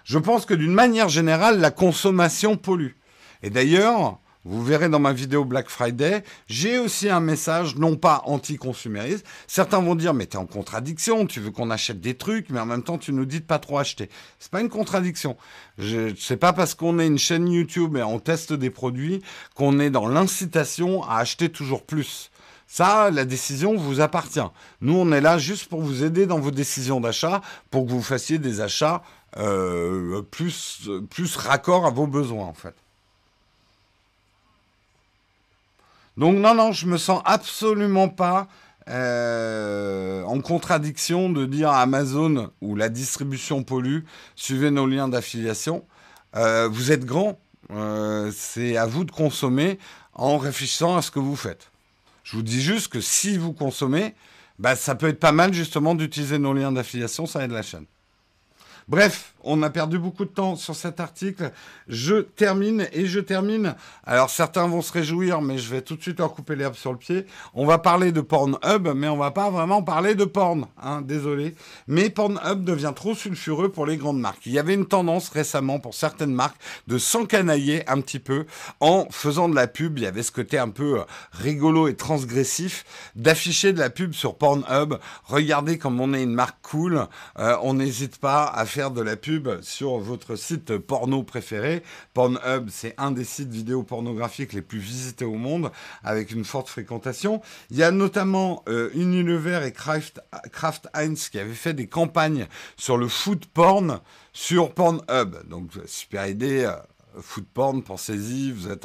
Je 0.04 0.18
pense 0.18 0.46
que 0.46 0.54
d'une 0.54 0.72
manière 0.72 1.08
générale, 1.08 1.58
la 1.58 1.72
consommation 1.72 2.56
pollue. 2.56 2.92
Et 3.42 3.50
d'ailleurs, 3.50 4.20
vous 4.46 4.62
verrez 4.62 4.88
dans 4.88 5.00
ma 5.00 5.12
vidéo 5.12 5.44
Black 5.44 5.68
Friday, 5.68 6.22
j'ai 6.46 6.78
aussi 6.78 7.08
un 7.08 7.18
message 7.18 7.74
non 7.74 7.96
pas 7.96 8.22
anti-consumériste. 8.26 9.26
Certains 9.48 9.80
vont 9.80 9.96
dire 9.96 10.14
mais 10.14 10.26
t'es 10.26 10.36
en 10.36 10.46
contradiction, 10.46 11.26
tu 11.26 11.40
veux 11.40 11.50
qu'on 11.50 11.70
achète 11.70 12.00
des 12.00 12.14
trucs, 12.14 12.48
mais 12.50 12.60
en 12.60 12.66
même 12.66 12.84
temps 12.84 12.96
tu 12.96 13.12
nous 13.12 13.24
dis 13.24 13.40
de 13.40 13.44
pas 13.44 13.58
trop 13.58 13.78
acheter. 13.78 14.08
C'est 14.38 14.50
pas 14.50 14.60
une 14.60 14.68
contradiction. 14.68 15.36
Je 15.78 16.14
sais 16.14 16.36
pas 16.36 16.52
parce 16.52 16.74
qu'on 16.74 17.00
est 17.00 17.08
une 17.08 17.18
chaîne 17.18 17.48
YouTube 17.48 17.96
et 17.96 18.04
on 18.04 18.20
teste 18.20 18.52
des 18.52 18.70
produits 18.70 19.20
qu'on 19.56 19.80
est 19.80 19.90
dans 19.90 20.06
l'incitation 20.06 21.02
à 21.02 21.16
acheter 21.16 21.48
toujours 21.48 21.84
plus. 21.84 22.30
Ça, 22.68 23.10
la 23.10 23.24
décision 23.24 23.76
vous 23.76 24.00
appartient. 24.00 24.40
Nous, 24.80 24.94
on 24.94 25.10
est 25.12 25.20
là 25.20 25.38
juste 25.38 25.68
pour 25.68 25.82
vous 25.82 26.04
aider 26.04 26.26
dans 26.26 26.40
vos 26.40 26.50
décisions 26.50 27.00
d'achat, 27.00 27.40
pour 27.70 27.86
que 27.86 27.90
vous 27.90 28.02
fassiez 28.02 28.38
des 28.38 28.60
achats 28.60 29.02
euh, 29.38 30.22
plus, 30.22 30.88
plus 31.10 31.36
raccord 31.36 31.86
à 31.86 31.90
vos 31.90 32.06
besoins, 32.08 32.46
en 32.46 32.54
fait. 32.54 32.74
Donc 36.16 36.36
non, 36.36 36.54
non, 36.54 36.72
je 36.72 36.86
me 36.86 36.96
sens 36.96 37.20
absolument 37.24 38.08
pas 38.08 38.48
euh, 38.88 40.22
en 40.22 40.40
contradiction 40.40 41.28
de 41.28 41.44
dire 41.44 41.70
Amazon 41.70 42.50
où 42.60 42.76
la 42.76 42.88
distribution 42.88 43.64
pollue, 43.64 44.00
suivez 44.36 44.70
nos 44.70 44.86
liens 44.86 45.08
d'affiliation. 45.08 45.84
Euh, 46.36 46.68
vous 46.68 46.92
êtes 46.92 47.04
grand, 47.04 47.38
euh, 47.72 48.30
c'est 48.34 48.76
à 48.76 48.86
vous 48.86 49.04
de 49.04 49.10
consommer 49.10 49.78
en 50.14 50.38
réfléchissant 50.38 50.96
à 50.96 51.02
ce 51.02 51.10
que 51.10 51.18
vous 51.18 51.36
faites. 51.36 51.70
Je 52.22 52.36
vous 52.36 52.42
dis 52.42 52.62
juste 52.62 52.88
que 52.88 53.00
si 53.00 53.36
vous 53.36 53.52
consommez, 53.52 54.14
bah, 54.58 54.76
ça 54.76 54.94
peut 54.94 55.08
être 55.08 55.20
pas 55.20 55.32
mal 55.32 55.52
justement 55.52 55.94
d'utiliser 55.94 56.38
nos 56.38 56.52
liens 56.52 56.72
d'affiliation, 56.72 57.26
ça 57.26 57.44
aide 57.44 57.52
la 57.52 57.62
chaîne. 57.62 57.86
Bref, 58.88 59.34
on 59.46 59.62
a 59.62 59.70
perdu 59.70 59.98
beaucoup 59.98 60.24
de 60.24 60.30
temps 60.30 60.56
sur 60.56 60.74
cet 60.74 61.00
article. 61.00 61.52
Je 61.88 62.16
termine 62.16 62.88
et 62.92 63.06
je 63.06 63.20
termine. 63.20 63.74
Alors 64.04 64.28
certains 64.28 64.66
vont 64.66 64.82
se 64.82 64.92
réjouir, 64.92 65.40
mais 65.40 65.56
je 65.56 65.70
vais 65.70 65.82
tout 65.82 65.96
de 65.96 66.02
suite 66.02 66.18
leur 66.18 66.34
couper 66.34 66.56
l'herbe 66.56 66.74
sur 66.74 66.92
le 66.92 66.98
pied. 66.98 67.26
On 67.54 67.64
va 67.64 67.78
parler 67.78 68.10
de 68.10 68.20
Pornhub, 68.20 68.88
mais 68.94 69.08
on 69.08 69.16
va 69.16 69.30
pas 69.30 69.50
vraiment 69.50 69.82
parler 69.82 70.14
de 70.14 70.24
porn. 70.24 70.66
Hein, 70.82 71.00
désolé. 71.00 71.54
Mais 71.86 72.10
Pornhub 72.10 72.64
devient 72.64 72.92
trop 72.94 73.14
sulfureux 73.14 73.70
pour 73.70 73.86
les 73.86 73.96
grandes 73.96 74.18
marques. 74.18 74.44
Il 74.46 74.52
y 74.52 74.58
avait 74.58 74.74
une 74.74 74.86
tendance 74.86 75.28
récemment 75.28 75.78
pour 75.78 75.94
certaines 75.94 76.34
marques 76.34 76.60
de 76.88 76.98
s'encanailler 76.98 77.88
un 77.88 78.00
petit 78.00 78.18
peu 78.18 78.46
en 78.80 79.06
faisant 79.10 79.48
de 79.48 79.54
la 79.54 79.68
pub. 79.68 79.98
Il 79.98 80.04
y 80.04 80.06
avait 80.06 80.24
ce 80.24 80.32
côté 80.32 80.58
un 80.58 80.70
peu 80.70 81.00
euh, 81.00 81.04
rigolo 81.32 81.86
et 81.86 81.94
transgressif 81.94 82.84
d'afficher 83.14 83.72
de 83.72 83.78
la 83.78 83.90
pub 83.90 84.12
sur 84.12 84.36
Pornhub. 84.36 84.94
Regardez 85.24 85.78
comme 85.78 86.00
on 86.00 86.12
est 86.14 86.22
une 86.22 86.34
marque 86.34 86.58
cool. 86.62 87.06
Euh, 87.38 87.56
on 87.62 87.74
n'hésite 87.74 88.18
pas 88.18 88.46
à 88.46 88.66
faire 88.66 88.90
de 88.90 89.02
la 89.02 89.16
pub 89.16 89.35
sur 89.62 89.98
votre 89.98 90.36
site 90.36 90.78
porno 90.78 91.22
préféré. 91.22 91.82
Pornhub, 92.14 92.68
c'est 92.70 92.94
un 92.98 93.10
des 93.10 93.24
sites 93.24 93.50
vidéo 93.50 93.82
pornographiques 93.82 94.52
les 94.52 94.62
plus 94.62 94.78
visités 94.78 95.24
au 95.24 95.34
monde, 95.34 95.70
avec 96.02 96.30
une 96.30 96.44
forte 96.44 96.68
fréquentation. 96.68 97.40
Il 97.70 97.76
y 97.76 97.82
a 97.82 97.90
notamment 97.90 98.62
euh, 98.68 98.90
Unilever 98.94 99.60
et 99.66 99.72
Kraft, 99.72 100.20
Heinz 100.94 101.28
qui 101.28 101.38
avaient 101.38 101.54
fait 101.54 101.74
des 101.74 101.86
campagnes 101.86 102.46
sur 102.76 102.96
le 102.96 103.08
food 103.08 103.46
porn 103.46 104.00
sur 104.32 104.72
Pornhub. 104.72 105.48
Donc, 105.48 105.70
super 105.86 106.26
idée. 106.26 106.64
Euh, 106.64 106.76
food 107.20 107.46
porn, 107.52 107.82
pensez-y, 107.82 108.52
vous 108.52 108.68
êtes, 108.70 108.84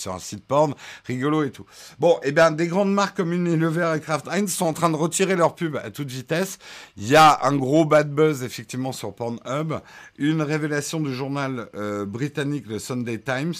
sur 0.00 0.14
un 0.14 0.18
site 0.18 0.44
porn, 0.46 0.74
rigolo 1.04 1.44
et 1.44 1.50
tout. 1.50 1.66
Bon, 1.98 2.18
et 2.22 2.28
eh 2.28 2.32
bien, 2.32 2.50
des 2.50 2.66
grandes 2.66 2.92
marques 2.92 3.16
comme 3.16 3.32
Unilever 3.32 3.94
et 3.96 4.00
Kraft 4.00 4.28
Heinz 4.28 4.52
sont 4.52 4.66
en 4.66 4.72
train 4.72 4.90
de 4.90 4.96
retirer 4.96 5.36
leur 5.36 5.54
pub 5.54 5.76
à 5.76 5.90
toute 5.90 6.10
vitesse. 6.10 6.58
Il 6.96 7.08
y 7.08 7.16
a 7.16 7.40
un 7.44 7.56
gros 7.56 7.84
bad 7.84 8.10
buzz, 8.12 8.42
effectivement, 8.42 8.92
sur 8.92 9.14
Pornhub. 9.14 9.74
Une 10.18 10.42
révélation 10.42 11.00
du 11.00 11.14
journal 11.14 11.68
euh, 11.74 12.04
britannique, 12.04 12.66
le 12.66 12.78
Sunday 12.78 13.18
Times, 13.18 13.54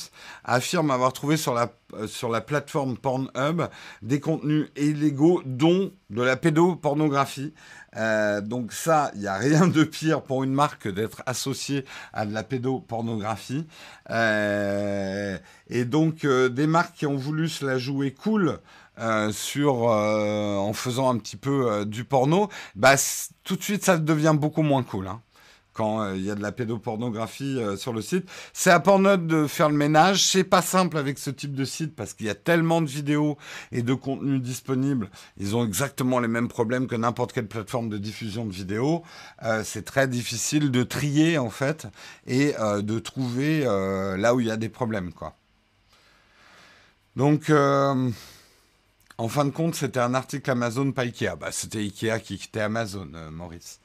affirme 0.44 0.90
avoir 0.90 1.12
trouvé 1.12 1.36
euh, 1.48 2.06
sur 2.06 2.30
la 2.30 2.40
plateforme 2.40 2.96
Pornhub 2.96 3.62
des 4.02 4.20
contenus 4.20 4.68
illégaux, 4.76 5.42
dont 5.44 5.92
de 6.10 6.22
la 6.22 6.36
pédopornographie. 6.36 7.54
Euh, 7.96 8.40
donc 8.40 8.72
ça, 8.72 9.10
il 9.14 9.20
n'y 9.20 9.26
a 9.26 9.36
rien 9.36 9.66
de 9.66 9.84
pire 9.84 10.22
pour 10.22 10.44
une 10.44 10.52
marque 10.52 10.88
d'être 10.88 11.22
associée 11.26 11.84
à 12.12 12.26
de 12.26 12.32
la 12.32 12.42
pédopornographie. 12.42 13.66
Euh, 14.10 15.38
et 15.68 15.84
donc 15.84 16.24
euh, 16.24 16.48
des 16.48 16.66
marques 16.66 16.94
qui 16.94 17.06
ont 17.06 17.16
voulu 17.16 17.48
se 17.48 17.64
la 17.64 17.78
jouer 17.78 18.12
cool 18.12 18.58
sur 19.32 19.84
en 19.84 20.72
faisant 20.74 21.08
un 21.08 21.16
petit 21.16 21.38
peu 21.38 21.86
du 21.86 22.04
porno, 22.04 22.50
bah 22.76 22.96
tout 23.44 23.56
de 23.56 23.62
suite 23.62 23.82
ça 23.82 23.96
devient 23.96 24.34
beaucoup 24.36 24.60
moins 24.60 24.82
cool. 24.82 25.08
Hein 25.08 25.22
quand 25.80 26.02
euh, 26.02 26.14
il 26.14 26.26
y 26.26 26.30
a 26.30 26.34
de 26.34 26.42
la 26.42 26.52
pédopornographie 26.52 27.56
euh, 27.56 27.74
sur 27.74 27.94
le 27.94 28.02
site. 28.02 28.28
C'est 28.52 28.70
à 28.70 28.80
Pornhub 28.80 29.26
de 29.26 29.46
faire 29.46 29.70
le 29.70 29.76
ménage. 29.76 30.22
C'est 30.22 30.44
pas 30.44 30.60
simple 30.60 30.98
avec 30.98 31.18
ce 31.18 31.30
type 31.30 31.54
de 31.54 31.64
site 31.64 31.96
parce 31.96 32.12
qu'il 32.12 32.26
y 32.26 32.28
a 32.28 32.34
tellement 32.34 32.82
de 32.82 32.86
vidéos 32.86 33.38
et 33.72 33.80
de 33.80 33.94
contenus 33.94 34.42
disponibles. 34.42 35.08
Ils 35.38 35.56
ont 35.56 35.64
exactement 35.64 36.20
les 36.20 36.28
mêmes 36.28 36.48
problèmes 36.48 36.86
que 36.86 36.96
n'importe 36.96 37.32
quelle 37.32 37.48
plateforme 37.48 37.88
de 37.88 37.96
diffusion 37.96 38.44
de 38.44 38.52
vidéos. 38.52 39.02
Euh, 39.42 39.62
c'est 39.64 39.86
très 39.86 40.06
difficile 40.06 40.70
de 40.70 40.82
trier 40.82 41.38
en 41.38 41.48
fait 41.48 41.86
et 42.26 42.52
de 42.52 42.98
trouver 42.98 43.64
là 43.64 44.34
où 44.34 44.40
il 44.40 44.48
y 44.48 44.50
a 44.50 44.58
des 44.58 44.68
problèmes 44.68 45.12
quoi. 45.12 45.36
Donc 47.16 47.50
en 47.50 49.28
fin 49.28 49.44
de 49.46 49.50
compte, 49.50 49.74
c'était 49.74 50.00
un 50.00 50.12
article 50.12 50.50
Amazon, 50.50 50.92
pas 50.92 51.02
Ikea. 51.02 51.36
Bah, 51.40 51.52
c'était 51.52 51.78
Ikea 51.78 52.20
qui 52.22 52.38
quittait 52.38 52.60
Amazon, 52.60 53.08
Maurice. 53.30 53.79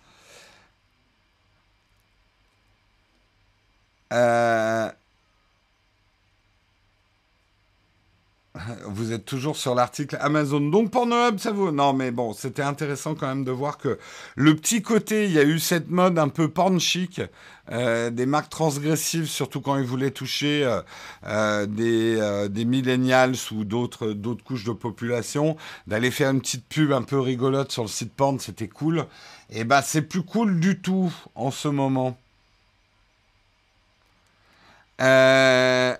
Euh, 4.13 4.89
vous 8.85 9.11
êtes 9.11 9.25
toujours 9.25 9.57
sur 9.57 9.75
l'article 9.75 10.17
Amazon. 10.21 10.61
Donc 10.61 10.91
Pornhub, 10.91 11.39
ça 11.39 11.51
vaut. 11.51 11.71
Non, 11.71 11.93
mais 11.93 12.11
bon, 12.11 12.33
c'était 12.33 12.61
intéressant 12.61 13.15
quand 13.15 13.27
même 13.27 13.43
de 13.43 13.51
voir 13.51 13.77
que 13.77 13.99
le 14.35 14.55
petit 14.55 14.81
côté, 14.81 15.25
il 15.25 15.31
y 15.31 15.39
a 15.39 15.43
eu 15.43 15.59
cette 15.59 15.89
mode 15.89 16.17
un 16.17 16.29
peu 16.29 16.47
porn 16.47 16.79
chic, 16.79 17.21
euh, 17.71 18.09
des 18.09 18.25
marques 18.25 18.49
transgressives, 18.49 19.25
surtout 19.25 19.59
quand 19.59 19.77
ils 19.77 19.85
voulaient 19.85 20.11
toucher 20.11 20.79
euh, 21.25 21.65
des, 21.65 22.65
millennials 22.65 23.35
ou 23.51 23.65
d'autres 23.65 24.13
d'autres 24.13 24.43
couches 24.43 24.63
de 24.63 24.71
population, 24.71 25.57
d'aller 25.87 26.11
faire 26.11 26.31
une 26.31 26.41
petite 26.41 26.67
pub 26.67 26.91
un 26.93 27.01
peu 27.01 27.19
rigolote 27.19 27.71
sur 27.71 27.83
le 27.83 27.89
site 27.89 28.13
porn, 28.13 28.39
c'était 28.39 28.69
cool. 28.69 29.05
Et 29.49 29.59
eh 29.59 29.63
ben, 29.63 29.81
c'est 29.81 30.01
plus 30.01 30.23
cool 30.23 30.59
du 30.59 30.79
tout 30.79 31.13
en 31.35 31.51
ce 31.51 31.67
moment. 31.67 32.17
Euh, 35.01 35.95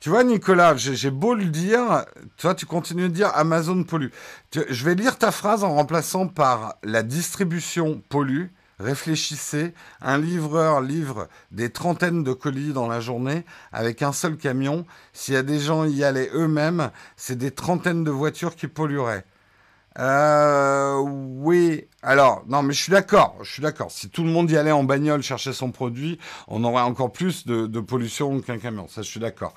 tu 0.00 0.08
vois, 0.08 0.24
Nicolas, 0.24 0.76
j'ai 0.76 1.10
beau 1.10 1.34
le 1.34 1.44
dire, 1.44 2.04
toi, 2.36 2.56
tu 2.56 2.66
continues 2.66 3.08
de 3.08 3.14
dire 3.14 3.30
Amazon 3.34 3.84
pollue. 3.84 4.08
Je 4.52 4.84
vais 4.84 4.96
lire 4.96 5.16
ta 5.16 5.30
phrase 5.30 5.62
en 5.62 5.74
remplaçant 5.74 6.26
par 6.26 6.74
la 6.82 7.04
distribution 7.04 8.02
pollue. 8.08 8.46
Réfléchissez, 8.80 9.74
un 10.00 10.18
livreur 10.18 10.80
livre 10.80 11.28
des 11.52 11.70
trentaines 11.70 12.24
de 12.24 12.32
colis 12.32 12.72
dans 12.72 12.88
la 12.88 12.98
journée 12.98 13.44
avec 13.72 14.02
un 14.02 14.12
seul 14.12 14.36
camion. 14.36 14.86
S'il 15.12 15.34
y 15.34 15.36
a 15.36 15.44
des 15.44 15.60
gens 15.60 15.84
y 15.84 16.02
allaient 16.02 16.30
eux-mêmes, 16.34 16.90
c'est 17.16 17.38
des 17.38 17.52
trentaines 17.52 18.02
de 18.02 18.10
voitures 18.10 18.56
qui 18.56 18.66
pollueraient. 18.66 19.24
Euh, 19.98 20.98
oui. 20.98 21.86
Alors, 22.02 22.42
non, 22.46 22.62
mais 22.62 22.72
je 22.74 22.82
suis 22.82 22.92
d'accord. 22.92 23.36
Je 23.42 23.52
suis 23.52 23.62
d'accord. 23.62 23.90
Si 23.90 24.08
tout 24.08 24.24
le 24.24 24.30
monde 24.30 24.50
y 24.50 24.56
allait 24.56 24.72
en 24.72 24.84
bagnole 24.84 25.22
chercher 25.22 25.52
son 25.52 25.70
produit, 25.70 26.18
on 26.48 26.64
aurait 26.64 26.82
encore 26.82 27.12
plus 27.12 27.46
de, 27.46 27.80
pollution 27.80 28.40
qu'un 28.40 28.58
camion. 28.58 28.88
Ça, 28.88 29.02
je 29.02 29.08
suis 29.08 29.20
d'accord. 29.20 29.54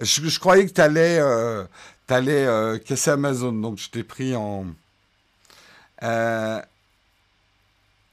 Je, 0.00 0.38
croyais 0.38 0.66
que 0.66 0.72
tu 0.72 0.80
allais, 0.80 1.18
euh, 1.20 1.64
euh, 2.10 2.78
casser 2.78 3.10
Amazon, 3.10 3.52
donc 3.52 3.78
je 3.78 3.90
t'ai 3.90 4.04
pris 4.04 4.34
en. 4.36 4.66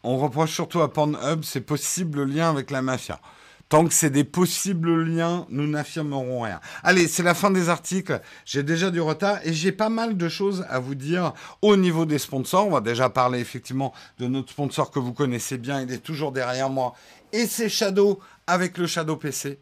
On 0.07 0.17
reproche 0.17 0.53
surtout 0.53 0.81
à 0.81 0.93
Pornhub, 0.93 1.43
c'est 1.43 1.61
possible 1.61 2.19
le 2.19 2.25
lien 2.25 2.51
avec 2.51 2.69
la 2.69 2.83
mafia. 2.83 3.19
Tant 3.67 3.87
que 3.87 3.93
c'est 3.93 4.11
des 4.11 4.23
possibles 4.23 5.03
liens, 5.03 5.47
nous 5.49 5.67
n'affirmerons 5.67 6.41
rien. 6.41 6.59
Allez, 6.83 7.07
c'est 7.07 7.23
la 7.23 7.33
fin 7.33 7.49
des 7.49 7.69
articles. 7.69 8.21
J'ai 8.45 8.61
déjà 8.61 8.91
du 8.91 9.01
retard 9.01 9.39
et 9.43 9.53
j'ai 9.53 9.71
pas 9.71 9.89
mal 9.89 10.17
de 10.17 10.29
choses 10.29 10.65
à 10.69 10.79
vous 10.79 10.93
dire 10.93 11.33
au 11.63 11.75
niveau 11.75 12.05
des 12.05 12.19
sponsors. 12.19 12.67
On 12.67 12.71
va 12.71 12.81
déjà 12.81 13.09
parler 13.09 13.39
effectivement 13.39 13.91
de 14.19 14.27
notre 14.27 14.51
sponsor 14.51 14.91
que 14.91 14.99
vous 14.99 15.13
connaissez 15.13 15.57
bien. 15.57 15.81
Il 15.81 15.91
est 15.91 16.03
toujours 16.03 16.31
derrière 16.31 16.69
moi. 16.69 16.93
Et 17.33 17.47
c'est 17.47 17.69
Shadow 17.69 18.19
avec 18.45 18.77
le 18.77 18.85
Shadow 18.85 19.15
PC. 19.15 19.59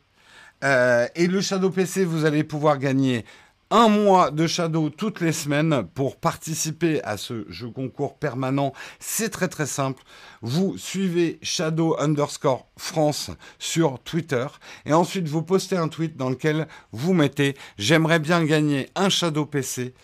Euh, 0.66 1.08
et 1.16 1.28
le 1.28 1.40
Shadow 1.40 1.70
PC, 1.70 2.04
vous 2.04 2.26
allez 2.26 2.44
pouvoir 2.44 2.80
gagner 2.80 3.26
un 3.74 3.90
mois 3.90 4.30
de 4.30 4.46
Shadow 4.46 4.92
toutes 4.92 5.20
les 5.20 5.32
semaines 5.32 5.88
pour 5.96 6.18
participer 6.18 7.04
à 7.04 7.18
ce 7.18 7.44
jeu 7.50 7.72
concours 7.72 8.20
permanent. 8.20 8.72
C'est 9.00 9.30
très 9.30 9.48
très 9.48 9.66
simple. 9.66 10.04
Vous 10.44 10.78
suivez 10.78 11.40
Shadow 11.42 12.00
underscore 12.00 12.68
France 12.78 13.32
sur 13.58 13.98
Twitter 13.98 14.46
et 14.86 14.94
ensuite 14.94 15.28
vous 15.28 15.42
postez 15.42 15.76
un 15.76 15.88
tweet 15.88 16.16
dans 16.16 16.30
lequel 16.30 16.68
vous 16.92 17.14
mettez 17.14 17.56
j'aimerais 17.80 18.20
bien 18.20 18.46
gagner 18.46 18.90
un 18.94 19.10
Shadow 19.10 19.48
PC. 19.48 19.96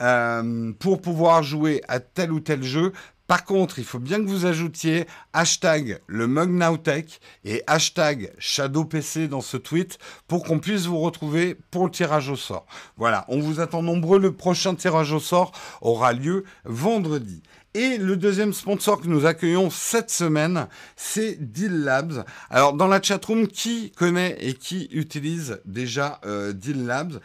Euh, 0.00 0.72
pour 0.78 1.02
pouvoir 1.02 1.42
jouer 1.42 1.82
à 1.88 1.98
tel 1.98 2.30
ou 2.30 2.38
tel 2.38 2.62
jeu 2.62 2.92
par 3.28 3.44
contre, 3.44 3.78
il 3.78 3.84
faut 3.84 3.98
bien 3.98 4.24
que 4.24 4.28
vous 4.28 4.46
ajoutiez 4.46 5.06
hashtag 5.34 6.00
le 6.06 6.26
MugNowTech 6.26 7.20
et 7.44 7.62
hashtag 7.66 8.32
ShadowPC 8.38 9.28
dans 9.28 9.42
ce 9.42 9.58
tweet 9.58 9.98
pour 10.26 10.44
qu'on 10.44 10.58
puisse 10.58 10.86
vous 10.86 10.98
retrouver 10.98 11.54
pour 11.70 11.84
le 11.84 11.90
tirage 11.90 12.30
au 12.30 12.36
sort. 12.36 12.64
Voilà, 12.96 13.26
on 13.28 13.38
vous 13.38 13.60
attend 13.60 13.82
nombreux. 13.82 14.18
Le 14.18 14.32
prochain 14.32 14.74
tirage 14.74 15.12
au 15.12 15.20
sort 15.20 15.52
aura 15.82 16.14
lieu 16.14 16.44
vendredi. 16.64 17.42
Et 17.74 17.98
le 17.98 18.16
deuxième 18.16 18.54
sponsor 18.54 18.98
que 18.98 19.08
nous 19.08 19.26
accueillons 19.26 19.68
cette 19.68 20.10
semaine, 20.10 20.66
c'est 20.96 21.36
Deal 21.52 21.84
Labs. 21.84 22.24
Alors, 22.48 22.72
dans 22.72 22.86
la 22.86 23.02
chatroom, 23.02 23.46
qui 23.46 23.90
connaît 23.90 24.38
et 24.40 24.54
qui 24.54 24.88
utilise 24.90 25.60
déjà 25.66 26.18
euh, 26.24 26.54
Deal 26.54 26.86
Labs? 26.86 27.20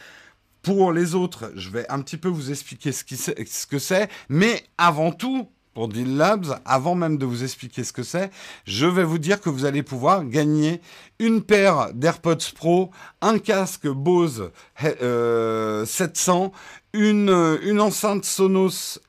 Pour 0.64 0.92
les 0.92 1.16
autres, 1.16 1.54
je 1.56 1.70
vais 1.70 1.90
un 1.90 2.02
petit 2.02 2.18
peu 2.18 2.28
vous 2.28 2.52
expliquer 2.52 2.92
ce, 2.92 3.32
ce 3.46 3.68
que 3.68 3.80
c'est, 3.80 4.10
mais 4.28 4.64
avant 4.78 5.12
tout, 5.12 5.50
pour 5.74 5.88
Deal 5.88 6.18
Labs, 6.18 6.60
avant 6.66 6.96
même 6.96 7.18
de 7.18 7.26
vous 7.26 7.44
expliquer 7.44 7.84
ce 7.84 7.94
que 7.94 8.04
c'est, 8.04 8.32
je 8.66 8.86
vais 8.86 9.04
vous 9.04 9.18
dire 9.18 9.42
que 9.42 9.50
vous 9.50 9.66
allez 9.66 9.84
pouvoir 9.84 10.26
gagner 10.26 10.82
une 11.20 11.42
paire 11.42 11.94
d'AirPods 11.94 12.54
Pro, 12.56 12.92
un 13.22 13.40
casque 13.40 13.88
Bose 13.88 14.52
700, 14.80 16.52
euh, 16.96 17.60
une, 17.64 17.82
enceinte 17.82 18.26
Sonos 18.26 19.00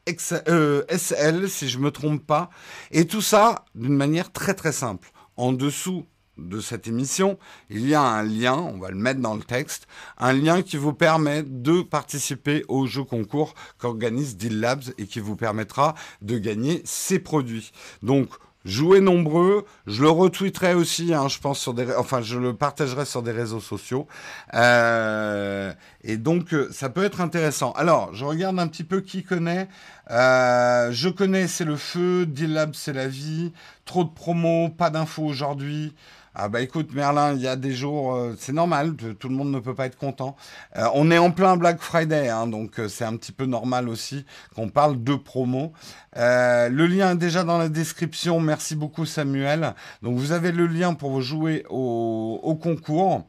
euh, 0.49 0.83
SL, 0.89 1.49
si 1.49 1.69
je 1.69 1.79
ne 1.79 1.85
me 1.85 1.91
trompe 1.91 2.25
pas, 2.25 2.51
et 2.91 3.07
tout 3.07 3.23
ça 3.23 3.65
d'une 3.75 3.97
manière 3.97 4.33
très 4.33 4.55
très 4.55 4.73
simple. 4.73 5.11
En 5.37 5.53
dessous 5.53 6.07
de 6.39 6.61
cette 6.61 6.89
émission, 6.89 7.39
il 7.70 7.89
y 7.89 7.95
a 7.95 8.03
un 8.03 8.22
lien, 8.22 8.55
on 8.55 8.78
va 8.78 8.91
le 8.91 8.97
mettre 8.97 9.20
dans 9.20 9.35
le 9.35 9.43
texte, 9.43 9.87
un 10.18 10.32
lien 10.32 10.62
qui 10.62 10.76
vous 10.76 10.93
permet 10.93 11.43
de 11.43 11.82
participer 11.82 12.64
au 12.68 12.87
jeu 12.87 13.05
concours 13.05 13.55
qu'organise 13.78 14.37
Deal 14.37 14.61
Labs 14.61 14.85
et 14.99 15.07
qui 15.07 15.20
vous 15.20 15.37
permettra 15.37 15.95
de 16.22 16.39
gagner 16.39 16.82
ces 16.85 17.18
produits. 17.18 17.72
Donc, 18.03 18.28
jouez 18.64 19.01
nombreux, 19.01 19.66
je 19.87 20.03
le 20.03 20.09
retweeterai 20.09 20.74
aussi, 20.74 21.12
hein, 21.12 21.28
je 21.28 21.39
pense 21.39 21.61
sur 21.61 21.74
des, 21.74 21.95
enfin 21.97 22.22
je 22.22 22.39
le 22.39 22.55
partagerai 22.55 23.05
sur 23.05 23.22
des 23.22 23.32
réseaux 23.32 23.61
sociaux, 23.61 24.07
euh, 24.55 25.72
et 26.03 26.16
donc 26.16 26.55
euh, 26.55 26.68
ça 26.72 26.89
peut 26.89 27.05
être 27.05 27.20
intéressant. 27.20 27.72
Alors, 27.72 28.14
je 28.14 28.24
regarde 28.24 28.59
un 28.59 28.66
petit 28.68 28.85
peu 28.85 29.01
qui 29.01 29.22
connaît. 29.22 29.68
Euh, 30.11 30.91
je 30.93 31.09
connais, 31.09 31.47
c'est 31.47 31.64
le 31.64 31.76
feu. 31.76 32.26
Deal 32.26 32.53
Labs, 32.53 32.74
c'est 32.74 32.93
la 32.93 33.09
vie. 33.09 33.53
Trop 33.85 34.05
de 34.05 34.11
promos, 34.11 34.68
pas 34.70 34.91
d'infos 34.91 35.24
aujourd'hui. 35.24 35.95
Ah 36.37 36.49
bah 36.49 36.62
écoute 36.62 36.93
Merlin, 36.93 37.35
il 37.35 37.43
y 37.43 37.47
a 37.47 37.55
des 37.55 37.72
jours, 37.72 38.16
euh, 38.16 38.35
c'est 38.37 38.53
normal, 38.53 38.97
tout 38.97 39.28
le 39.28 39.37
monde 39.37 39.53
ne 39.53 39.61
peut 39.61 39.74
pas 39.76 39.87
être 39.87 39.97
content. 39.97 40.35
Euh, 40.76 40.89
on 40.93 41.12
est 41.12 41.18
en 41.18 41.30
plein 41.30 41.57
Black 41.57 41.80
Friday, 41.80 42.28
hein, 42.28 42.49
donc 42.49 42.80
euh, 42.80 42.89
c'est 42.89 43.05
un 43.05 43.14
petit 43.16 43.30
peu 43.30 43.47
normal 43.47 43.89
aussi 43.89 44.26
qu'on 44.57 44.68
parle 44.68 45.01
de 45.05 45.14
promo. 45.14 45.72
le 46.16 46.87
lien 46.87 47.12
est 47.12 47.18
déjà 47.18 47.45
dans 47.45 47.57
la 47.57 47.68
description, 47.68 48.41
merci 48.41 48.74
beaucoup 48.74 49.07
Samuel. 49.07 49.74
Donc 50.03 50.18
vous 50.18 50.32
avez 50.32 50.51
le 50.51 50.66
lien 50.66 50.95
pour 50.95 51.11
vous 51.11 51.20
jouer 51.20 51.64
au 51.70 52.59
concours. 52.61 53.24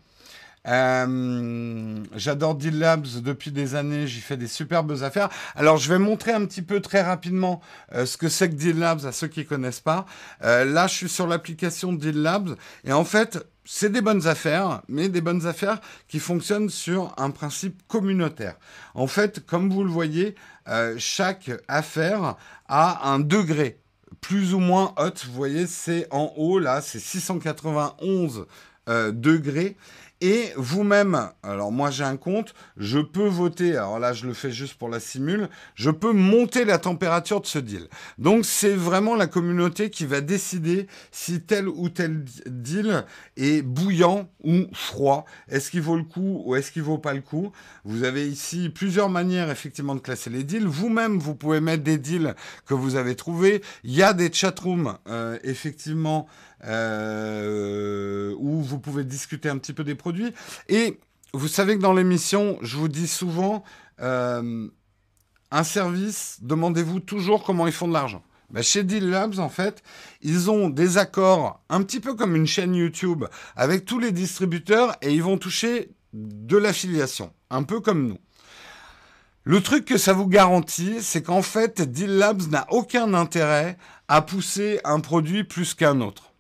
Euh, 0.68 2.04
j'adore 2.16 2.56
Deal 2.56 2.80
Labs 2.80 3.22
depuis 3.22 3.52
des 3.52 3.76
années, 3.76 4.08
j'y 4.08 4.22
fais 4.22 4.38
des 4.38 4.48
superbes 4.48 4.92
affaires. 5.04 5.30
Alors 5.56 5.78
je 5.78 5.90
vais 5.90 6.00
montrer 6.00 6.32
un 6.32 6.46
petit 6.46 6.62
peu 6.62 6.80
très 6.80 7.02
rapidement 7.02 7.62
euh, 7.94 8.06
ce 8.06 8.18
que 8.18 8.30
c'est 8.30 8.50
que 8.50 8.56
Deal 8.56 8.80
Labs 8.80 9.06
à 9.06 9.12
ceux 9.12 9.28
qui 9.28 9.46
connaissent 9.46 9.80
pas. 9.80 10.06
Euh, 10.44 10.66
là, 10.66 10.88
je 10.88 10.94
suis 10.94 11.10
sur 11.10 11.28
l'application 11.28 11.94
Deal 11.94 12.22
Labs 12.22 12.56
et 12.84 12.94
en 12.94 13.06
fait, 13.06 13.46
c'est 13.64 13.92
des 13.92 14.02
bonnes 14.02 14.28
affaires, 14.28 14.82
mais 14.88 15.10
des 15.10 15.22
bonnes 15.22 15.48
affaires 15.48 15.82
qui 16.08 16.20
fonctionnent 16.20 16.70
sur 16.70 17.14
un 17.18 17.32
principe 17.32 17.82
communautaire. 17.88 18.56
En 18.94 19.08
fait, 19.08 19.44
comme 19.46 19.72
vous 19.72 19.84
le 19.84 19.90
voyez, 19.90 20.36
chaque 21.00 21.50
affaire 21.68 22.36
a 22.68 23.10
un 23.10 23.18
degré 23.20 23.80
plus 24.22 24.54
ou 24.54 24.60
moins 24.60 24.94
haute. 24.98 25.26
Vous 25.26 25.34
voyez, 25.34 25.66
c'est 25.66 26.08
en 26.12 26.32
haut, 26.38 26.60
là, 26.60 26.82
c'est 26.82 27.00
691 27.00 28.46
degrés. 28.88 29.76
Et 30.28 30.52
vous-même, 30.58 31.30
alors 31.44 31.72
moi 31.72 31.92
j'ai 31.92 32.04
un 32.04 32.18
compte, 32.18 32.56
je 32.78 32.98
peux 32.98 33.28
voter, 33.28 33.78
alors 33.78 34.00
là 34.00 34.12
je 34.12 34.26
le 34.26 34.34
fais 34.34 34.50
juste 34.50 34.74
pour 34.74 34.90
la 34.90 35.00
simule, 35.00 35.50
je 35.76 35.92
peux 35.92 36.14
monter 36.14 36.66
la 36.66 36.80
température 36.80 37.42
de 37.42 37.46
ce 37.46 37.60
deal. 37.60 37.88
Donc 38.18 38.44
c'est 38.44 38.74
vraiment 38.74 39.16
la 39.16 39.28
communauté 39.28 39.92
qui 39.92 40.08
va 40.08 40.22
décider 40.22 40.88
si 41.12 41.42
tel 41.42 41.68
ou 41.70 41.90
tel 41.90 42.26
deal 42.48 43.06
est 43.38 43.62
bouillant 43.62 44.28
ou 44.44 44.66
froid. 44.74 45.26
Est-ce 45.48 45.70
qu'il 45.70 45.84
vaut 45.84 45.96
le 45.96 46.04
coup 46.04 46.42
ou 46.44 46.56
est-ce 46.56 46.72
qu'il 46.72 46.82
vaut 46.82 46.98
pas 46.98 47.14
le 47.14 47.22
coup? 47.22 47.52
Vous 47.84 48.04
avez 48.04 48.28
ici 48.28 48.70
plusieurs 48.70 49.10
manières 49.10 49.52
effectivement 49.52 49.94
de 49.94 50.00
classer 50.00 50.32
les 50.32 50.44
deals. 50.44 50.66
Vous-même, 50.66 51.20
vous 51.20 51.36
pouvez 51.36 51.62
mettre 51.62 51.84
des 51.84 52.00
deals 52.00 52.34
que 52.66 52.74
vous 52.74 52.96
avez 52.96 53.16
trouvés. 53.16 53.62
Il 53.84 53.94
y 53.94 54.02
a 54.02 54.14
des 54.14 54.34
chatrooms 54.34 54.98
euh, 55.08 55.38
effectivement 55.44 56.26
euh, 56.66 58.34
où 58.38 58.62
vous 58.62 58.80
pouvez 58.80 59.04
discuter 59.04 59.50
un 59.50 59.58
petit 59.58 59.74
peu 59.74 59.84
des 59.84 59.96
produits. 59.96 60.34
Et 60.70 61.00
vous 61.34 61.48
savez 61.48 61.76
que 61.76 61.82
dans 61.82 61.94
l'émission, 61.94 62.58
je 62.62 62.78
vous 62.78 62.88
dis 62.88 63.08
souvent, 63.08 63.64
euh, 64.02 64.68
un 65.52 65.64
service, 65.64 66.38
demandez-vous 66.42 67.00
toujours 67.00 67.44
comment 67.44 67.68
ils 67.68 67.74
font 67.74 67.88
de 67.88 67.94
l'argent. 67.94 68.24
Bah, 68.50 68.62
chez 68.62 68.84
Deal 68.84 69.10
Labs, 69.10 69.40
en 69.40 69.50
fait, 69.50 69.84
ils 70.22 70.50
ont 70.50 70.70
des 70.70 70.98
accords 70.98 71.62
un 71.70 71.82
petit 71.84 72.00
peu 72.00 72.14
comme 72.14 72.36
une 72.36 72.48
chaîne 72.48 72.76
YouTube 72.76 73.26
avec 73.56 73.86
tous 73.86 74.00
les 74.00 74.12
distributeurs 74.12 74.96
et 75.02 75.14
ils 75.14 75.24
vont 75.24 75.38
toucher 75.38 75.90
de 76.14 76.58
l'affiliation, 76.58 77.34
un 77.50 77.64
peu 77.64 77.80
comme 77.80 78.08
nous. 78.08 78.20
Le 79.44 79.62
truc 79.62 79.86
que 79.86 79.98
ça 79.98 80.14
vous 80.14 80.28
garantit, 80.28 81.02
c'est 81.02 81.22
qu'en 81.22 81.42
fait, 81.42 81.82
Deal 81.82 82.18
Labs 82.18 82.50
n'a 82.50 82.66
aucun 82.70 83.14
intérêt 83.14 83.78
à 84.08 84.22
pousser 84.22 84.80
un 84.84 85.00
produit 85.00 85.44
plus 85.44 85.74
qu'un 85.74 86.02
autre 86.02 86.35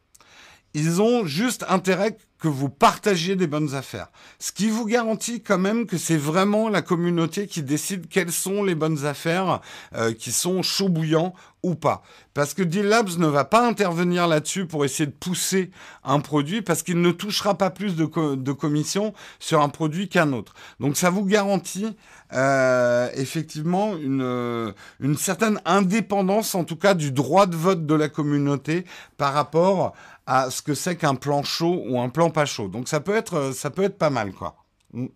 ils 0.75 1.01
ont 1.01 1.25
juste 1.25 1.65
intérêt 1.69 2.17
que 2.37 2.49
vous 2.49 2.69
partagiez 2.69 3.35
des 3.35 3.47
bonnes 3.47 3.75
affaires. 3.75 4.09
Ce 4.39 4.51
qui 4.51 4.69
vous 4.69 4.85
garantit 4.85 5.41
quand 5.41 5.57
même 5.57 5.85
que 5.85 5.97
c'est 5.97 6.17
vraiment 6.17 6.67
la 6.67 6.81
communauté 6.81 7.47
qui 7.47 7.63
décide 7.63 8.09
quelles 8.09 8.31
sont 8.31 8.61
les 8.61 8.75
bonnes 8.75 9.05
affaires 9.05 9.61
euh, 9.95 10.13
qui 10.13 10.33
sont 10.33 10.61
chaud 10.61 10.89
bouillants 10.89 11.33
ou 11.63 11.73
pas. 11.75 12.03
Parce 12.35 12.53
que 12.53 12.61
Deal 12.61 12.85
Labs 12.85 13.17
ne 13.17 13.25
va 13.25 13.45
pas 13.45 13.65
intervenir 13.65 14.27
là-dessus 14.27 14.67
pour 14.67 14.85
essayer 14.85 15.07
de 15.07 15.11
pousser 15.11 15.71
un 16.03 16.19
produit 16.19 16.61
parce 16.61 16.83
qu'il 16.83 17.01
ne 17.01 17.11
touchera 17.11 17.57
pas 17.57 17.71
plus 17.71 17.95
de, 17.95 18.35
de 18.35 18.51
commission 18.51 19.13
sur 19.39 19.61
un 19.61 19.69
produit 19.69 20.09
qu'un 20.09 20.33
autre. 20.33 20.53
Donc 20.79 20.97
ça 20.97 21.09
vous 21.09 21.25
garantit 21.25 21.95
euh, 22.33 23.09
effectivement 23.15 23.95
une, 23.95 24.73
une 24.99 25.17
certaine 25.17 25.59
indépendance, 25.65 26.53
en 26.53 26.65
tout 26.65 26.75
cas 26.75 26.93
du 26.93 27.11
droit 27.11 27.47
de 27.47 27.55
vote 27.55 27.85
de 27.87 27.95
la 27.95 28.09
communauté 28.09 28.85
par 29.17 29.33
rapport 29.33 29.95
ce 30.27 30.61
que 30.61 30.73
c'est 30.73 30.97
qu'un 30.97 31.15
plan 31.15 31.43
chaud 31.43 31.83
ou 31.87 31.99
un 31.99 32.09
plan 32.09 32.29
pas 32.29 32.45
chaud. 32.45 32.67
Donc 32.67 32.87
ça 32.87 32.99
peut 32.99 33.15
être, 33.15 33.35
euh, 33.35 33.53
ça 33.53 33.69
peut 33.69 33.83
être 33.83 33.97
pas 33.97 34.09
mal, 34.09 34.33
quoi. 34.33 34.55
Mm. 34.93 35.07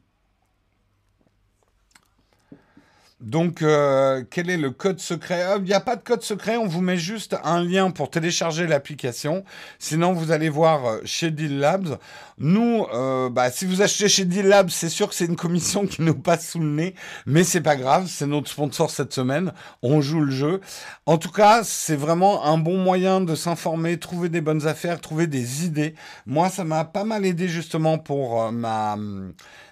Donc, 3.21 3.61
euh, 3.61 4.23
quel 4.29 4.49
est 4.49 4.57
le 4.57 4.71
code 4.71 5.01
secret? 5.01 5.43
Il 5.57 5.63
n'y 5.63 5.73
a 5.73 5.81
pas 5.81 5.97
de 5.97 6.01
code 6.01 6.21
secret, 6.21 6.55
on 6.55 6.67
vous 6.67 6.79
met 6.79 6.95
juste 6.95 7.35
un 7.43 7.61
lien 7.61 7.91
pour 7.91 8.09
télécharger 8.09 8.65
l'application. 8.65 9.43
Sinon, 9.77 10.13
vous 10.13 10.31
allez 10.31 10.47
voir 10.47 10.85
euh, 10.85 10.99
chez 11.03 11.29
Deal 11.29 11.59
Labs. 11.59 11.97
Nous, 12.37 12.85
euh, 12.93 13.29
bah, 13.29 13.51
si 13.51 13.65
vous 13.65 13.81
achetez 13.81 14.07
chez 14.07 14.23
Deal 14.23 14.47
Labs, 14.47 14.69
c'est 14.69 14.87
sûr 14.87 15.09
que 15.09 15.15
c'est 15.15 15.25
une 15.25 15.35
commission 15.35 15.85
qui 15.87 16.01
nous 16.01 16.15
passe 16.15 16.51
sous 16.51 16.59
le 16.59 16.69
nez, 16.69 16.95
mais 17.25 17.43
c'est 17.43 17.59
pas 17.59 17.75
grave, 17.75 18.07
c'est 18.07 18.25
notre 18.25 18.49
sponsor 18.49 18.89
cette 18.89 19.11
semaine. 19.11 19.51
On 19.83 19.99
joue 19.99 20.21
le 20.21 20.31
jeu. 20.31 20.61
En 21.05 21.17
tout 21.17 21.31
cas, 21.31 21.65
c'est 21.65 21.97
vraiment 21.97 22.45
un 22.45 22.57
bon 22.57 22.77
moyen 22.77 23.19
de 23.19 23.35
s'informer, 23.35 23.99
trouver 23.99 24.29
des 24.29 24.39
bonnes 24.39 24.65
affaires, 24.65 25.01
trouver 25.01 25.27
des 25.27 25.65
idées. 25.65 25.93
Moi, 26.25 26.49
ça 26.49 26.63
m'a 26.63 26.85
pas 26.85 27.03
mal 27.03 27.25
aidé 27.25 27.49
justement 27.49 27.97
pour 27.97 28.49
ma 28.53 28.95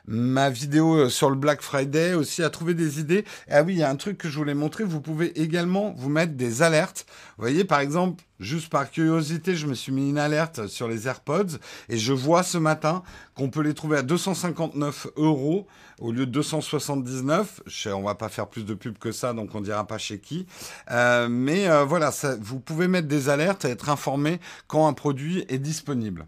ma 0.08 0.49
vidéo 0.49 0.95
euh, 0.95 1.10
sur 1.10 1.30
le 1.30 1.36
Black 1.36 1.62
Friday 1.62 2.14
aussi 2.14 2.43
à 2.43 2.49
trouver 2.49 2.74
des 2.74 2.99
idées. 2.99 3.26
ah 3.49 3.64
oui, 3.64 3.74
il 3.74 3.80
y 3.80 3.84
a 3.84 3.89
un 3.89 3.95
truc 3.95 4.18
que 4.18 4.30
je 4.30 4.38
voulais 4.38 4.53
montrer. 4.53 4.84
Vous 4.84 5.01
pouvez 5.01 5.39
également 5.39 5.93
vous 5.97 6.10
mettre 6.10 6.34
des 6.34 6.62
alertes. 6.62 7.05
Vous 7.38 7.43
voyez, 7.43 7.66
par 7.66 7.80
exemple, 7.80 8.24
juste 8.39 8.70
par 8.70 8.89
curiosité, 8.89 9.55
je 9.55 9.68
me 9.68 9.74
suis 9.74 9.91
mis 9.91 10.10
une 10.10 10.18
alerte 10.18 10.68
sur 10.68 10.88
les 10.88 11.08
AirPods 11.08 11.58
et 11.89 11.97
je 11.97 12.14
vois 12.14 12.43
ce 12.43 12.58
matin 12.58 13.03
qu'on 13.36 13.49
peut 13.49 13.62
les 13.62 13.74
trouver 13.74 13.97
à 13.97 14.01
259 14.01 15.08
euros 15.18 15.68
au 15.99 16.12
lieu 16.12 16.26
de 16.26 16.32
279. 16.32 17.62
Je 17.66 17.89
on 17.89 18.03
va 18.03 18.16
pas 18.16 18.30
faire 18.30 18.47
plus 18.47 18.66
de 18.66 18.74
pub 18.74 18.97
que 18.97 19.12
ça, 19.12 19.34
donc 19.34 19.53
on 19.55 19.62
dira 19.62 19.86
pas 19.86 19.97
chez 19.97 20.20
qui. 20.20 20.45
Euh, 20.91 21.28
mais 21.30 21.68
euh, 21.68 21.84
voilà, 21.84 22.12
vous 22.39 22.60
pouvez 22.60 22.88
mettre 22.88 23.08
des 23.08 23.30
alertes 23.30 23.66
et 23.66 23.70
être 23.70 23.89
informé 23.89 24.39
quand 24.68 24.88
un 24.88 24.93
produit 24.93 25.45
est 25.49 25.60
disponible. 25.60 26.28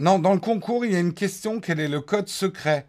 Non, 0.00 0.18
dans 0.18 0.32
le 0.32 0.40
concours, 0.40 0.86
il 0.86 0.92
y 0.92 0.96
a 0.96 0.98
une 0.98 1.12
question 1.12 1.60
quel 1.60 1.78
est 1.78 1.86
le 1.86 2.00
code 2.00 2.26
secret? 2.26 2.86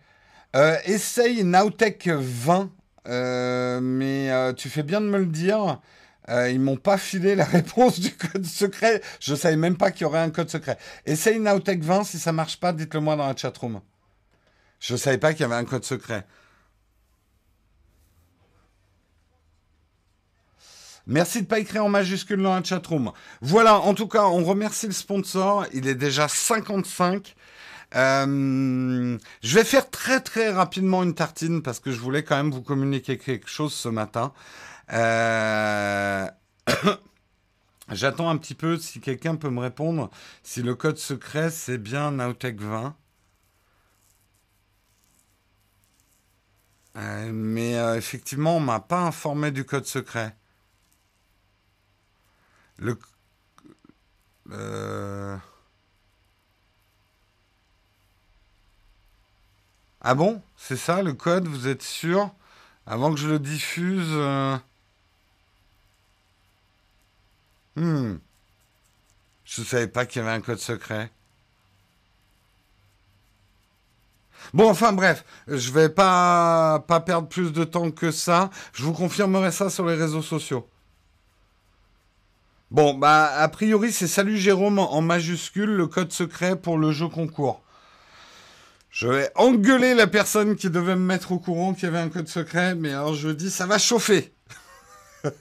Euh, 0.55 0.77
Essaye 0.85 1.43
Nowtech 1.43 2.07
20, 2.07 2.71
euh, 3.09 3.81
mais 3.81 4.31
euh, 4.31 4.53
tu 4.53 4.69
fais 4.69 4.81
bien 4.81 5.01
de 5.01 5.07
me 5.07 5.17
le 5.17 5.25
dire. 5.25 5.81
ils 6.29 6.61
m'ont 6.61 6.77
pas 6.77 6.97
filé 6.97 7.35
la 7.35 7.43
réponse 7.57 7.99
du 7.99 8.15
code 8.15 8.45
secret. 8.45 9.01
Je 9.19 9.35
savais 9.35 9.57
même 9.57 9.75
pas 9.75 9.91
qu'il 9.91 10.03
y 10.03 10.05
aurait 10.05 10.19
un 10.19 10.29
code 10.29 10.49
secret. 10.49 10.77
Essaye 11.05 11.41
Nowtech 11.41 11.83
20, 11.83 12.05
si 12.05 12.17
ça 12.17 12.31
marche 12.31 12.61
pas, 12.61 12.71
dites-le 12.71 13.01
moi 13.01 13.17
dans 13.17 13.27
la 13.27 13.35
chatroom. 13.35 13.81
Je 14.79 14.95
savais 14.95 15.17
pas 15.17 15.33
qu'il 15.33 15.41
y 15.41 15.43
avait 15.43 15.55
un 15.55 15.65
code 15.65 15.83
secret. 15.83 16.25
Merci 21.07 21.39
de 21.39 21.43
ne 21.43 21.47
pas 21.47 21.59
écrire 21.59 21.85
en 21.85 21.89
majuscule 21.89 22.41
dans 22.41 22.53
la 22.53 22.63
chatroom. 22.63 23.11
Voilà, 23.41 23.79
en 23.79 23.93
tout 23.93 24.07
cas, 24.07 24.25
on 24.25 24.43
remercie 24.43 24.87
le 24.87 24.93
sponsor. 24.93 25.65
Il 25.73 25.87
est 25.87 25.95
déjà 25.95 26.27
55. 26.27 27.35
Euh, 27.95 29.17
je 29.43 29.55
vais 29.55 29.63
faire 29.65 29.89
très 29.89 30.21
très 30.21 30.49
rapidement 30.49 31.03
une 31.03 31.13
tartine 31.13 31.61
parce 31.61 31.79
que 31.79 31.91
je 31.91 31.99
voulais 31.99 32.23
quand 32.23 32.37
même 32.37 32.51
vous 32.51 32.61
communiquer 32.61 33.17
quelque 33.17 33.49
chose 33.49 33.73
ce 33.73 33.89
matin. 33.89 34.31
Euh, 34.93 36.27
j'attends 37.91 38.29
un 38.29 38.37
petit 38.37 38.55
peu 38.55 38.77
si 38.77 39.01
quelqu'un 39.01 39.35
peut 39.35 39.49
me 39.49 39.59
répondre 39.59 40.09
si 40.43 40.61
le 40.61 40.75
code 40.75 40.97
secret 40.97 41.49
c'est 41.49 41.77
bien 41.77 42.11
Nowtech 42.11 42.61
20. 42.61 42.95
Euh, 46.97 47.31
mais 47.33 47.73
effectivement, 47.97 48.57
on 48.57 48.59
m'a 48.59 48.79
pas 48.79 48.99
informé 49.01 49.51
du 49.51 49.65
code 49.65 49.85
secret. 49.85 50.35
Le. 52.81 52.97
Euh, 54.51 55.37
ah 60.01 60.15
bon? 60.15 60.41
C'est 60.57 60.77
ça 60.77 61.03
le 61.03 61.13
code? 61.13 61.47
Vous 61.47 61.67
êtes 61.67 61.83
sûr? 61.83 62.31
Avant 62.87 63.13
que 63.13 63.19
je 63.19 63.29
le 63.29 63.37
diffuse. 63.37 64.09
Euh, 64.09 64.57
hmm. 67.75 68.17
Je 69.45 69.61
ne 69.61 69.65
savais 69.65 69.87
pas 69.87 70.07
qu'il 70.07 70.23
y 70.23 70.25
avait 70.25 70.35
un 70.35 70.41
code 70.41 70.57
secret. 70.57 71.11
Bon, 74.55 74.69
enfin 74.69 74.91
bref, 74.91 75.23
je 75.47 75.71
vais 75.71 75.89
pas, 75.89 76.83
pas 76.87 76.99
perdre 76.99 77.27
plus 77.27 77.53
de 77.53 77.63
temps 77.63 77.91
que 77.91 78.09
ça. 78.09 78.49
Je 78.73 78.83
vous 78.83 78.93
confirmerai 78.93 79.51
ça 79.51 79.69
sur 79.69 79.85
les 79.85 79.95
réseaux 79.95 80.23
sociaux. 80.23 80.70
Bon, 82.71 82.93
bah, 82.93 83.29
a 83.35 83.49
priori, 83.49 83.91
c'est 83.91 84.07
Salut 84.07 84.37
Jérôme 84.37 84.79
en 84.79 85.01
majuscule, 85.01 85.71
le 85.71 85.87
code 85.87 86.13
secret 86.13 86.55
pour 86.55 86.77
le 86.77 86.93
jeu 86.93 87.09
concours. 87.09 87.61
Je 88.89 89.09
vais 89.09 89.29
engueuler 89.35 89.93
la 89.93 90.07
personne 90.07 90.55
qui 90.55 90.69
devait 90.69 90.95
me 90.95 91.01
mettre 91.01 91.33
au 91.33 91.39
courant 91.39 91.73
qu'il 91.73 91.83
y 91.83 91.87
avait 91.87 91.99
un 91.99 92.07
code 92.07 92.29
secret, 92.29 92.75
mais 92.75 92.91
alors 92.91 93.13
je 93.13 93.27
dis, 93.27 93.51
ça 93.51 93.65
va 93.65 93.77
chauffer. 93.77 94.33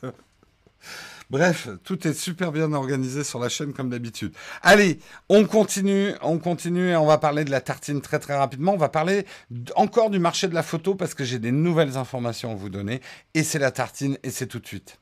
Bref, 1.31 1.69
tout 1.85 2.05
est 2.09 2.15
super 2.15 2.51
bien 2.51 2.73
organisé 2.73 3.23
sur 3.23 3.39
la 3.39 3.49
chaîne 3.49 3.73
comme 3.75 3.91
d'habitude. 3.91 4.35
Allez, 4.63 4.99
on 5.29 5.45
continue, 5.45 6.13
on 6.23 6.39
continue 6.41 6.89
et 6.89 6.97
on 6.97 7.07
va 7.07 7.19
parler 7.19 7.45
de 7.45 7.53
la 7.53 7.61
tartine 7.61 8.01
très 8.01 8.19
très 8.19 8.37
rapidement. 8.37 8.75
On 8.75 8.77
va 8.77 8.89
parler 8.89 9.25
encore 9.77 10.11
du 10.11 10.19
marché 10.19 10.49
de 10.49 10.55
la 10.55 10.65
photo 10.65 10.97
parce 10.97 11.15
que 11.15 11.23
j'ai 11.23 11.39
des 11.39 11.53
nouvelles 11.53 11.97
informations 11.97 12.51
à 12.51 12.57
vous 12.57 12.71
donner. 12.71 13.01
Et 13.35 13.45
c'est 13.45 13.61
la 13.61 13.71
tartine 13.71 14.19
et 14.25 14.31
c'est 14.31 14.49
tout 14.49 14.59
de 14.59 14.67
suite. 14.67 14.99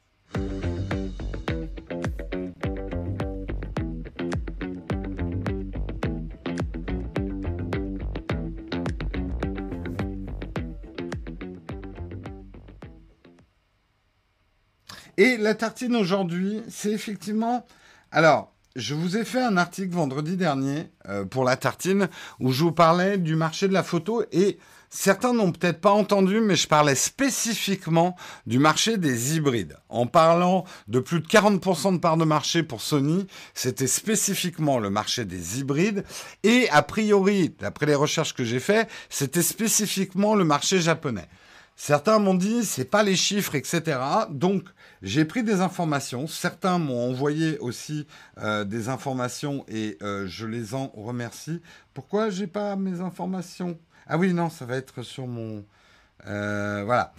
Et 15.19 15.37
la 15.37 15.57
tartine 15.57 15.97
aujourd'hui, 15.97 16.63
c'est 16.69 16.93
effectivement... 16.93 17.67
Alors, 18.13 18.53
je 18.77 18.95
vous 18.95 19.17
ai 19.17 19.25
fait 19.25 19.43
un 19.43 19.57
article 19.57 19.93
vendredi 19.93 20.37
dernier 20.37 20.93
euh, 21.09 21.25
pour 21.25 21.43
la 21.43 21.57
tartine 21.57 22.09
où 22.39 22.53
je 22.53 22.63
vous 22.63 22.71
parlais 22.71 23.19
du 23.19 23.35
marché 23.35 23.67
de 23.67 23.73
la 23.73 23.83
photo 23.83 24.23
et 24.31 24.59
certains 24.91 25.33
n'ont 25.33 25.51
peut-être 25.51 25.81
pas 25.81 25.91
entendu, 25.91 26.41
mais 26.41 26.55
je 26.55 26.69
parlais 26.69 26.95
spécifiquement 26.95 28.15
du 28.47 28.61
marché 28.61 28.97
des 28.97 29.35
hybrides. 29.35 29.77
En 29.89 30.07
parlant 30.07 30.65
de 30.87 31.01
plus 31.01 31.19
de 31.19 31.27
40% 31.27 31.95
de 31.95 31.99
part 31.99 32.17
de 32.17 32.25
marché 32.25 32.63
pour 32.63 32.81
Sony, 32.81 33.27
c'était 33.55 33.89
spécifiquement 33.89 34.79
le 34.79 34.89
marché 34.89 35.25
des 35.25 35.59
hybrides 35.59 36.05
et 36.45 36.69
a 36.71 36.83
priori, 36.83 37.57
d'après 37.59 37.87
les 37.87 37.97
recherches 37.97 38.35
que 38.35 38.45
j'ai 38.45 38.61
faites, 38.61 38.89
c'était 39.11 39.43
spécifiquement 39.43 40.37
le 40.37 40.45
marché 40.45 40.81
japonais. 40.81 41.29
Certains 41.75 42.21
m'ont 42.21 42.35
dit 42.35 42.65
c'est 42.65 42.85
pas 42.85 43.03
les 43.03 43.17
chiffres, 43.17 43.57
etc. 43.57 43.99
Donc 44.31 44.63
j'ai 45.03 45.25
pris 45.25 45.43
des 45.43 45.61
informations. 45.61 46.27
Certains 46.27 46.79
m'ont 46.79 47.09
envoyé 47.11 47.59
aussi 47.59 48.07
euh, 48.39 48.65
des 48.65 48.89
informations 48.89 49.65
et 49.69 49.97
euh, 50.03 50.27
je 50.27 50.47
les 50.47 50.75
en 50.75 50.89
remercie. 50.89 51.61
Pourquoi 51.95 52.31
j'ai 52.31 52.47
pas 52.47 52.77
mes 52.77 53.01
informations? 53.01 53.79
Ah 54.07 54.19
oui, 54.19 54.33
non, 54.33 54.51
ça 54.51 54.65
va 54.65 54.77
être 54.77 55.03
sur 55.03 55.27
mon. 55.27 55.65
Euh, 56.27 56.83
voilà. 56.85 57.13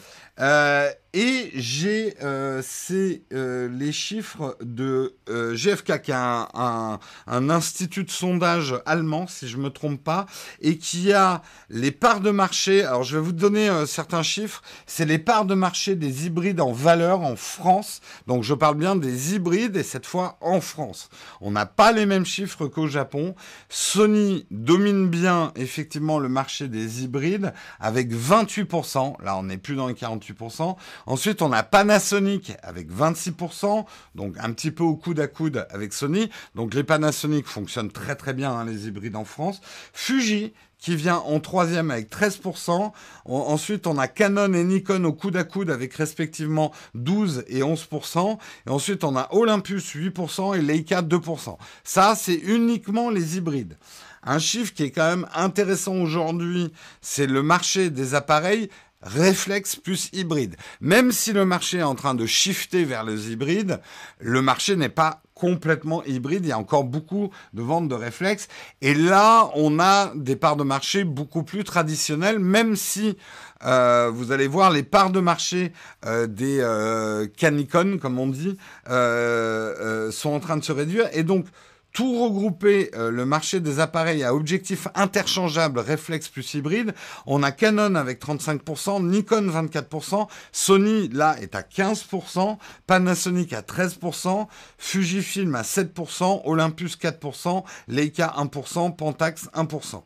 Et 1.14 1.50
j'ai, 1.56 2.14
euh, 2.22 2.62
euh, 2.92 3.68
les 3.68 3.92
chiffres 3.92 4.56
de 4.62 5.16
euh, 5.28 5.56
GFK, 5.56 6.02
qui 6.04 6.12
est 6.12 6.14
un, 6.14 7.00
institut 7.28 8.04
de 8.04 8.12
sondage 8.12 8.76
allemand, 8.86 9.26
si 9.26 9.48
je 9.48 9.58
me 9.58 9.72
trompe 9.72 10.04
pas, 10.04 10.28
et 10.62 10.78
qui 10.78 11.14
a 11.14 11.42
les 11.70 11.90
parts 11.90 12.20
de 12.20 12.30
marché. 12.30 12.84
Alors, 12.84 13.02
je 13.04 13.18
vais 13.18 13.24
vous 13.24 13.32
donner 13.32 13.70
certains 13.88 14.22
chiffres. 14.22 14.62
C'est 14.86 15.06
les 15.06 15.18
parts 15.18 15.46
de 15.46 15.56
marché 15.56 15.96
des 15.96 16.28
hybrides 16.28 16.62
en 16.62 16.72
valeur 16.72 17.22
en 17.22 17.36
France. 17.36 18.02
Donc, 18.28 18.44
je 18.44 18.54
parle 18.54 18.76
bien 18.76 18.96
des 18.96 19.34
hybrides, 19.34 19.78
et 19.78 19.84
cette 19.84 20.06
fois 20.06 20.38
en 20.42 20.62
France. 20.62 21.10
On 21.42 21.50
n'a 21.50 21.66
pas 21.66 21.92
les 21.92 22.06
mêmes 22.06 22.26
chiffres 22.26 22.68
qu'au 22.68 22.88
Japon. 22.88 23.34
Sony 23.68 24.46
domine 24.52 25.10
bien, 25.10 25.54
effectivement, 25.56 26.20
le 26.20 26.30
marché 26.30 26.68
des 26.68 27.04
hybrides, 27.04 27.52
avec 27.80 28.14
28% 28.14 28.89
26%. 28.90 29.24
Là, 29.24 29.38
on 29.38 29.44
n'est 29.44 29.58
plus 29.58 29.76
dans 29.76 29.88
les 29.88 29.94
48%. 29.94 30.76
Ensuite, 31.06 31.42
on 31.42 31.52
a 31.52 31.64
Panasonic 31.64 32.54
avec 32.64 32.92
26%, 32.92 33.86
donc 34.16 34.36
un 34.40 34.52
petit 34.52 34.72
peu 34.72 34.84
au 34.84 34.96
coude 34.96 35.20
à 35.20 35.28
coude 35.28 35.68
avec 35.70 35.94
Sony. 35.94 36.30
Donc 36.56 36.74
les 36.74 36.84
Panasonic 36.84 37.48
fonctionnent 37.48 37.92
très 37.92 38.16
très 38.16 38.34
bien, 38.34 38.52
hein, 38.52 38.66
les 38.66 38.88
hybrides 38.88 39.16
en 39.16 39.26
France. 39.26 39.62
Fuji 39.94 40.54
qui 40.80 40.96
vient 40.96 41.18
en 41.18 41.42
troisième 41.42 41.92
avec 41.92 42.10
13%. 42.10 42.94
ensuite, 43.26 43.86
on 43.86 43.98
a 43.98 44.08
Canon 44.08 44.54
et 44.54 44.64
Nikon 44.64 45.04
au 45.04 45.12
coude 45.12 45.36
à 45.36 45.44
coude 45.44 45.70
avec 45.72 45.94
respectivement 45.94 46.72
12 46.96 47.44
et 47.48 47.60
11%. 47.60 48.38
Et 48.66 48.70
ensuite, 48.70 49.04
on 49.04 49.18
a 49.18 49.28
Olympus 49.32 49.94
8% 49.94 50.58
et 50.58 50.62
Leica 50.62 51.02
2%. 51.02 51.58
Ça, 51.84 52.16
c'est 52.16 52.36
uniquement 52.36 53.10
les 53.10 53.36
hybrides. 53.36 53.76
Un 54.24 54.40
chiffre 54.40 54.74
qui 54.74 54.84
est 54.84 54.92
quand 54.92 55.10
même 55.10 55.28
intéressant 55.34 55.96
aujourd'hui, 55.96 56.72
c'est 57.02 57.28
le 57.28 57.44
marché 57.44 57.90
des 57.90 58.16
appareils 58.16 58.70
réflexe 59.02 59.76
plus 59.76 60.10
hybride. 60.14 60.56
Même 60.82 61.12
si 61.12 61.32
le 61.32 61.46
marché 61.46 61.78
est 61.78 61.84
en 61.84 61.96
train 61.96 62.16
de 62.16 62.26
shifter 62.26 62.84
vers 62.84 63.04
les 63.04 63.32
hybrides, 63.32 63.80
le 64.20 64.42
marché 64.42 64.76
n'est 64.76 64.90
pas 64.90 65.22
complètement 65.34 66.04
hybride. 66.04 66.46
Il 66.46 66.50
y 66.50 66.52
a 66.52 66.60
encore 66.60 66.84
beaucoup 66.84 67.30
de 67.54 67.62
ventes 67.62 67.88
de 67.88 67.96
réflexes. 67.96 68.50
Et 68.82 68.94
là, 68.94 69.50
on 69.56 69.80
a 69.80 70.12
des 70.16 70.36
parts 70.36 70.58
de 70.58 70.64
marché 70.64 71.06
beaucoup 71.06 71.44
plus 71.44 71.64
traditionnelles, 71.64 72.40
même 72.40 72.76
si 72.76 73.18
euh, 73.66 74.12
vous 74.14 74.34
allez 74.34 74.48
voir 74.48 74.70
les 74.70 74.84
parts 74.84 75.12
de 75.12 75.22
marché 75.22 75.72
euh, 76.06 76.28
des 76.28 76.60
euh, 76.60 77.26
canicons, 77.38 78.00
comme 78.02 78.20
on 78.20 78.28
dit, 78.28 78.58
sont 78.86 80.30
en 80.30 80.40
train 80.42 80.58
de 80.58 80.64
se 80.64 80.74
réduire. 80.74 81.08
Et 81.14 81.24
donc, 81.24 81.46
tout 81.94 82.24
regrouper 82.24 82.92
euh, 82.96 83.12
le 83.12 83.26
marché 83.26 83.60
des 83.60 83.80
appareils 83.80 84.24
à 84.24 84.34
objectifs 84.34 84.88
interchangeables 84.96 85.80
réflexe 85.80 86.30
plus 86.30 86.54
hybride, 86.54 86.94
on 87.26 87.44
a 87.44 87.52
Canon 87.52 87.96
avec 87.96 88.24
35%, 88.24 89.06
Nikon 89.06 89.48
24%, 89.50 90.28
Sony 90.52 91.10
là 91.10 91.36
est 91.42 91.56
à 91.56 91.62
15%, 91.62 92.58
Panasonic 92.88 93.54
à 93.54 93.62
13%, 93.62 94.48
Fujifilm 94.78 95.56
à 95.56 95.64
7%, 95.64 96.42
Olympus 96.46 96.98
4%, 96.98 97.64
Leica 97.88 98.36
1%, 98.38 98.96
Pentax 98.96 99.50
1%. 99.54 100.04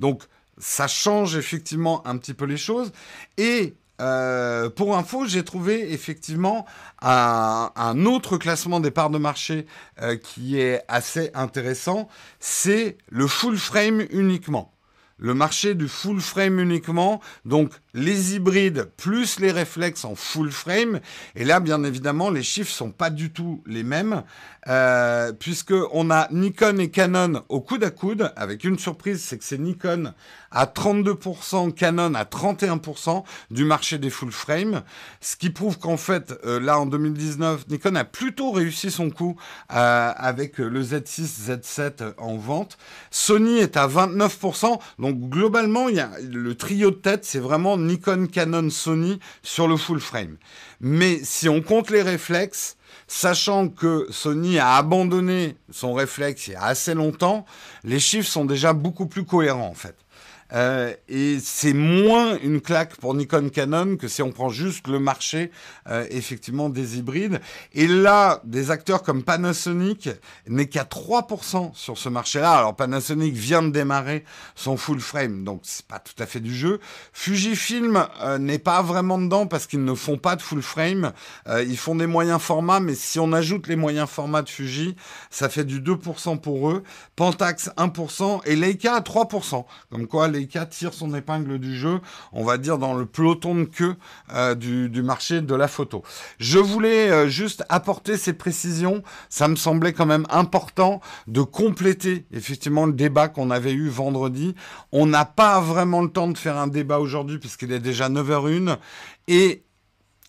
Donc 0.00 0.22
ça 0.58 0.86
change 0.88 1.36
effectivement 1.36 2.06
un 2.06 2.16
petit 2.16 2.34
peu 2.34 2.44
les 2.44 2.56
choses 2.56 2.92
et 3.36 3.74
euh, 4.02 4.68
pour 4.68 4.96
info, 4.96 5.26
j'ai 5.26 5.44
trouvé 5.44 5.92
effectivement 5.92 6.66
un, 7.00 8.04
autre 8.04 8.36
classement 8.36 8.80
des 8.80 8.90
parts 8.90 9.10
de 9.10 9.18
marché 9.18 9.66
euh, 10.00 10.16
qui 10.16 10.58
est 10.58 10.82
assez 10.88 11.30
intéressant. 11.34 12.08
C'est 12.40 12.98
le 13.08 13.28
full 13.28 13.56
frame 13.56 14.04
uniquement. 14.10 14.74
Le 15.18 15.34
marché 15.34 15.74
du 15.74 15.86
full 15.86 16.20
frame 16.20 16.58
uniquement, 16.58 17.20
donc 17.44 17.70
les 17.94 18.34
hybrides 18.34 18.88
plus 18.96 19.38
les 19.38 19.50
réflexes 19.50 20.04
en 20.04 20.14
full 20.14 20.50
frame. 20.50 21.00
Et 21.36 21.44
là, 21.44 21.60
bien 21.60 21.84
évidemment, 21.84 22.30
les 22.30 22.42
chiffres 22.42 22.72
sont 22.72 22.90
pas 22.90 23.10
du 23.10 23.32
tout 23.32 23.62
les 23.66 23.82
mêmes, 23.82 24.22
euh, 24.68 25.32
puisque 25.32 25.74
on 25.92 26.10
a 26.10 26.28
Nikon 26.30 26.78
et 26.78 26.90
Canon 26.90 27.42
au 27.48 27.60
coude 27.60 27.84
à 27.84 27.90
coude, 27.90 28.32
avec 28.36 28.64
une 28.64 28.78
surprise, 28.78 29.22
c'est 29.22 29.38
que 29.38 29.44
c'est 29.44 29.58
Nikon 29.58 30.14
à 30.50 30.66
32%, 30.66 31.72
Canon 31.72 32.14
à 32.14 32.24
31% 32.24 33.24
du 33.50 33.64
marché 33.64 33.98
des 33.98 34.10
full 34.10 34.32
frame, 34.32 34.82
ce 35.20 35.36
qui 35.36 35.50
prouve 35.50 35.78
qu'en 35.78 35.96
fait, 35.96 36.34
euh, 36.44 36.60
là 36.60 36.78
en 36.78 36.86
2019, 36.86 37.68
Nikon 37.68 37.94
a 37.96 38.04
plutôt 38.04 38.52
réussi 38.52 38.90
son 38.90 39.10
coup 39.10 39.36
euh, 39.72 40.12
avec 40.16 40.58
le 40.58 40.82
Z6, 40.82 41.50
Z7 41.50 42.14
en 42.18 42.36
vente. 42.36 42.78
Sony 43.10 43.58
est 43.58 43.76
à 43.76 43.86
29%, 43.88 44.78
donc 44.98 45.18
globalement, 45.28 45.88
il 45.88 45.96
y 45.96 46.00
a 46.00 46.10
le 46.22 46.54
trio 46.54 46.90
de 46.90 46.96
tête, 46.96 47.24
c'est 47.24 47.38
vraiment 47.38 47.76
Nikon, 47.82 48.26
Canon, 48.26 48.70
Sony 48.70 49.18
sur 49.42 49.68
le 49.68 49.76
full 49.76 50.00
frame. 50.00 50.36
Mais 50.80 51.20
si 51.22 51.48
on 51.48 51.62
compte 51.62 51.90
les 51.90 52.02
réflexes, 52.02 52.76
sachant 53.06 53.68
que 53.68 54.06
Sony 54.10 54.58
a 54.58 54.76
abandonné 54.76 55.56
son 55.70 55.92
réflexe 55.92 56.48
il 56.48 56.52
y 56.52 56.56
a 56.56 56.64
assez 56.64 56.94
longtemps, 56.94 57.44
les 57.84 58.00
chiffres 58.00 58.28
sont 58.28 58.44
déjà 58.44 58.72
beaucoup 58.72 59.06
plus 59.06 59.24
cohérents 59.24 59.68
en 59.68 59.74
fait. 59.74 59.96
Euh, 60.54 60.94
et 61.08 61.38
c'est 61.40 61.72
moins 61.72 62.38
une 62.42 62.60
claque 62.60 62.96
pour 62.96 63.14
Nikon 63.14 63.48
Canon 63.48 63.96
que 63.96 64.08
si 64.08 64.22
on 64.22 64.32
prend 64.32 64.48
juste 64.48 64.86
le 64.88 64.98
marché 64.98 65.50
euh, 65.88 66.06
effectivement 66.10 66.68
des 66.68 66.98
hybrides. 66.98 67.40
Et 67.72 67.86
là, 67.86 68.40
des 68.44 68.70
acteurs 68.70 69.02
comme 69.02 69.22
Panasonic 69.22 70.10
n'est 70.46 70.66
qu'à 70.66 70.84
3% 70.84 71.74
sur 71.74 71.98
ce 71.98 72.08
marché-là. 72.08 72.52
Alors 72.52 72.76
Panasonic 72.76 73.34
vient 73.34 73.62
de 73.62 73.70
démarrer 73.70 74.24
son 74.54 74.76
full 74.76 75.00
frame, 75.00 75.44
donc 75.44 75.60
c'est 75.64 75.86
pas 75.86 75.98
tout 75.98 76.20
à 76.22 76.26
fait 76.26 76.40
du 76.40 76.54
jeu. 76.54 76.80
Fujifilm 77.12 78.06
euh, 78.22 78.38
n'est 78.38 78.58
pas 78.58 78.82
vraiment 78.82 79.18
dedans 79.18 79.46
parce 79.46 79.66
qu'ils 79.66 79.84
ne 79.84 79.94
font 79.94 80.18
pas 80.18 80.36
de 80.36 80.42
full 80.42 80.62
frame. 80.62 81.12
ils 81.48 81.76
font 81.76 81.94
des 81.94 82.06
moyens 82.06 82.40
formats, 82.40 82.80
mais 82.80 82.94
si 82.94 83.18
on 83.18 83.32
ajoute 83.32 83.66
les 83.66 83.76
moyens 83.76 84.08
formats 84.08 84.42
de 84.42 84.48
Fuji, 84.48 84.96
ça 85.30 85.48
fait 85.48 85.64
du 85.64 85.80
2% 85.80 86.40
pour 86.40 86.70
eux. 86.70 86.82
Pentax 87.16 87.70
1% 87.76 88.40
et 88.44 88.56
Leica 88.56 88.96
à 88.96 89.00
3%. 89.00 89.64
Comme 89.90 90.06
quoi 90.06 90.28
Leica 90.28 90.41
Tire 90.46 90.94
son 90.94 91.14
épingle 91.14 91.58
du 91.58 91.76
jeu, 91.76 92.00
on 92.32 92.44
va 92.44 92.58
dire 92.58 92.78
dans 92.78 92.94
le 92.94 93.06
peloton 93.06 93.54
de 93.54 93.64
queue 93.64 93.96
euh, 94.32 94.54
du, 94.54 95.02
marché 95.02 95.40
de 95.40 95.54
la 95.54 95.68
photo. 95.68 96.02
Je 96.38 96.58
voulais 96.58 97.10
euh, 97.10 97.28
juste 97.28 97.64
apporter 97.68 98.16
ces 98.16 98.32
précisions, 98.32 99.02
ça 99.28 99.48
me 99.48 99.56
semblait 99.56 99.92
quand 99.92 100.06
même 100.06 100.26
important 100.30 101.00
de 101.26 101.42
compléter 101.42 102.26
effectivement 102.32 102.86
le 102.86 102.92
débat 102.92 103.28
qu'on 103.28 103.50
avait 103.50 103.72
eu 103.72 103.88
vendredi. 103.88 104.54
On 104.92 105.06
n'a 105.06 105.24
pas 105.24 105.60
vraiment 105.60 106.02
le 106.02 106.10
temps 106.10 106.28
de 106.28 106.38
faire 106.38 106.56
un 106.56 106.68
débat 106.68 106.98
aujourd'hui 106.98 107.38
puisqu'il 107.38 107.72
est 107.72 107.80
déjà 107.80 108.08
9h01 108.08 108.76
et 109.28 109.62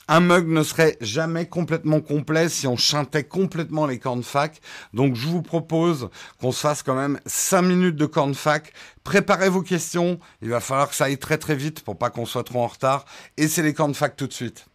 un 0.08 0.20
mug 0.20 0.48
ne 0.48 0.64
serait 0.64 0.98
jamais 1.02 1.48
complètement 1.48 2.02
complet 2.02 2.50
si 2.50 2.68
on 2.68 2.76
chantait 2.76 3.24
complètement 3.24 3.86
les 3.86 4.00
cornes 4.00 4.24
fac. 4.24 4.62
Donc 4.94 5.16
je 5.16 5.28
vous 5.28 5.42
propose 5.42 6.10
qu'on 6.40 6.52
se 6.52 6.60
fasse 6.60 6.84
quand 6.84 6.96
même 6.96 7.20
5 7.26 7.62
minutes 7.62 7.96
de 7.96 8.06
cornes 8.06 8.36
fac. 8.36 8.74
Préparez 9.04 9.50
vos 9.50 9.62
questions. 9.62 10.20
Il 10.42 10.50
va 10.50 10.60
falloir 10.60 10.90
que 10.90 10.96
ça 10.96 11.06
aille 11.06 11.18
très 11.18 11.38
très 11.38 11.56
vite 11.56 11.82
pour 11.84 11.98
pas 11.98 12.10
qu'on 12.10 12.26
soit 12.26 12.44
trop 12.44 12.62
en 12.62 12.68
retard. 12.68 13.06
Et 13.38 13.48
c'est 13.48 13.64
les 13.64 13.74
fac 13.94 14.16
tout 14.16 14.28
de 14.28 14.34
suite. 14.34 14.66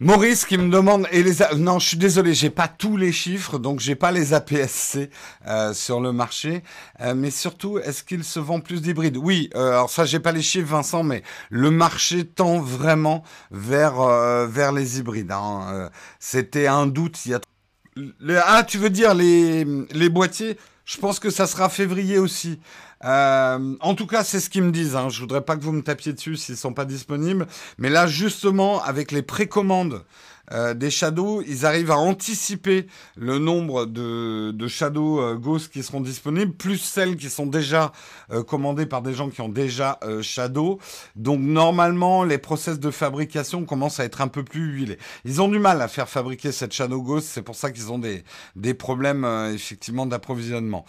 Maurice 0.00 0.44
qui 0.44 0.58
me 0.58 0.70
demande 0.70 1.08
et 1.10 1.24
les 1.24 1.32
non 1.56 1.80
je 1.80 1.88
suis 1.88 1.96
désolé 1.96 2.32
j'ai 2.32 2.50
pas 2.50 2.68
tous 2.68 2.96
les 2.96 3.10
chiffres 3.10 3.58
donc 3.58 3.80
j'ai 3.80 3.96
pas 3.96 4.12
les 4.12 4.32
APS-C 4.32 5.10
euh, 5.48 5.74
sur 5.74 6.00
le 6.00 6.12
marché. 6.12 6.62
Euh, 7.00 7.14
mais 7.16 7.32
surtout 7.32 7.80
est-ce 7.80 8.04
qu'il 8.04 8.22
se 8.22 8.38
vend 8.38 8.60
plus 8.60 8.80
d'hybrides? 8.80 9.16
Oui 9.16 9.50
euh, 9.56 9.70
alors 9.70 9.90
ça 9.90 10.04
j'ai 10.04 10.20
pas 10.20 10.30
les 10.30 10.40
chiffres 10.40 10.68
Vincent 10.68 11.02
mais 11.02 11.24
le 11.50 11.72
marché 11.72 12.24
tend 12.24 12.60
vraiment 12.60 13.24
vers 13.50 13.96
vers 14.46 14.70
les 14.70 15.00
hybrides 15.00 15.32
hein. 15.32 15.90
c'était 16.20 16.68
un 16.68 16.86
doute 16.86 17.26
il 17.26 17.32
y 17.32 17.34
a 17.34 17.40
ah 18.46 18.62
tu 18.62 18.78
veux 18.78 18.90
dire 18.90 19.14
les 19.14 19.64
les 19.64 20.08
boîtiers? 20.08 20.56
Je 20.84 20.96
pense 20.98 21.18
que 21.18 21.28
ça 21.28 21.48
sera 21.48 21.68
février 21.68 22.18
aussi 22.18 22.60
euh, 23.04 23.76
en 23.80 23.94
tout 23.94 24.06
cas, 24.06 24.24
c'est 24.24 24.40
ce 24.40 24.50
qu'ils 24.50 24.62
me 24.62 24.72
disent. 24.72 24.96
Hein. 24.96 25.08
Je 25.08 25.20
voudrais 25.20 25.42
pas 25.42 25.56
que 25.56 25.62
vous 25.62 25.72
me 25.72 25.82
tapiez 25.82 26.12
dessus 26.12 26.36
s'ils 26.36 26.56
sont 26.56 26.72
pas 26.72 26.84
disponibles. 26.84 27.46
Mais 27.78 27.90
là, 27.90 28.06
justement, 28.06 28.82
avec 28.82 29.12
les 29.12 29.22
précommandes 29.22 30.02
euh, 30.52 30.74
des 30.74 30.90
shadows, 30.90 31.42
ils 31.46 31.66
arrivent 31.66 31.90
à 31.90 31.98
anticiper 31.98 32.86
le 33.16 33.38
nombre 33.38 33.86
de, 33.86 34.50
de 34.52 34.68
shadows 34.68 35.20
euh, 35.20 35.34
Ghost 35.34 35.70
qui 35.70 35.82
seront 35.82 36.00
disponibles, 36.00 36.52
plus 36.52 36.78
celles 36.78 37.16
qui 37.16 37.28
sont 37.28 37.46
déjà 37.46 37.92
euh, 38.30 38.42
commandées 38.42 38.86
par 38.86 39.02
des 39.02 39.12
gens 39.12 39.28
qui 39.28 39.40
ont 39.40 39.48
déjà 39.48 39.98
euh, 40.04 40.22
shadow. 40.22 40.78
Donc 41.16 41.40
normalement, 41.40 42.24
les 42.24 42.38
process 42.38 42.80
de 42.80 42.90
fabrication 42.90 43.64
commencent 43.64 44.00
à 44.00 44.04
être 44.04 44.20
un 44.20 44.28
peu 44.28 44.42
plus 44.42 44.72
huilés. 44.72 44.98
Ils 45.24 45.42
ont 45.42 45.48
du 45.48 45.58
mal 45.58 45.82
à 45.82 45.88
faire 45.88 46.08
fabriquer 46.08 46.52
cette 46.52 46.72
shadow 46.72 47.02
Ghost, 47.02 47.28
c'est 47.30 47.42
pour 47.42 47.54
ça 47.54 47.70
qu'ils 47.70 47.92
ont 47.92 47.98
des, 47.98 48.24
des 48.56 48.74
problèmes 48.74 49.26
effectivement 49.52 50.06
d'approvisionnement. 50.06 50.84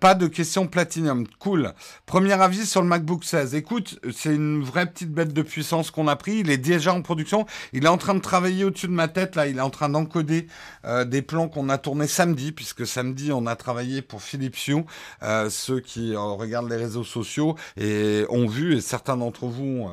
pas 0.00 0.14
de 0.14 0.26
questions 0.26 0.66
Platinum, 0.66 1.26
cool. 1.38 1.72
Premier 2.06 2.32
avis 2.32 2.66
sur 2.66 2.82
le 2.82 2.88
MacBook 2.88 3.22
16. 3.22 3.54
Écoute, 3.54 4.00
c'est 4.12 4.34
une 4.34 4.62
vraie 4.62 4.86
petite 4.86 5.12
bête 5.12 5.32
de 5.32 5.42
puissance 5.42 5.90
qu'on 5.90 6.08
a 6.08 6.16
pris. 6.16 6.38
Il 6.38 6.50
est 6.50 6.58
déjà 6.58 6.92
en 6.92 7.02
production. 7.02 7.46
Il 7.72 7.84
est 7.84 7.88
en 7.88 7.98
train 7.98 8.14
de 8.14 8.20
travailler 8.20 8.64
au 8.64 8.72
au-dessus 8.72 8.86
de 8.86 8.92
ma 8.92 9.08
tête, 9.08 9.36
là, 9.36 9.46
il 9.46 9.58
est 9.58 9.60
en 9.60 9.68
train 9.68 9.90
d'encoder 9.90 10.46
euh, 10.86 11.04
des 11.04 11.20
plans 11.20 11.46
qu'on 11.46 11.68
a 11.68 11.76
tournés 11.76 12.06
samedi, 12.06 12.52
puisque 12.52 12.86
samedi, 12.86 13.30
on 13.30 13.46
a 13.46 13.54
travaillé 13.54 14.00
pour 14.00 14.22
Philippe 14.22 14.56
Sion. 14.56 14.86
Euh, 15.22 15.50
ceux 15.50 15.80
qui 15.80 16.16
regardent 16.16 16.70
les 16.70 16.76
réseaux 16.76 17.04
sociaux 17.04 17.54
et 17.76 18.24
ont 18.30 18.46
vu, 18.46 18.76
et 18.76 18.80
certains 18.80 19.18
d'entre 19.18 19.44
vous 19.44 19.90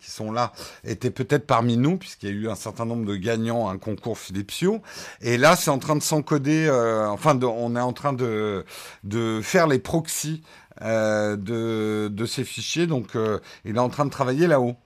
qui 0.00 0.10
sont 0.10 0.32
là 0.32 0.52
étaient 0.84 1.10
peut-être 1.10 1.46
parmi 1.46 1.76
nous, 1.76 1.98
puisqu'il 1.98 2.30
y 2.30 2.32
a 2.32 2.34
eu 2.34 2.48
un 2.48 2.54
certain 2.54 2.86
nombre 2.86 3.04
de 3.04 3.14
gagnants 3.14 3.68
à 3.68 3.72
un 3.72 3.78
concours 3.78 4.18
Philippe 4.18 4.50
Sion. 4.50 4.80
Et 5.20 5.36
là, 5.36 5.54
c'est 5.54 5.70
en 5.70 5.78
train 5.78 5.96
de 5.96 6.02
s'encoder, 6.02 6.70
enfin, 7.10 7.38
on 7.42 7.76
est 7.76 7.80
en 7.80 7.92
train 7.92 8.14
de, 8.14 8.64
de 9.02 9.40
faire 9.42 9.66
les 9.66 9.78
proxys 9.78 10.42
de, 10.80 12.08
de, 12.08 12.26
ces 12.26 12.44
fichiers. 12.44 12.86
Donc, 12.86 13.16
il 13.64 13.76
est 13.76 13.80
en 13.80 13.88
train 13.88 14.04
de 14.04 14.10
travailler 14.10 14.46
là-haut. 14.46 14.76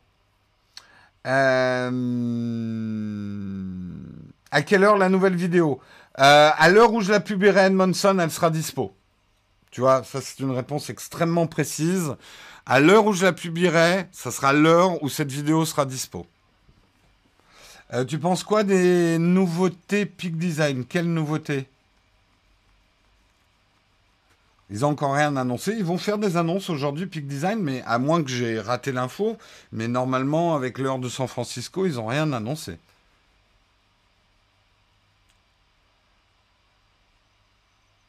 Euh, 1.27 1.91
à 4.51 4.63
quelle 4.63 4.85
heure 4.85 4.97
la 4.97 5.09
nouvelle 5.09 5.37
vidéo? 5.37 5.81
Euh, 6.19 6.51
À 6.57 6.69
l'heure 6.71 6.93
où 6.93 7.01
je 7.01 7.11
la 7.13 7.21
publierai 7.21 7.67
Edmondson, 7.67 8.19
elle 8.19 8.31
sera 8.31 8.51
dispo. 8.51 8.95
Tu 9.71 9.81
vois, 9.83 10.03
ça 10.05 10.21
c'est 10.23 10.41
une 10.41 10.53
réponse 10.53 10.89
extrêmement 10.89 11.47
précise. 11.47 12.17
À 12.65 12.81
l'heure 12.81 13.07
où 13.07 13.13
je 13.13 13.25
la 13.25 13.33
publierai, 13.33 14.07
ça 14.13 14.31
sera 14.31 14.53
l'heure 14.53 15.03
où 15.03 15.09
cette 15.09 15.31
vidéo 15.31 15.65
sera 15.65 15.85
dispo. 15.85 16.27
Euh, 17.93 18.05
tu 18.05 18.19
penses 18.19 18.43
quoi 18.43 18.65
des 18.65 19.19
nouveautés 19.19 20.07
Peak 20.07 20.37
Design? 20.37 20.85
Quelles 20.87 21.13
nouveautés 21.13 21.69
ils 24.71 24.81
n'ont 24.81 24.89
encore 24.89 25.15
rien 25.15 25.37
annoncé. 25.37 25.75
Ils 25.79 25.85
vont 25.85 25.99
faire 25.99 26.19
des 26.19 26.37
annonces 26.37 26.69
aujourd'hui, 26.69 27.07
Peak 27.07 27.27
Design, 27.27 27.61
mais 27.61 27.83
à 27.87 27.99
moins 27.99 28.23
que 28.23 28.31
j'ai 28.31 28.61
raté 28.61 28.93
l'info. 28.93 29.39
Mais 29.73 29.89
normalement, 29.89 30.55
avec 30.55 30.79
l'heure 30.79 30.99
de 30.99 31.09
San 31.09 31.27
Francisco, 31.27 31.87
ils 31.87 31.95
n'ont 31.95 32.07
rien 32.07 32.33
annoncé. 32.33 32.77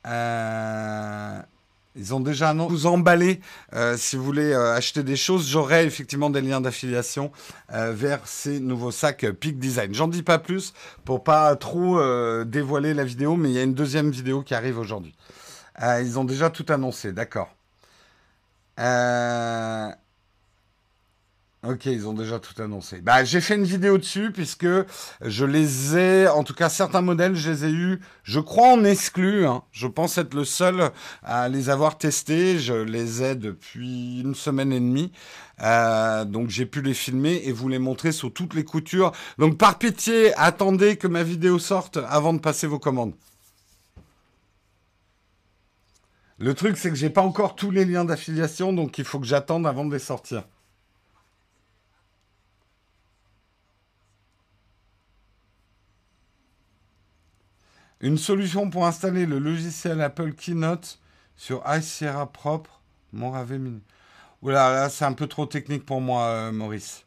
Euh, 0.06 1.40
ils 1.96 2.14
ont 2.14 2.20
déjà 2.20 2.50
annoncé. 2.50 2.74
Vous 2.74 2.86
emballez 2.88 3.40
euh, 3.74 3.96
si 3.96 4.18
vous 4.18 4.24
voulez 4.24 4.52
euh, 4.52 4.76
acheter 4.76 5.04
des 5.04 5.16
choses. 5.16 5.48
J'aurai 5.48 5.86
effectivement 5.86 6.30
des 6.30 6.42
liens 6.42 6.60
d'affiliation 6.60 7.32
vers 7.70 8.28
ces 8.28 8.60
nouveaux 8.60 8.92
sacs 8.92 9.26
Peak 9.40 9.60
Design. 9.60 9.94
J'en 9.94 10.08
dis 10.08 10.24
pas 10.24 10.40
plus 10.40 10.74
pour 11.06 11.24
pas 11.24 11.56
trop 11.56 12.02
dévoiler 12.44 12.94
la 12.94 13.04
vidéo, 13.04 13.36
mais 13.36 13.50
il 13.50 13.56
y 13.56 13.60
a 13.60 13.64
une 13.64 13.76
deuxième 13.76 14.10
vidéo 14.10 14.42
qui 14.42 14.56
arrive 14.56 14.78
aujourd'hui. 14.78 15.14
Euh, 15.82 16.02
ils 16.02 16.20
ont 16.20 16.26
déjà 16.26 16.50
tout 16.50 16.66
annoncé, 16.70 17.14
d'accord. 17.14 17.50
Euh, 18.80 19.90
ok, 21.64 21.86
ils 21.86 22.08
ont 22.08 22.14
déjà 22.14 22.40
tout 22.40 22.62
annoncé. 22.62 23.02
Bah, 23.02 23.24
j'ai 23.24 23.42
fait 23.42 23.56
une 23.56 23.66
vidéo 23.66 23.98
dessus 23.98 24.32
puisque 24.32 24.68
je 25.22 25.46
les 25.46 25.98
ai, 25.98 26.28
en 26.28 26.44
tout 26.44 26.54
cas 26.54 26.70
certains 26.70 27.02
modèles, 27.02 27.36
je 27.36 27.52
les 27.52 27.66
ai 27.66 27.72
eus, 27.72 28.00
je 28.24 28.40
crois 28.40 28.70
en 28.74 28.84
exclu. 28.84 29.46
Hein. 29.46 29.64
Je 29.72 29.88
pense 29.88 30.18
être 30.18 30.34
le 30.34 30.46
seul 30.46 30.92
à 31.24 31.50
les 31.50 31.70
avoir 31.70 31.98
testés. 31.98 32.60
Je 32.60 32.74
les 32.74 33.24
ai 33.24 33.36
depuis 33.36 34.22
une 34.22 34.36
semaine 34.36 34.72
et 34.72 34.80
demie. 34.80 35.12
Euh, 35.62 36.24
donc 36.24 36.50
j'ai 36.50 36.66
pu 36.66 36.82
les 36.82 36.94
filmer 36.94 37.42
et 37.44 37.52
vous 37.52 37.68
les 37.68 37.80
montrer 37.80 38.14
sous 38.14 38.30
toutes 38.30 38.54
les 38.54 38.64
coutures. 38.64 39.12
Donc 39.38 39.58
par 39.58 39.78
pitié, 39.78 40.34
attendez 40.36 40.96
que 40.96 41.08
ma 41.08 41.24
vidéo 41.24 41.60
sorte 41.60 42.00
avant 42.10 42.34
de 42.34 42.40
passer 42.40 42.68
vos 42.68 42.80
commandes. 42.80 43.14
Le 46.40 46.54
truc, 46.54 46.78
c'est 46.78 46.90
que 46.90 46.96
j'ai 46.96 47.10
pas 47.10 47.22
encore 47.22 47.56
tous 47.56 47.70
les 47.70 47.84
liens 47.84 48.06
d'affiliation, 48.06 48.72
donc 48.72 48.98
il 48.98 49.04
faut 49.04 49.20
que 49.20 49.26
j'attende 49.26 49.68
avant 49.68 49.86
de 49.86 49.92
les 49.94 50.00
sortir. 50.00 50.44
Une 58.00 58.18
solution 58.18 58.70
pour 58.70 58.86
installer 58.86 59.26
le 59.26 59.40
logiciel 59.40 60.00
Apple 60.00 60.32
Keynote 60.34 61.00
sur 61.36 61.62
iSierra 61.68 62.32
propre, 62.32 62.82
Morave 63.12 63.54
Mini. 63.58 63.82
Oula, 64.42 64.72
là, 64.72 64.90
c'est 64.90 65.04
un 65.04 65.14
peu 65.14 65.28
trop 65.28 65.46
technique 65.46 65.86
pour 65.86 66.00
moi, 66.00 66.24
euh, 66.28 66.52
Maurice. 66.54 67.06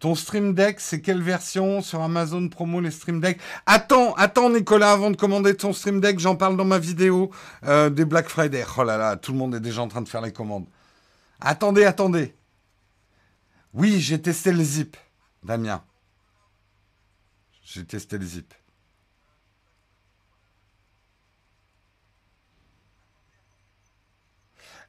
Ton 0.00 0.14
Stream 0.14 0.54
Deck, 0.54 0.80
c'est 0.80 1.02
quelle 1.02 1.22
version 1.22 1.82
sur 1.82 2.00
Amazon 2.00 2.48
Promo 2.48 2.80
les 2.80 2.90
Stream 2.90 3.20
Deck 3.20 3.38
Attends, 3.66 4.14
attends 4.14 4.48
Nicolas, 4.48 4.92
avant 4.92 5.10
de 5.10 5.16
commander 5.16 5.54
ton 5.54 5.74
Stream 5.74 6.00
Deck, 6.00 6.18
j'en 6.18 6.36
parle 6.36 6.56
dans 6.56 6.64
ma 6.64 6.78
vidéo 6.78 7.30
euh, 7.64 7.90
des 7.90 8.06
Black 8.06 8.30
Friday. 8.30 8.64
Oh 8.78 8.82
là 8.82 8.96
là, 8.96 9.16
tout 9.16 9.32
le 9.32 9.38
monde 9.38 9.54
est 9.54 9.60
déjà 9.60 9.82
en 9.82 9.88
train 9.88 10.00
de 10.00 10.08
faire 10.08 10.22
les 10.22 10.32
commandes. 10.32 10.64
Attendez, 11.38 11.84
attendez. 11.84 12.34
Oui, 13.74 14.00
j'ai 14.00 14.20
testé 14.20 14.52
le 14.52 14.64
zip, 14.64 14.96
Damien. 15.42 15.84
J'ai 17.62 17.84
testé 17.84 18.16
le 18.16 18.24
zip. 18.24 18.54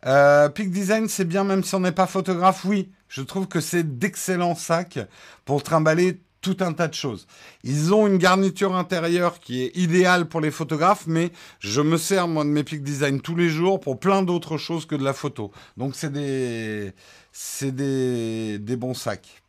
Euh, 0.06 0.50
Peak 0.50 0.72
Design, 0.72 1.08
c'est 1.08 1.26
bien 1.26 1.44
même 1.44 1.64
si 1.64 1.76
on 1.76 1.80
n'est 1.82 1.92
pas 1.92 2.08
photographe, 2.08 2.66
oui. 2.66 2.92
Je 3.08 3.22
trouve 3.22 3.48
que 3.48 3.60
c'est 3.60 3.98
d'excellents 4.00 4.56
sacs 4.56 5.00
pour 5.46 5.64
trimballer 5.64 6.22
tout 6.42 6.58
un 6.62 6.74
tas 6.74 6.88
de 6.88 6.94
choses. 6.94 7.28
Ils 7.64 7.94
ont 7.94 8.08
une 8.08 8.18
garniture 8.18 8.76
intérieure 8.76 9.40
qui 9.40 9.62
est 9.62 9.78
idéale 9.78 10.28
pour 10.28 10.42
les 10.42 10.50
photographes, 10.50 11.06
mais 11.06 11.32
je 11.60 11.82
me 11.82 11.98
sers 11.98 12.28
moi 12.28 12.44
de 12.44 12.50
mes 12.50 12.64
Peak 12.64 12.84
Design 12.84 13.22
tous 13.22 13.36
les 13.36 13.50
jours 13.50 13.80
pour 13.80 14.00
plein 14.00 14.24
d'autres 14.24 14.58
choses 14.58 14.86
que 14.86 14.96
de 14.96 15.04
la 15.04 15.14
photo. 15.14 15.52
Donc 15.78 15.96
c'est 15.96 16.12
des 16.12 16.94
c'est 17.32 17.72
des, 17.72 18.58
des 18.60 18.76
bons 18.76 18.96
sacs. 18.96 19.44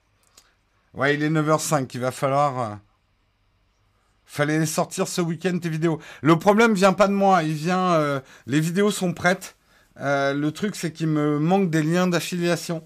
Ouais, 0.95 1.15
il 1.15 1.23
est 1.23 1.31
9h05, 1.31 1.89
il 1.95 2.01
va 2.01 2.11
falloir 2.11 2.61
euh, 2.61 2.75
fallait 4.27 4.67
sortir 4.67 5.09
ce 5.09 5.23
week-end 5.23 5.59
tes 5.59 5.71
vidéos. 5.71 5.99
Le 6.21 6.39
problème 6.39 6.75
vient 6.75 6.93
pas 6.93 7.09
de 7.09 7.15
moi, 7.15 7.43
il 7.43 7.55
vient 7.55 7.95
euh, 7.95 8.21
les 8.47 8.61
vidéos 8.61 8.91
sont 8.91 9.15
prêtes. 9.15 9.57
Euh, 10.01 10.35
le 10.35 10.53
truc, 10.53 10.75
c'est 10.77 10.93
qu'il 10.93 11.09
me 11.09 11.39
manque 11.39 11.71
des 11.71 11.83
liens 11.83 12.07
d'affiliation 12.07 12.85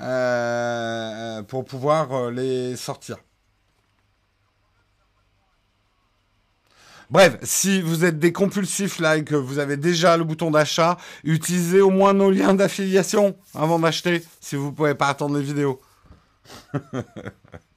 euh, 0.00 1.42
pour 1.42 1.64
pouvoir 1.64 2.12
euh, 2.12 2.30
les 2.30 2.76
sortir. 2.76 3.18
Bref, 7.08 7.38
si 7.42 7.80
vous 7.80 8.04
êtes 8.04 8.18
des 8.18 8.32
compulsifs 8.32 8.98
là 8.98 9.16
et 9.16 9.24
que 9.24 9.36
vous 9.36 9.60
avez 9.60 9.76
déjà 9.76 10.16
le 10.16 10.24
bouton 10.24 10.50
d'achat, 10.50 10.96
utilisez 11.22 11.80
au 11.80 11.90
moins 11.90 12.12
nos 12.12 12.30
liens 12.32 12.52
d'affiliation 12.52 13.36
avant 13.54 13.78
d'acheter 13.78 14.24
si 14.40 14.56
vous 14.56 14.66
ne 14.66 14.72
pouvez 14.72 14.94
pas 14.94 15.08
attendre 15.08 15.38
les 15.38 15.44
vidéos. 15.44 15.80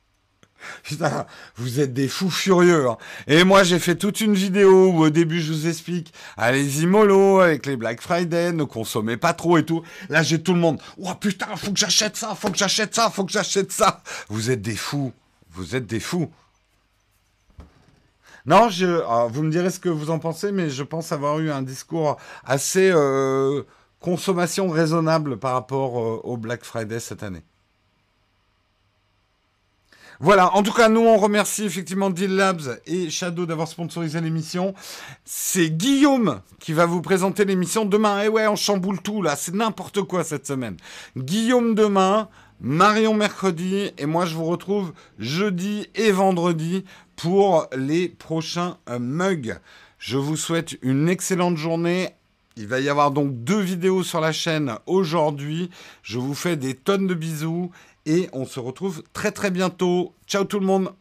Putain, 0.84 1.26
vous 1.56 1.80
êtes 1.80 1.94
des 1.94 2.08
fous 2.08 2.30
furieux. 2.30 2.88
Hein. 2.90 2.98
Et 3.28 3.44
moi, 3.44 3.64
j'ai 3.64 3.80
fait 3.80 3.96
toute 3.96 4.22
une 4.22 4.34
vidéo 4.34 4.92
où 4.92 5.04
au 5.04 5.10
début, 5.10 5.42
je 5.42 5.54
vous 5.54 5.68
explique, 5.68 6.14
allez-y 6.38 6.86
mollo, 6.86 7.40
avec 7.40 7.66
les 7.66 7.76
Black 7.76 8.02
Friday, 8.02 8.52
ne 8.52 8.64
consommez 8.64 9.18
pas 9.18 9.34
trop 9.34 9.58
et 9.58 9.66
tout. 9.66 9.84
Là, 10.10 10.24
j'ai 10.24 10.42
tout 10.42 10.54
le 10.54 10.60
monde. 10.60 10.80
Oh 10.98 11.14
putain, 11.16 11.56
faut 11.56 11.72
que 11.72 11.80
j'achète 11.80 12.16
ça, 12.16 12.36
faut 12.36 12.50
que 12.50 12.58
j'achète 12.58 12.94
ça, 12.96 13.10
faut 13.10 13.26
que 13.26 13.32
j'achète 13.32 13.72
ça. 13.72 14.02
Vous 14.28 14.52
êtes 14.52 14.62
des 14.62 14.76
fous. 14.76 15.14
Vous 15.52 15.76
êtes 15.76 15.88
des 15.88 16.00
fous. 16.00 16.30
Non, 18.46 18.70
je, 18.70 19.02
ah, 19.08 19.28
vous 19.30 19.44
me 19.44 19.52
direz 19.52 19.70
ce 19.70 19.80
que 19.80 19.90
vous 19.90 20.10
en 20.10 20.20
pensez, 20.20 20.52
mais 20.52 20.70
je 20.70 20.84
pense 20.84 21.12
avoir 21.12 21.40
eu 21.40 21.52
un 21.52 21.62
discours 21.62 22.18
assez 22.46 22.90
euh, 22.92 23.64
consommation 24.00 24.70
raisonnable 24.70 25.38
par 25.38 25.54
rapport 25.54 26.00
euh, 26.00 26.22
au 26.24 26.38
Black 26.38 26.64
Friday 26.64 27.00
cette 27.00 27.22
année. 27.22 27.44
Voilà, 30.22 30.54
en 30.54 30.64
tout 30.64 30.74
cas, 30.74 30.90
nous, 30.90 31.00
on 31.00 31.16
remercie 31.16 31.64
effectivement 31.64 32.10
Deal 32.10 32.36
Labs 32.36 32.82
et 32.86 33.10
Shadow 33.10 33.46
d'avoir 33.46 33.70
sponsorisé 33.70 34.20
l'émission. 34.20 34.74
C'est 35.24 35.70
Guillaume 35.70 36.42
qui 36.60 36.74
va 36.74 36.86
vous 36.86 37.02
présenter 37.02 37.46
l'émission 37.46 37.86
demain. 37.86 38.24
Eh 38.26 38.28
ouais, 38.28 38.46
on 38.46 38.58
chamboule 38.58 39.02
tout, 39.02 39.22
là. 39.22 39.38
C'est 39.38 39.56
n'importe 39.56 40.02
quoi 40.02 40.26
cette 40.26 40.46
semaine. 40.46 40.76
Guillaume 41.16 41.74
demain, 41.74 42.28
Marion 42.60 43.14
mercredi, 43.14 43.92
et 43.98 44.06
moi, 44.06 44.26
je 44.26 44.36
vous 44.36 44.44
retrouve 44.44 44.92
jeudi 45.20 45.88
et 45.96 46.12
vendredi 46.12 46.84
pour 47.16 47.68
les 47.74 48.10
prochains 48.10 48.76
euh, 48.90 49.00
mugs. 49.00 49.58
Je 50.00 50.18
vous 50.18 50.36
souhaite 50.36 50.78
une 50.82 51.08
excellente 51.08 51.56
journée. 51.56 52.10
Il 52.58 52.68
va 52.68 52.82
y 52.82 52.90
avoir 52.90 53.12
donc 53.12 53.46
deux 53.46 53.62
vidéos 53.62 54.04
sur 54.04 54.20
la 54.20 54.34
chaîne 54.34 54.76
aujourd'hui. 54.86 55.70
Je 56.04 56.20
vous 56.20 56.34
fais 56.34 56.58
des 56.58 56.74
tonnes 56.74 57.08
de 57.08 57.14
bisous 57.14 57.72
et 58.06 58.30
on 58.34 58.46
se 58.46 58.60
retrouve 58.60 59.04
très 59.14 59.32
très 59.32 59.52
bientôt. 59.52 60.14
Ciao 60.28 60.44
tout 60.44 60.60
le 60.60 60.66
monde 60.66 60.92